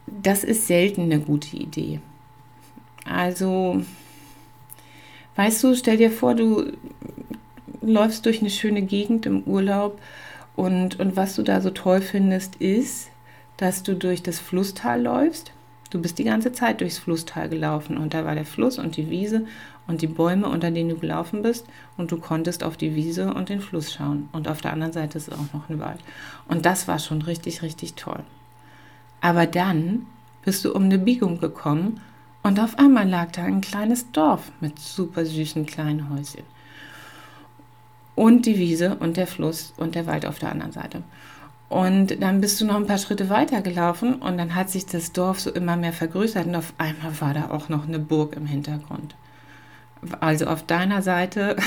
Das 0.07 0.43
ist 0.43 0.67
selten 0.67 1.03
eine 1.03 1.19
gute 1.19 1.55
Idee. 1.57 1.99
Also, 3.05 3.83
weißt 5.35 5.63
du, 5.63 5.75
stell 5.75 5.97
dir 5.97 6.11
vor, 6.11 6.35
du 6.35 6.71
läufst 7.81 8.25
durch 8.25 8.41
eine 8.41 8.49
schöne 8.49 8.81
Gegend 8.81 9.25
im 9.25 9.43
Urlaub 9.43 9.99
und, 10.55 10.99
und 10.99 11.15
was 11.15 11.35
du 11.35 11.43
da 11.43 11.61
so 11.61 11.69
toll 11.69 12.01
findest, 12.01 12.55
ist, 12.57 13.09
dass 13.59 13.83
du 13.83 13.93
durch 13.93 14.23
das 14.23 14.39
Flusstal 14.39 15.01
läufst. 15.01 15.51
Du 15.89 16.01
bist 16.01 16.17
die 16.17 16.23
ganze 16.23 16.53
Zeit 16.53 16.79
durchs 16.79 16.97
Flusstal 16.97 17.49
gelaufen 17.49 17.97
und 17.97 18.13
da 18.13 18.23
war 18.23 18.35
der 18.35 18.45
Fluss 18.45 18.79
und 18.79 18.95
die 18.95 19.09
Wiese 19.09 19.45
und 19.85 20.01
die 20.01 20.07
Bäume, 20.07 20.47
unter 20.47 20.71
denen 20.71 20.89
du 20.89 20.97
gelaufen 20.97 21.41
bist 21.41 21.65
und 21.97 22.11
du 22.11 22.17
konntest 22.17 22.63
auf 22.63 22.77
die 22.77 22.95
Wiese 22.95 23.33
und 23.33 23.49
den 23.49 23.59
Fluss 23.59 23.91
schauen. 23.91 24.29
Und 24.31 24.47
auf 24.47 24.61
der 24.61 24.71
anderen 24.71 24.93
Seite 24.93 25.17
ist 25.17 25.31
auch 25.31 25.53
noch 25.53 25.69
ein 25.69 25.79
Wald. 25.79 25.99
Und 26.47 26.65
das 26.65 26.87
war 26.87 26.99
schon 26.99 27.21
richtig, 27.21 27.61
richtig 27.61 27.95
toll. 27.95 28.23
Aber 29.19 29.45
dann 29.45 30.05
bist 30.45 30.63
du 30.63 30.73
um 30.73 30.83
eine 30.83 30.99
Biegung 30.99 31.41
gekommen 31.41 31.99
und 32.43 32.61
auf 32.61 32.79
einmal 32.79 33.09
lag 33.09 33.33
da 33.33 33.43
ein 33.43 33.59
kleines 33.59 34.09
Dorf 34.11 34.53
mit 34.61 34.79
super 34.79 35.25
süßen 35.25 35.65
kleinen 35.65 36.09
Häuschen. 36.09 36.43
Und 38.15 38.45
die 38.45 38.57
Wiese 38.57 38.95
und 38.95 39.17
der 39.17 39.27
Fluss 39.27 39.73
und 39.75 39.95
der 39.95 40.05
Wald 40.05 40.25
auf 40.25 40.39
der 40.39 40.51
anderen 40.51 40.71
Seite. 40.71 41.03
Und 41.69 42.21
dann 42.21 42.41
bist 42.41 42.59
du 42.59 42.65
noch 42.65 42.75
ein 42.75 42.87
paar 42.87 42.97
Schritte 42.97 43.29
weiter 43.29 43.61
gelaufen 43.61 44.15
und 44.15 44.39
dann 44.39 44.55
hat 44.55 44.71
sich 44.71 44.87
das 44.87 45.11
Dorf 45.13 45.39
so 45.39 45.51
immer 45.51 45.77
mehr 45.77 45.93
vergrößert 45.93 46.47
und 46.47 46.55
auf 46.55 46.73
einmal 46.79 47.21
war 47.21 47.33
da 47.35 47.51
auch 47.51 47.69
noch 47.69 47.87
eine 47.87 47.99
Burg 47.99 48.35
im 48.35 48.47
Hintergrund. 48.47 49.15
Also 50.19 50.47
auf 50.47 50.65
deiner 50.65 51.03
Seite 51.03 51.57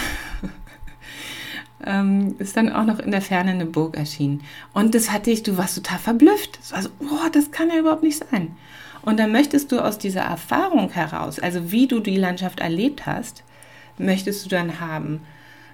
ähm, 1.87 2.35
ist 2.41 2.57
dann 2.57 2.73
auch 2.73 2.85
noch 2.85 2.99
in 2.99 3.13
der 3.13 3.23
Ferne 3.23 3.53
eine 3.53 3.67
Burg 3.67 3.97
erschienen. 3.97 4.43
Und 4.73 4.97
das 4.97 5.13
hatte 5.13 5.31
ich, 5.31 5.45
du 5.45 5.57
warst 5.57 5.77
total 5.77 5.99
verblüfft. 5.99 6.59
Also, 6.73 6.89
oh, 7.01 7.29
das 7.33 7.53
kann 7.53 7.69
ja 7.69 7.79
überhaupt 7.79 8.03
nicht 8.03 8.25
sein. 8.29 8.57
Und 9.03 9.21
dann 9.21 9.31
möchtest 9.31 9.71
du 9.71 9.81
aus 9.81 9.99
dieser 9.99 10.23
Erfahrung 10.23 10.91
heraus, 10.91 11.39
also 11.39 11.71
wie 11.71 11.87
du 11.87 12.01
die 12.01 12.17
Landschaft 12.17 12.61
erlebt 12.61 13.07
hast, 13.07 13.45
möchtest 13.99 14.45
du 14.45 14.49
dann 14.49 14.81
haben, 14.81 15.21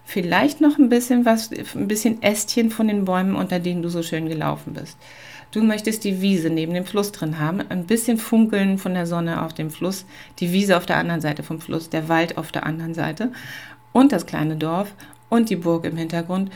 vielleicht 0.09 0.63
noch 0.63 0.79
ein 0.79 0.89
bisschen 0.89 1.27
was, 1.27 1.51
ein 1.53 1.87
bisschen 1.87 2.23
Ästchen 2.23 2.71
von 2.71 2.89
den 2.89 3.05
Bäumen, 3.05 3.37
unter 3.37 3.59
denen 3.59 3.83
du 3.83 3.91
so 3.91 4.03
schön 4.03 4.27
gelaufen 4.27 4.73
bist. 4.73 4.97
Du 5.51 5.63
möchtest 5.63 6.03
die 6.03 6.23
Wiese 6.23 6.49
neben 6.49 6.73
dem 6.73 6.87
Fluss 6.87 7.13
drin 7.13 7.39
haben, 7.39 7.61
ein 7.69 7.85
bisschen 7.85 8.17
Funkeln 8.17 8.79
von 8.79 8.95
der 8.95 9.07
Sonne 9.07 9.43
auf 9.43 9.53
dem 9.53 9.71
Fluss, 9.71 10.07
die 10.39 10.51
Wiese 10.51 10.79
auf 10.79 10.87
der 10.87 10.97
anderen 10.97 11.21
Seite 11.21 11.43
vom 11.43 11.61
Fluss, 11.61 11.91
der 11.91 12.09
Wald 12.09 12.39
auf 12.39 12.53
der 12.53 12.65
anderen 12.65 12.95
Seite 12.95 13.33
und 13.93 14.13
das 14.13 14.25
kleine 14.25 14.57
Dorf 14.57 14.95
und 15.29 15.51
die 15.51 15.57
Burg 15.57 15.85
im 15.85 15.99
Hintergrund 15.99 16.51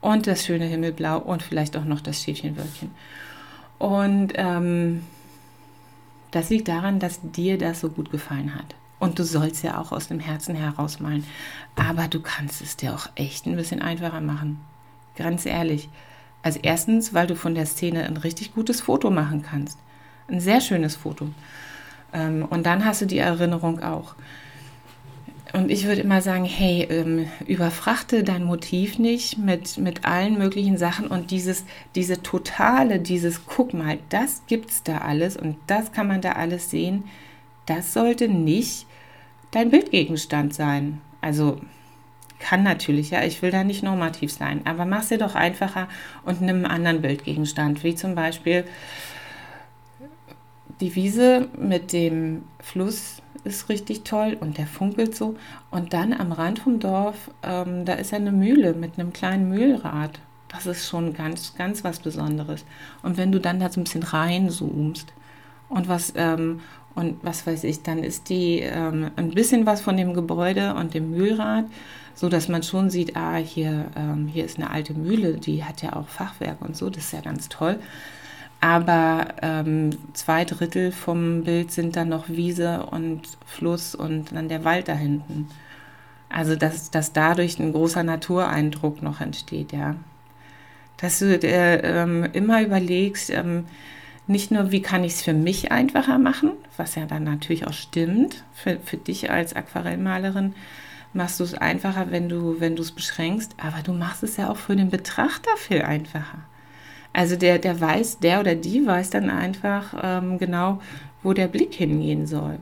und 0.00 0.28
das 0.28 0.46
schöne 0.46 0.66
Himmelblau 0.66 1.18
und 1.18 1.42
vielleicht 1.42 1.76
auch 1.76 1.84
noch 1.84 2.02
das 2.02 2.22
Schäfchenwölkchen. 2.22 2.92
Und 3.80 4.32
ähm, 4.36 5.02
das 6.30 6.50
liegt 6.50 6.68
daran, 6.68 7.00
dass 7.00 7.18
dir 7.20 7.58
das 7.58 7.80
so 7.80 7.88
gut 7.88 8.12
gefallen 8.12 8.54
hat. 8.54 8.76
Und 9.02 9.18
du 9.18 9.24
sollst 9.24 9.64
ja 9.64 9.80
auch 9.80 9.90
aus 9.90 10.06
dem 10.06 10.20
Herzen 10.20 10.54
herausmalen. 10.54 11.26
Aber 11.74 12.06
du 12.06 12.20
kannst 12.20 12.62
es 12.62 12.76
dir 12.76 12.94
auch 12.94 13.08
echt 13.16 13.46
ein 13.46 13.56
bisschen 13.56 13.82
einfacher 13.82 14.20
machen. 14.20 14.60
Ganz 15.16 15.44
ehrlich. 15.44 15.88
Also 16.44 16.60
erstens, 16.62 17.12
weil 17.12 17.26
du 17.26 17.34
von 17.34 17.56
der 17.56 17.66
Szene 17.66 18.04
ein 18.04 18.16
richtig 18.16 18.54
gutes 18.54 18.80
Foto 18.80 19.10
machen 19.10 19.42
kannst. 19.42 19.76
Ein 20.28 20.38
sehr 20.38 20.60
schönes 20.60 20.94
Foto. 20.94 21.26
Ähm, 22.12 22.46
und 22.48 22.64
dann 22.64 22.84
hast 22.84 23.02
du 23.02 23.06
die 23.06 23.18
Erinnerung 23.18 23.82
auch. 23.82 24.14
Und 25.52 25.72
ich 25.72 25.84
würde 25.84 26.02
immer 26.02 26.22
sagen, 26.22 26.44
hey, 26.44 26.86
ähm, 26.88 27.26
überfrachte 27.48 28.22
dein 28.22 28.44
Motiv 28.44 29.00
nicht 29.00 29.36
mit, 29.36 29.78
mit 29.78 30.04
allen 30.04 30.38
möglichen 30.38 30.78
Sachen 30.78 31.08
und 31.08 31.32
dieses, 31.32 31.64
diese 31.96 32.22
totale, 32.22 33.00
dieses, 33.00 33.46
guck 33.46 33.74
mal, 33.74 33.98
das 34.10 34.42
gibt's 34.46 34.84
da 34.84 34.98
alles 34.98 35.36
und 35.36 35.56
das 35.66 35.90
kann 35.90 36.06
man 36.06 36.20
da 36.20 36.34
alles 36.34 36.70
sehen, 36.70 37.02
das 37.66 37.92
sollte 37.92 38.28
nicht 38.28 38.86
dein 39.52 39.70
Bildgegenstand 39.70 40.52
sein. 40.52 41.00
Also 41.20 41.60
kann 42.40 42.64
natürlich, 42.64 43.10
ja, 43.10 43.22
ich 43.22 43.40
will 43.40 43.52
da 43.52 43.62
nicht 43.62 43.84
normativ 43.84 44.32
sein, 44.32 44.62
aber 44.66 44.84
mach 44.84 45.02
es 45.02 45.08
dir 45.08 45.18
doch 45.18 45.36
einfacher 45.36 45.88
und 46.24 46.40
nimm 46.40 46.56
einen 46.56 46.66
anderen 46.66 47.00
Bildgegenstand, 47.00 47.84
wie 47.84 47.94
zum 47.94 48.16
Beispiel 48.16 48.64
die 50.80 50.96
Wiese 50.96 51.48
mit 51.56 51.92
dem 51.92 52.42
Fluss 52.60 53.22
ist 53.44 53.68
richtig 53.68 54.02
toll 54.02 54.36
und 54.40 54.58
der 54.58 54.66
funkelt 54.66 55.14
so. 55.14 55.36
Und 55.70 55.92
dann 55.92 56.12
am 56.12 56.32
Rand 56.32 56.58
vom 56.60 56.80
Dorf, 56.80 57.30
ähm, 57.42 57.84
da 57.84 57.94
ist 57.94 58.12
eine 58.12 58.32
Mühle 58.32 58.74
mit 58.74 58.98
einem 58.98 59.12
kleinen 59.12 59.48
Mühlrad. 59.48 60.18
Das 60.48 60.66
ist 60.66 60.88
schon 60.88 61.14
ganz, 61.14 61.54
ganz 61.54 61.84
was 61.84 62.00
Besonderes. 62.00 62.64
Und 63.02 63.16
wenn 63.16 63.32
du 63.32 63.40
dann 63.40 63.60
da 63.60 63.70
so 63.70 63.80
ein 63.80 63.84
bisschen 63.84 64.02
reinzoomst 64.02 65.12
und 65.68 65.88
was 65.88 66.12
ähm, 66.16 66.60
und 66.94 67.16
was 67.22 67.46
weiß 67.46 67.64
ich, 67.64 67.82
dann 67.82 68.02
ist 68.02 68.28
die 68.28 68.60
ähm, 68.60 69.10
ein 69.16 69.30
bisschen 69.30 69.66
was 69.66 69.80
von 69.80 69.96
dem 69.96 70.14
Gebäude 70.14 70.74
und 70.74 70.94
dem 70.94 71.10
Mühlrad, 71.10 71.64
so 72.14 72.28
dass 72.28 72.48
man 72.48 72.62
schon 72.62 72.90
sieht, 72.90 73.16
ah, 73.16 73.36
hier, 73.36 73.86
ähm, 73.96 74.28
hier 74.28 74.44
ist 74.44 74.58
eine 74.58 74.70
alte 74.70 74.94
Mühle, 74.94 75.34
die 75.34 75.64
hat 75.64 75.82
ja 75.82 75.94
auch 75.96 76.08
Fachwerk 76.08 76.60
und 76.60 76.76
so, 76.76 76.90
das 76.90 77.04
ist 77.04 77.12
ja 77.12 77.20
ganz 77.20 77.48
toll. 77.48 77.78
Aber 78.60 79.26
ähm, 79.42 79.90
zwei 80.12 80.44
Drittel 80.44 80.92
vom 80.92 81.42
Bild 81.42 81.72
sind 81.72 81.96
dann 81.96 82.08
noch 82.08 82.28
Wiese 82.28 82.86
und 82.86 83.22
Fluss 83.44 83.96
und 83.96 84.30
dann 84.30 84.48
der 84.48 84.64
Wald 84.64 84.86
da 84.86 84.94
hinten. 84.94 85.48
Also, 86.28 86.54
dass, 86.54 86.90
dass 86.90 87.12
dadurch 87.12 87.58
ein 87.58 87.72
großer 87.72 88.04
Natureindruck 88.04 89.02
noch 89.02 89.20
entsteht, 89.20 89.72
ja. 89.72 89.96
Dass 90.96 91.18
du 91.18 91.36
dir 91.38 91.82
ähm, 91.82 92.28
immer 92.32 92.62
überlegst, 92.62 93.30
ähm, 93.30 93.64
nicht 94.26 94.50
nur, 94.50 94.70
wie 94.70 94.82
kann 94.82 95.04
ich 95.04 95.14
es 95.14 95.22
für 95.22 95.32
mich 95.32 95.72
einfacher 95.72 96.18
machen, 96.18 96.52
was 96.76 96.94
ja 96.94 97.06
dann 97.06 97.24
natürlich 97.24 97.66
auch 97.66 97.72
stimmt, 97.72 98.44
für, 98.54 98.78
für 98.78 98.96
dich 98.96 99.30
als 99.30 99.54
Aquarellmalerin 99.54 100.54
machst 101.12 101.40
du 101.40 101.44
es 101.44 101.54
einfacher, 101.54 102.10
wenn 102.10 102.28
du 102.28 102.60
wenn 102.60 102.76
es 102.78 102.92
beschränkst, 102.92 103.54
aber 103.58 103.82
du 103.82 103.92
machst 103.92 104.22
es 104.22 104.36
ja 104.36 104.50
auch 104.50 104.56
für 104.56 104.76
den 104.76 104.90
Betrachter 104.90 105.50
viel 105.56 105.82
einfacher. 105.82 106.38
Also 107.12 107.36
der, 107.36 107.58
der 107.58 107.78
weiß, 107.80 108.20
der 108.20 108.40
oder 108.40 108.54
die 108.54 108.86
weiß 108.86 109.10
dann 109.10 109.28
einfach 109.28 109.94
ähm, 110.02 110.38
genau, 110.38 110.80
wo 111.22 111.34
der 111.34 111.48
Blick 111.48 111.74
hingehen 111.74 112.26
soll. 112.26 112.58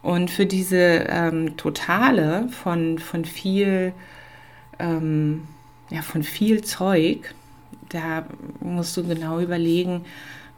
Und 0.00 0.30
für 0.30 0.46
diese 0.46 1.06
ähm, 1.08 1.56
Totale 1.56 2.48
von, 2.48 2.98
von 2.98 3.24
viel, 3.24 3.92
ähm, 4.78 5.46
ja, 5.90 6.02
von 6.02 6.22
viel 6.22 6.62
Zeug, 6.62 7.34
da 7.90 8.26
musst 8.60 8.96
du 8.96 9.06
genau 9.06 9.40
überlegen, 9.40 10.04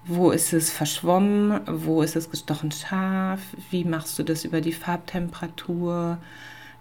wo 0.05 0.31
ist 0.31 0.53
es 0.53 0.71
verschwommen, 0.71 1.61
wo 1.67 2.03
ist 2.03 2.17
es 2.17 2.31
gestochen 2.31 2.73
scharf, 2.73 3.41
wie 3.71 3.85
machst 3.85 4.19
du 4.19 4.23
das 4.23 4.45
über 4.45 4.61
die 4.61 4.73
Farbtemperatur, 4.73 6.19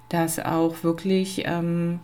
dass 0.10 0.40
auch 0.40 0.84
wirklich 0.84 1.44
ähm, 1.46 2.00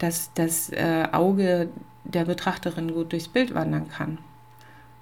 dass 0.00 0.32
das 0.34 0.70
äh, 0.70 1.06
Auge 1.12 1.68
der 2.04 2.24
Betrachterin 2.24 2.92
gut 2.92 3.12
durchs 3.12 3.28
Bild 3.28 3.54
wandern 3.54 3.88
kann. 3.88 4.18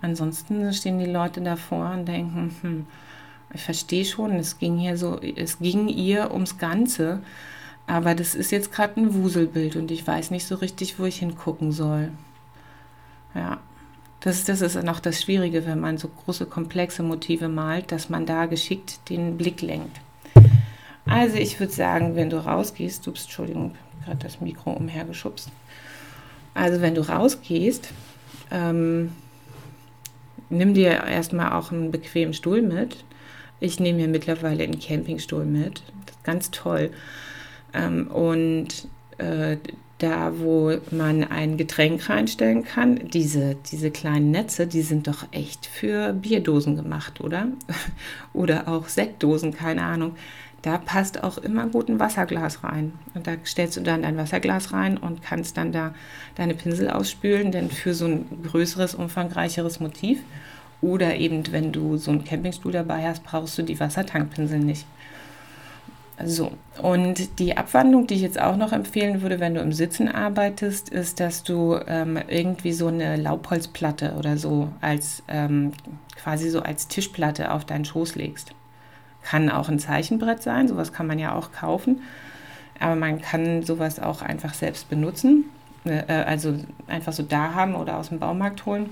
Ansonsten 0.02 0.72
stehen 0.72 0.98
die 0.98 1.06
Leute 1.06 1.40
davor 1.40 1.92
und 1.92 2.06
denken, 2.06 2.54
hm, 2.60 2.86
ich 3.54 3.62
verstehe 3.62 4.04
schon, 4.04 4.32
es 4.32 4.58
ging 4.58 4.76
hier 4.76 4.96
so, 4.96 5.18
es 5.20 5.58
ging 5.58 5.88
ihr 5.88 6.32
ums 6.32 6.58
Ganze, 6.58 7.20
aber 7.86 8.14
das 8.14 8.34
ist 8.34 8.50
jetzt 8.50 8.72
gerade 8.72 9.00
ein 9.00 9.14
Wuselbild 9.14 9.76
und 9.76 9.90
ich 9.90 10.06
weiß 10.06 10.30
nicht 10.30 10.46
so 10.46 10.56
richtig, 10.56 10.98
wo 10.98 11.04
ich 11.04 11.20
hingucken 11.20 11.72
soll. 11.72 12.10
Ja, 13.34 13.58
das, 14.28 14.44
das 14.44 14.60
ist 14.60 14.82
noch 14.82 15.00
das 15.00 15.22
Schwierige, 15.22 15.64
wenn 15.64 15.80
man 15.80 15.96
so 15.96 16.08
große, 16.08 16.44
komplexe 16.44 17.02
Motive 17.02 17.48
malt, 17.48 17.90
dass 17.90 18.10
man 18.10 18.26
da 18.26 18.44
geschickt 18.44 19.08
den 19.08 19.38
Blick 19.38 19.62
lenkt. 19.62 20.00
Also 21.06 21.36
ich 21.36 21.58
würde 21.58 21.72
sagen, 21.72 22.14
wenn 22.14 22.28
du 22.28 22.36
rausgehst, 22.36 23.06
du 23.06 23.12
bist, 23.12 23.24
Entschuldigung, 23.24 23.74
gerade 24.04 24.18
das 24.18 24.42
Mikro 24.42 24.72
umhergeschubst. 24.72 25.50
Also 26.52 26.82
wenn 26.82 26.94
du 26.94 27.08
rausgehst, 27.08 27.88
ähm, 28.50 29.12
nimm 30.50 30.74
dir 30.74 31.04
erstmal 31.04 31.52
auch 31.52 31.72
einen 31.72 31.90
bequemen 31.90 32.34
Stuhl 32.34 32.60
mit. 32.60 33.04
Ich 33.60 33.80
nehme 33.80 34.00
mir 34.00 34.08
mittlerweile 34.08 34.62
einen 34.62 34.78
Campingstuhl 34.78 35.46
mit. 35.46 35.82
Ganz 36.22 36.50
toll. 36.50 36.90
Ähm, 37.72 38.08
und 38.08 38.88
äh, 39.16 39.56
da, 39.98 40.32
wo 40.38 40.76
man 40.90 41.24
ein 41.24 41.56
Getränk 41.56 42.08
reinstellen 42.08 42.64
kann, 42.64 43.08
diese, 43.08 43.56
diese 43.70 43.90
kleinen 43.90 44.30
Netze, 44.30 44.66
die 44.66 44.82
sind 44.82 45.08
doch 45.08 45.26
echt 45.32 45.66
für 45.66 46.12
Bierdosen 46.12 46.76
gemacht, 46.76 47.20
oder? 47.20 47.48
oder 48.32 48.68
auch 48.68 48.88
Sektdosen, 48.88 49.52
keine 49.52 49.82
Ahnung. 49.82 50.14
Da 50.62 50.78
passt 50.78 51.22
auch 51.22 51.38
immer 51.38 51.66
gut 51.66 51.88
ein 51.88 52.00
Wasserglas 52.00 52.64
rein. 52.64 52.92
Und 53.14 53.26
da 53.26 53.32
stellst 53.44 53.76
du 53.76 53.80
dann 53.80 54.02
dein 54.02 54.16
Wasserglas 54.16 54.72
rein 54.72 54.96
und 54.96 55.22
kannst 55.22 55.56
dann 55.56 55.72
da 55.72 55.94
deine 56.34 56.54
Pinsel 56.54 56.90
ausspülen, 56.90 57.52
denn 57.52 57.70
für 57.70 57.94
so 57.94 58.06
ein 58.06 58.26
größeres, 58.42 58.94
umfangreicheres 58.94 59.78
Motiv 59.80 60.20
oder 60.80 61.16
eben, 61.16 61.42
wenn 61.50 61.72
du 61.72 61.96
so 61.96 62.10
einen 62.10 62.24
Campingstuhl 62.24 62.72
dabei 62.72 63.06
hast, 63.08 63.24
brauchst 63.24 63.58
du 63.58 63.62
die 63.62 63.78
Wassertankpinsel 63.78 64.60
nicht. 64.60 64.86
So, 66.24 66.50
und 66.82 67.38
die 67.38 67.56
Abwandlung, 67.56 68.08
die 68.08 68.14
ich 68.14 68.22
jetzt 68.22 68.40
auch 68.40 68.56
noch 68.56 68.72
empfehlen 68.72 69.22
würde, 69.22 69.38
wenn 69.38 69.54
du 69.54 69.60
im 69.60 69.72
Sitzen 69.72 70.08
arbeitest, 70.08 70.88
ist, 70.88 71.20
dass 71.20 71.44
du 71.44 71.78
ähm, 71.86 72.18
irgendwie 72.26 72.72
so 72.72 72.88
eine 72.88 73.14
Laubholzplatte 73.14 74.14
oder 74.18 74.36
so 74.36 74.68
als 74.80 75.22
ähm, 75.28 75.72
quasi 76.16 76.50
so 76.50 76.60
als 76.60 76.88
Tischplatte 76.88 77.52
auf 77.52 77.64
deinen 77.64 77.84
Schoß 77.84 78.16
legst. 78.16 78.52
Kann 79.22 79.48
auch 79.48 79.68
ein 79.68 79.78
Zeichenbrett 79.78 80.42
sein, 80.42 80.66
sowas 80.66 80.92
kann 80.92 81.06
man 81.06 81.20
ja 81.20 81.34
auch 81.34 81.52
kaufen, 81.52 82.02
aber 82.80 82.96
man 82.96 83.20
kann 83.20 83.62
sowas 83.62 84.00
auch 84.00 84.20
einfach 84.20 84.54
selbst 84.54 84.90
benutzen, 84.90 85.44
äh, 85.84 86.02
also 86.12 86.54
einfach 86.88 87.12
so 87.12 87.22
da 87.22 87.54
haben 87.54 87.76
oder 87.76 87.96
aus 87.96 88.08
dem 88.08 88.18
Baumarkt 88.18 88.66
holen. 88.66 88.90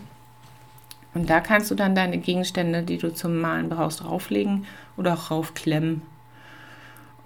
Und 1.12 1.28
da 1.28 1.40
kannst 1.40 1.72
du 1.72 1.74
dann 1.74 1.96
deine 1.96 2.18
Gegenstände, 2.18 2.82
die 2.82 2.98
du 2.98 3.12
zum 3.12 3.40
Malen 3.40 3.68
brauchst, 3.68 4.04
drauflegen 4.04 4.66
oder 4.96 5.14
auch 5.14 5.30
raufklemmen 5.32 6.02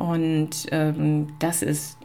und 0.01 0.67
ähm, 0.71 1.27
das 1.41 1.61
ist 1.61 1.99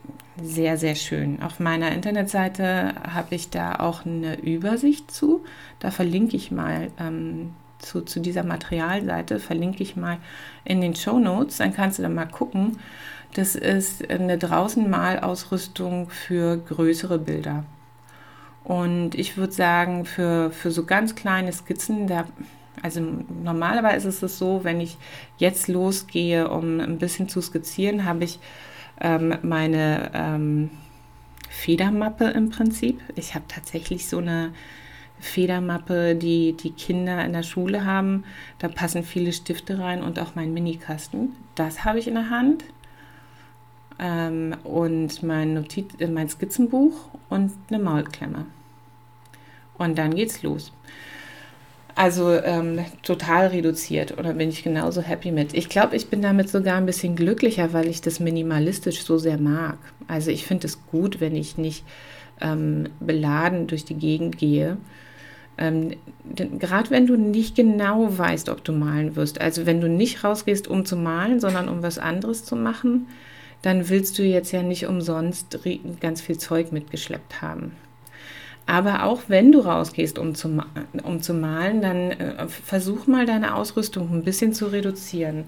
sehr, 0.43 0.77
sehr 0.77 0.95
schön. 0.95 1.41
Auf 1.41 1.61
meiner 1.61 1.93
Internetseite 1.93 2.93
habe 3.09 3.35
ich 3.35 3.51
da 3.51 3.75
auch 3.75 4.05
eine 4.05 4.37
Übersicht 4.37 5.09
zu. 5.09 5.45
Da 5.79 5.91
verlinke 5.91 6.35
ich 6.35 6.51
mal 6.51 6.91
ähm, 6.99 7.53
zu, 7.79 8.01
zu 8.01 8.19
dieser 8.19 8.43
Materialseite, 8.43 9.39
verlinke 9.39 9.81
ich 9.81 9.95
mal 9.95 10.17
in 10.65 10.81
den 10.81 10.93
Show 10.93 11.19
Notes. 11.19 11.55
Dann 11.55 11.73
kannst 11.73 11.97
du 11.97 12.03
da 12.03 12.09
mal 12.09 12.25
gucken. 12.25 12.79
Das 13.33 13.55
ist 13.55 14.09
eine 14.09 14.37
Draußenmalausrüstung 14.37 16.09
für 16.09 16.57
größere 16.57 17.17
Bilder. 17.17 17.63
Und 18.65 19.15
ich 19.15 19.37
würde 19.37 19.53
sagen, 19.53 20.03
für, 20.03 20.51
für 20.51 20.71
so 20.71 20.83
ganz 20.83 21.15
kleine 21.15 21.53
Skizzen, 21.53 22.07
da 22.07 22.25
also 22.81 23.01
normalerweise 23.43 24.09
ist 24.09 24.23
es 24.23 24.37
so, 24.37 24.63
wenn 24.63 24.81
ich 24.81 24.97
jetzt 25.37 25.67
losgehe, 25.67 26.49
um 26.49 26.79
ein 26.79 26.97
bisschen 26.97 27.29
zu 27.29 27.41
skizzieren, 27.41 28.05
habe 28.05 28.23
ich 28.23 28.39
ähm, 29.01 29.35
meine 29.41 30.11
ähm, 30.13 30.69
Federmappe 31.49 32.25
im 32.25 32.49
Prinzip. 32.49 33.01
Ich 33.15 33.35
habe 33.35 33.45
tatsächlich 33.47 34.07
so 34.07 34.17
eine 34.17 34.53
Federmappe, 35.19 36.15
die 36.15 36.53
die 36.53 36.71
Kinder 36.71 37.23
in 37.25 37.33
der 37.33 37.43
Schule 37.43 37.85
haben. 37.85 38.25
Da 38.59 38.67
passen 38.67 39.03
viele 39.03 39.33
Stifte 39.33 39.79
rein 39.79 40.03
und 40.03 40.19
auch 40.19 40.35
mein 40.35 40.53
Minikasten. 40.53 41.33
Das 41.55 41.85
habe 41.85 41.99
ich 41.99 42.07
in 42.07 42.15
der 42.15 42.29
Hand. 42.29 42.63
Ähm, 43.97 44.55
und 44.63 45.23
mein, 45.23 45.53
Notiz 45.53 45.93
äh, 45.99 46.07
mein 46.07 46.27
Skizzenbuch 46.27 46.93
und 47.29 47.53
eine 47.69 47.81
Maulklemme. 47.81 48.45
Und 49.77 49.97
dann 49.97 50.13
geht's 50.15 50.43
los. 50.43 50.73
Also 51.95 52.31
ähm, 52.31 52.83
total 53.03 53.47
reduziert 53.47 54.17
oder 54.17 54.33
bin 54.33 54.49
ich 54.49 54.63
genauso 54.63 55.01
happy 55.01 55.31
mit. 55.31 55.53
Ich 55.53 55.69
glaube, 55.69 55.95
ich 55.95 56.07
bin 56.07 56.21
damit 56.21 56.49
sogar 56.49 56.75
ein 56.75 56.85
bisschen 56.85 57.15
glücklicher, 57.15 57.71
weil 57.71 57.87
ich 57.87 58.01
das 58.01 58.19
minimalistisch 58.19 59.03
so 59.03 59.17
sehr 59.17 59.37
mag. 59.37 59.77
Also 60.09 60.29
ich 60.29 60.45
finde 60.45 60.67
es 60.67 60.85
gut, 60.87 61.21
wenn 61.21 61.37
ich 61.37 61.57
nicht 61.57 61.85
ähm, 62.41 62.89
beladen 62.99 63.67
durch 63.67 63.85
die 63.85 63.95
Gegend 63.95 64.37
gehe. 64.37 64.75
Ähm, 65.57 65.93
Gerade 66.35 66.89
wenn 66.89 67.07
du 67.07 67.15
nicht 67.15 67.55
genau 67.55 68.17
weißt, 68.17 68.49
ob 68.49 68.61
du 68.65 68.73
malen 68.73 69.15
wirst, 69.15 69.39
also 69.39 69.65
wenn 69.65 69.79
du 69.79 69.87
nicht 69.87 70.21
rausgehst, 70.21 70.67
um 70.67 70.85
zu 70.85 70.97
malen, 70.97 71.39
sondern 71.39 71.69
um 71.69 71.81
was 71.81 71.97
anderes 71.97 72.43
zu 72.43 72.57
machen, 72.57 73.07
dann 73.61 73.87
willst 73.87 74.19
du 74.19 74.23
jetzt 74.23 74.51
ja 74.51 74.63
nicht 74.63 74.85
umsonst 74.85 75.57
ganz 76.01 76.19
viel 76.19 76.37
Zeug 76.37 76.73
mitgeschleppt 76.73 77.41
haben. 77.41 77.71
Aber 78.67 79.03
auch 79.03 79.23
wenn 79.27 79.51
du 79.51 79.59
rausgehst, 79.59 80.17
um 80.17 80.33
zu, 80.33 80.49
um 81.03 81.21
zu 81.21 81.33
malen, 81.33 81.81
dann 81.81 82.11
äh, 82.11 82.47
versuch 82.47 83.05
mal 83.05 83.25
deine 83.25 83.55
Ausrüstung 83.55 84.11
ein 84.11 84.23
bisschen 84.23 84.53
zu 84.53 84.67
reduzieren. 84.67 85.45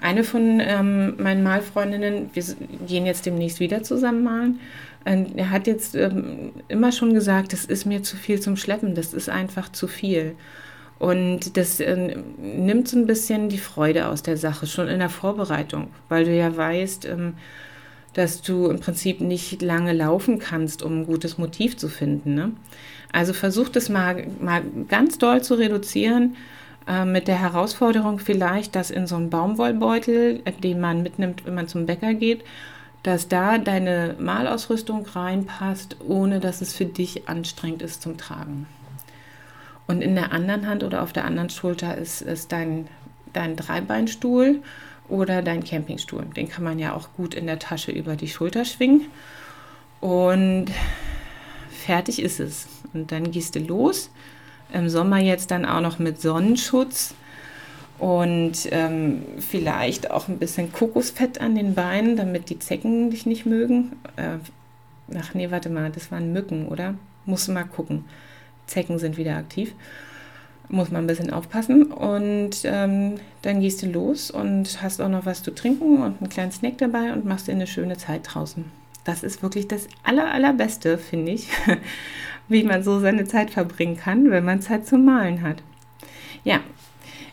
Eine 0.00 0.24
von 0.24 0.60
ähm, 0.60 1.14
meinen 1.18 1.42
Malfreundinnen, 1.42 2.30
wir 2.32 2.44
gehen 2.86 3.06
jetzt 3.06 3.26
demnächst 3.26 3.60
wieder 3.60 3.82
zusammen 3.82 4.22
malen, 4.22 4.60
äh, 5.04 5.44
hat 5.44 5.66
jetzt 5.66 5.94
ähm, 5.94 6.52
immer 6.68 6.92
schon 6.92 7.14
gesagt, 7.14 7.52
das 7.52 7.64
ist 7.64 7.84
mir 7.84 8.02
zu 8.02 8.16
viel 8.16 8.40
zum 8.40 8.56
Schleppen, 8.56 8.94
das 8.94 9.12
ist 9.12 9.28
einfach 9.28 9.70
zu 9.70 9.88
viel. 9.88 10.36
Und 11.00 11.56
das 11.56 11.80
äh, 11.80 12.16
nimmt 12.38 12.86
so 12.86 12.96
ein 12.96 13.06
bisschen 13.06 13.48
die 13.48 13.58
Freude 13.58 14.06
aus 14.06 14.22
der 14.22 14.36
Sache, 14.36 14.68
schon 14.68 14.86
in 14.86 15.00
der 15.00 15.08
Vorbereitung, 15.08 15.88
weil 16.08 16.24
du 16.24 16.32
ja 16.32 16.56
weißt, 16.56 17.06
ähm, 17.06 17.34
dass 18.14 18.42
du 18.42 18.66
im 18.66 18.80
Prinzip 18.80 19.20
nicht 19.20 19.62
lange 19.62 19.92
laufen 19.92 20.38
kannst, 20.38 20.82
um 20.82 21.00
ein 21.00 21.06
gutes 21.06 21.38
Motiv 21.38 21.76
zu 21.76 21.88
finden. 21.88 22.34
Ne? 22.34 22.52
Also 23.12 23.32
versuch 23.32 23.68
das 23.68 23.88
mal, 23.88 24.26
mal 24.40 24.62
ganz 24.88 25.18
doll 25.18 25.42
zu 25.42 25.54
reduzieren, 25.54 26.36
äh, 26.86 27.04
mit 27.04 27.28
der 27.28 27.40
Herausforderung 27.40 28.18
vielleicht, 28.18 28.74
dass 28.74 28.90
in 28.90 29.06
so 29.06 29.16
einen 29.16 29.30
Baumwollbeutel, 29.30 30.40
äh, 30.44 30.52
den 30.52 30.80
man 30.80 31.02
mitnimmt, 31.02 31.46
wenn 31.46 31.54
man 31.54 31.68
zum 31.68 31.86
Bäcker 31.86 32.14
geht, 32.14 32.44
dass 33.02 33.28
da 33.28 33.58
deine 33.58 34.14
Malausrüstung 34.18 35.06
reinpasst, 35.06 35.96
ohne 36.06 36.40
dass 36.40 36.60
es 36.60 36.74
für 36.74 36.84
dich 36.84 37.28
anstrengend 37.28 37.82
ist 37.82 38.02
zum 38.02 38.16
Tragen. 38.16 38.66
Und 39.86 40.02
in 40.02 40.14
der 40.14 40.32
anderen 40.32 40.68
Hand 40.68 40.84
oder 40.84 41.02
auf 41.02 41.12
der 41.12 41.24
anderen 41.24 41.50
Schulter 41.50 41.96
ist, 41.96 42.22
ist 42.22 42.52
dein, 42.52 42.86
dein 43.32 43.56
Dreibeinstuhl 43.56 44.62
oder 45.12 45.42
dein 45.42 45.62
Campingstuhl. 45.62 46.24
Den 46.34 46.48
kann 46.48 46.64
man 46.64 46.78
ja 46.78 46.94
auch 46.94 47.10
gut 47.14 47.34
in 47.34 47.46
der 47.46 47.58
Tasche 47.58 47.92
über 47.92 48.16
die 48.16 48.28
Schulter 48.28 48.64
schwingen. 48.64 49.02
Und 50.00 50.66
fertig 51.70 52.20
ist 52.20 52.40
es. 52.40 52.66
Und 52.94 53.12
dann 53.12 53.30
gehst 53.30 53.54
du 53.54 53.60
los. 53.60 54.10
Im 54.72 54.88
Sommer 54.88 55.18
jetzt 55.18 55.50
dann 55.50 55.66
auch 55.66 55.82
noch 55.82 55.98
mit 55.98 56.20
Sonnenschutz 56.20 57.14
und 57.98 58.52
ähm, 58.70 59.22
vielleicht 59.38 60.10
auch 60.10 60.28
ein 60.28 60.38
bisschen 60.38 60.72
Kokosfett 60.72 61.42
an 61.42 61.54
den 61.56 61.74
Beinen, 61.74 62.16
damit 62.16 62.48
die 62.48 62.58
Zecken 62.58 63.10
dich 63.10 63.26
nicht 63.26 63.44
mögen. 63.44 63.92
Äh, 64.16 64.38
ach 65.14 65.34
nee, 65.34 65.50
warte 65.50 65.68
mal, 65.68 65.90
das 65.90 66.10
waren 66.10 66.32
Mücken, 66.32 66.68
oder? 66.68 66.94
Musst 67.26 67.48
du 67.48 67.52
mal 67.52 67.64
gucken. 67.64 68.06
Zecken 68.66 68.98
sind 68.98 69.18
wieder 69.18 69.36
aktiv 69.36 69.74
muss 70.72 70.90
man 70.90 71.04
ein 71.04 71.06
bisschen 71.06 71.32
aufpassen. 71.32 71.84
Und 71.84 72.62
ähm, 72.64 73.14
dann 73.42 73.60
gehst 73.60 73.82
du 73.82 73.86
los 73.86 74.30
und 74.30 74.82
hast 74.82 75.00
auch 75.00 75.08
noch 75.08 75.26
was 75.26 75.42
zu 75.42 75.54
trinken 75.54 76.02
und 76.02 76.20
einen 76.20 76.30
kleinen 76.30 76.52
Snack 76.52 76.78
dabei 76.78 77.12
und 77.12 77.24
machst 77.24 77.46
dir 77.46 77.52
eine 77.52 77.66
schöne 77.66 77.96
Zeit 77.96 78.22
draußen. 78.24 78.64
Das 79.04 79.22
ist 79.22 79.42
wirklich 79.42 79.68
das 79.68 79.88
aller, 80.04 80.32
allerbeste, 80.32 80.98
finde 80.98 81.32
ich, 81.32 81.48
wie 82.48 82.62
man 82.62 82.82
so 82.82 83.00
seine 83.00 83.24
Zeit 83.26 83.50
verbringen 83.50 83.96
kann, 83.96 84.30
wenn 84.30 84.44
man 84.44 84.60
Zeit 84.62 84.86
zum 84.86 85.04
Malen 85.04 85.42
hat. 85.42 85.62
Ja, 86.44 86.60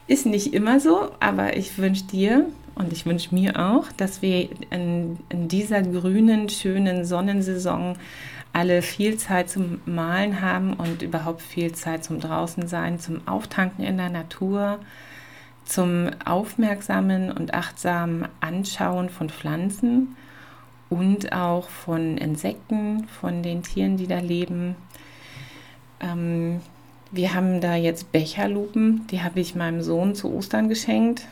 ist 0.08 0.26
nicht 0.26 0.54
immer 0.54 0.80
so, 0.80 1.12
aber 1.20 1.56
ich 1.58 1.78
wünsche 1.78 2.06
dir 2.06 2.46
und 2.76 2.92
ich 2.94 3.06
wünsche 3.06 3.36
mir 3.36 3.60
auch, 3.60 3.92
dass 3.98 4.22
wir 4.22 4.50
in, 4.72 5.18
in 5.30 5.48
dieser 5.48 5.82
grünen, 5.84 6.50
schönen 6.50 7.06
Sonnensaison 7.06 7.96
alle 8.54 8.82
viel 8.82 9.18
Zeit 9.18 9.50
zum 9.50 9.80
Malen 9.86 10.42
haben 10.42 10.74
und 10.74 11.02
überhaupt 11.02 11.42
viel 11.42 11.74
Zeit 11.74 12.04
zum 12.04 12.20
Draußensein, 12.20 13.00
zum 13.00 13.28
Auftanken 13.28 13.84
in 13.84 13.98
der 13.98 14.10
Natur, 14.10 14.80
zum 15.66 16.10
aufmerksamen 16.26 17.32
und 17.32 17.54
achtsamen 17.54 18.28
Anschauen 18.42 19.10
von 19.10 19.30
Pflanzen 19.30 20.16
und 20.90 21.32
auch 21.32 21.70
von 21.70 22.18
Insekten, 22.18 23.08
von 23.08 23.44
den 23.44 23.62
Tieren, 23.62 23.98
die 23.98 24.08
da 24.08 24.20
leben. 24.20 24.76
Ähm, 26.00 26.62
wir 27.12 27.34
haben 27.34 27.62
da 27.62 27.76
jetzt 27.76 28.12
Becherlupen, 28.12 29.06
die 29.08 29.22
habe 29.22 29.40
ich 29.40 29.56
meinem 29.56 29.82
Sohn 29.82 30.16
zu 30.16 30.34
Ostern 30.34 30.70
geschenkt. 30.70 31.28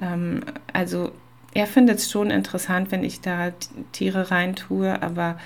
Ähm, 0.00 0.42
also 0.72 1.12
er 1.54 1.66
findet 1.66 1.98
es 1.98 2.10
schon 2.10 2.30
interessant, 2.30 2.90
wenn 2.90 3.04
ich 3.04 3.22
da 3.22 3.52
Tiere 3.92 4.30
reintue, 4.30 5.02
aber 5.02 5.38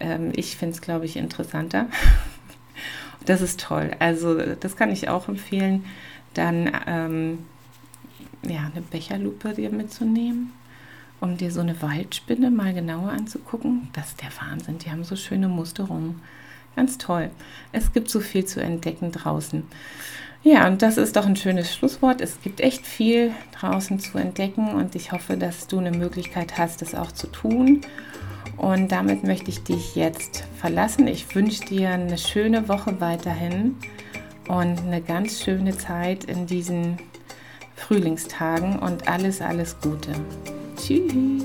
ähm, 0.00 0.32
ich 0.34 0.56
finde 0.56 0.74
es, 0.74 0.80
glaube 0.80 1.04
ich, 1.04 1.16
interessanter. 1.16 1.86
das 3.26 3.40
ist 3.40 3.60
toll. 3.60 3.90
Also 3.98 4.38
das 4.56 4.76
kann 4.76 4.90
ich 4.90 5.08
auch 5.08 5.28
empfehlen. 5.28 5.84
Dann 6.34 6.70
ähm, 6.86 7.38
ja, 8.42 8.70
eine 8.72 8.82
Becherlupe 8.82 9.54
dir 9.54 9.70
mitzunehmen, 9.70 10.52
um 11.20 11.36
dir 11.36 11.50
so 11.50 11.60
eine 11.60 11.80
Waldspinne 11.80 12.50
mal 12.50 12.74
genauer 12.74 13.10
anzugucken. 13.10 13.88
Das 13.92 14.08
ist 14.08 14.22
der 14.22 14.30
Wahnsinn. 14.40 14.78
Die 14.78 14.90
haben 14.90 15.04
so 15.04 15.16
schöne 15.16 15.48
Musterungen. 15.48 16.20
Ganz 16.74 16.98
toll. 16.98 17.30
Es 17.72 17.92
gibt 17.92 18.08
so 18.08 18.20
viel 18.20 18.44
zu 18.46 18.60
entdecken 18.60 19.12
draußen. 19.12 19.62
Ja, 20.42 20.66
und 20.66 20.82
das 20.82 20.96
ist 20.96 21.14
doch 21.14 21.26
ein 21.26 21.36
schönes 21.36 21.72
Schlusswort. 21.72 22.20
Es 22.20 22.40
gibt 22.40 22.60
echt 22.60 22.84
viel 22.84 23.30
draußen 23.60 24.00
zu 24.00 24.18
entdecken 24.18 24.68
und 24.74 24.96
ich 24.96 25.12
hoffe, 25.12 25.36
dass 25.36 25.68
du 25.68 25.78
eine 25.78 25.92
Möglichkeit 25.92 26.58
hast, 26.58 26.82
das 26.82 26.96
auch 26.96 27.12
zu 27.12 27.28
tun. 27.28 27.82
Und 28.62 28.92
damit 28.92 29.24
möchte 29.24 29.50
ich 29.50 29.64
dich 29.64 29.96
jetzt 29.96 30.44
verlassen. 30.56 31.08
Ich 31.08 31.34
wünsche 31.34 31.64
dir 31.64 31.90
eine 31.90 32.16
schöne 32.16 32.68
Woche 32.68 33.00
weiterhin 33.00 33.76
und 34.46 34.78
eine 34.78 35.02
ganz 35.02 35.42
schöne 35.42 35.76
Zeit 35.76 36.24
in 36.24 36.46
diesen 36.46 36.96
Frühlingstagen 37.74 38.78
und 38.78 39.08
alles, 39.08 39.40
alles 39.40 39.76
Gute. 39.80 40.12
Tschüss. 40.76 41.44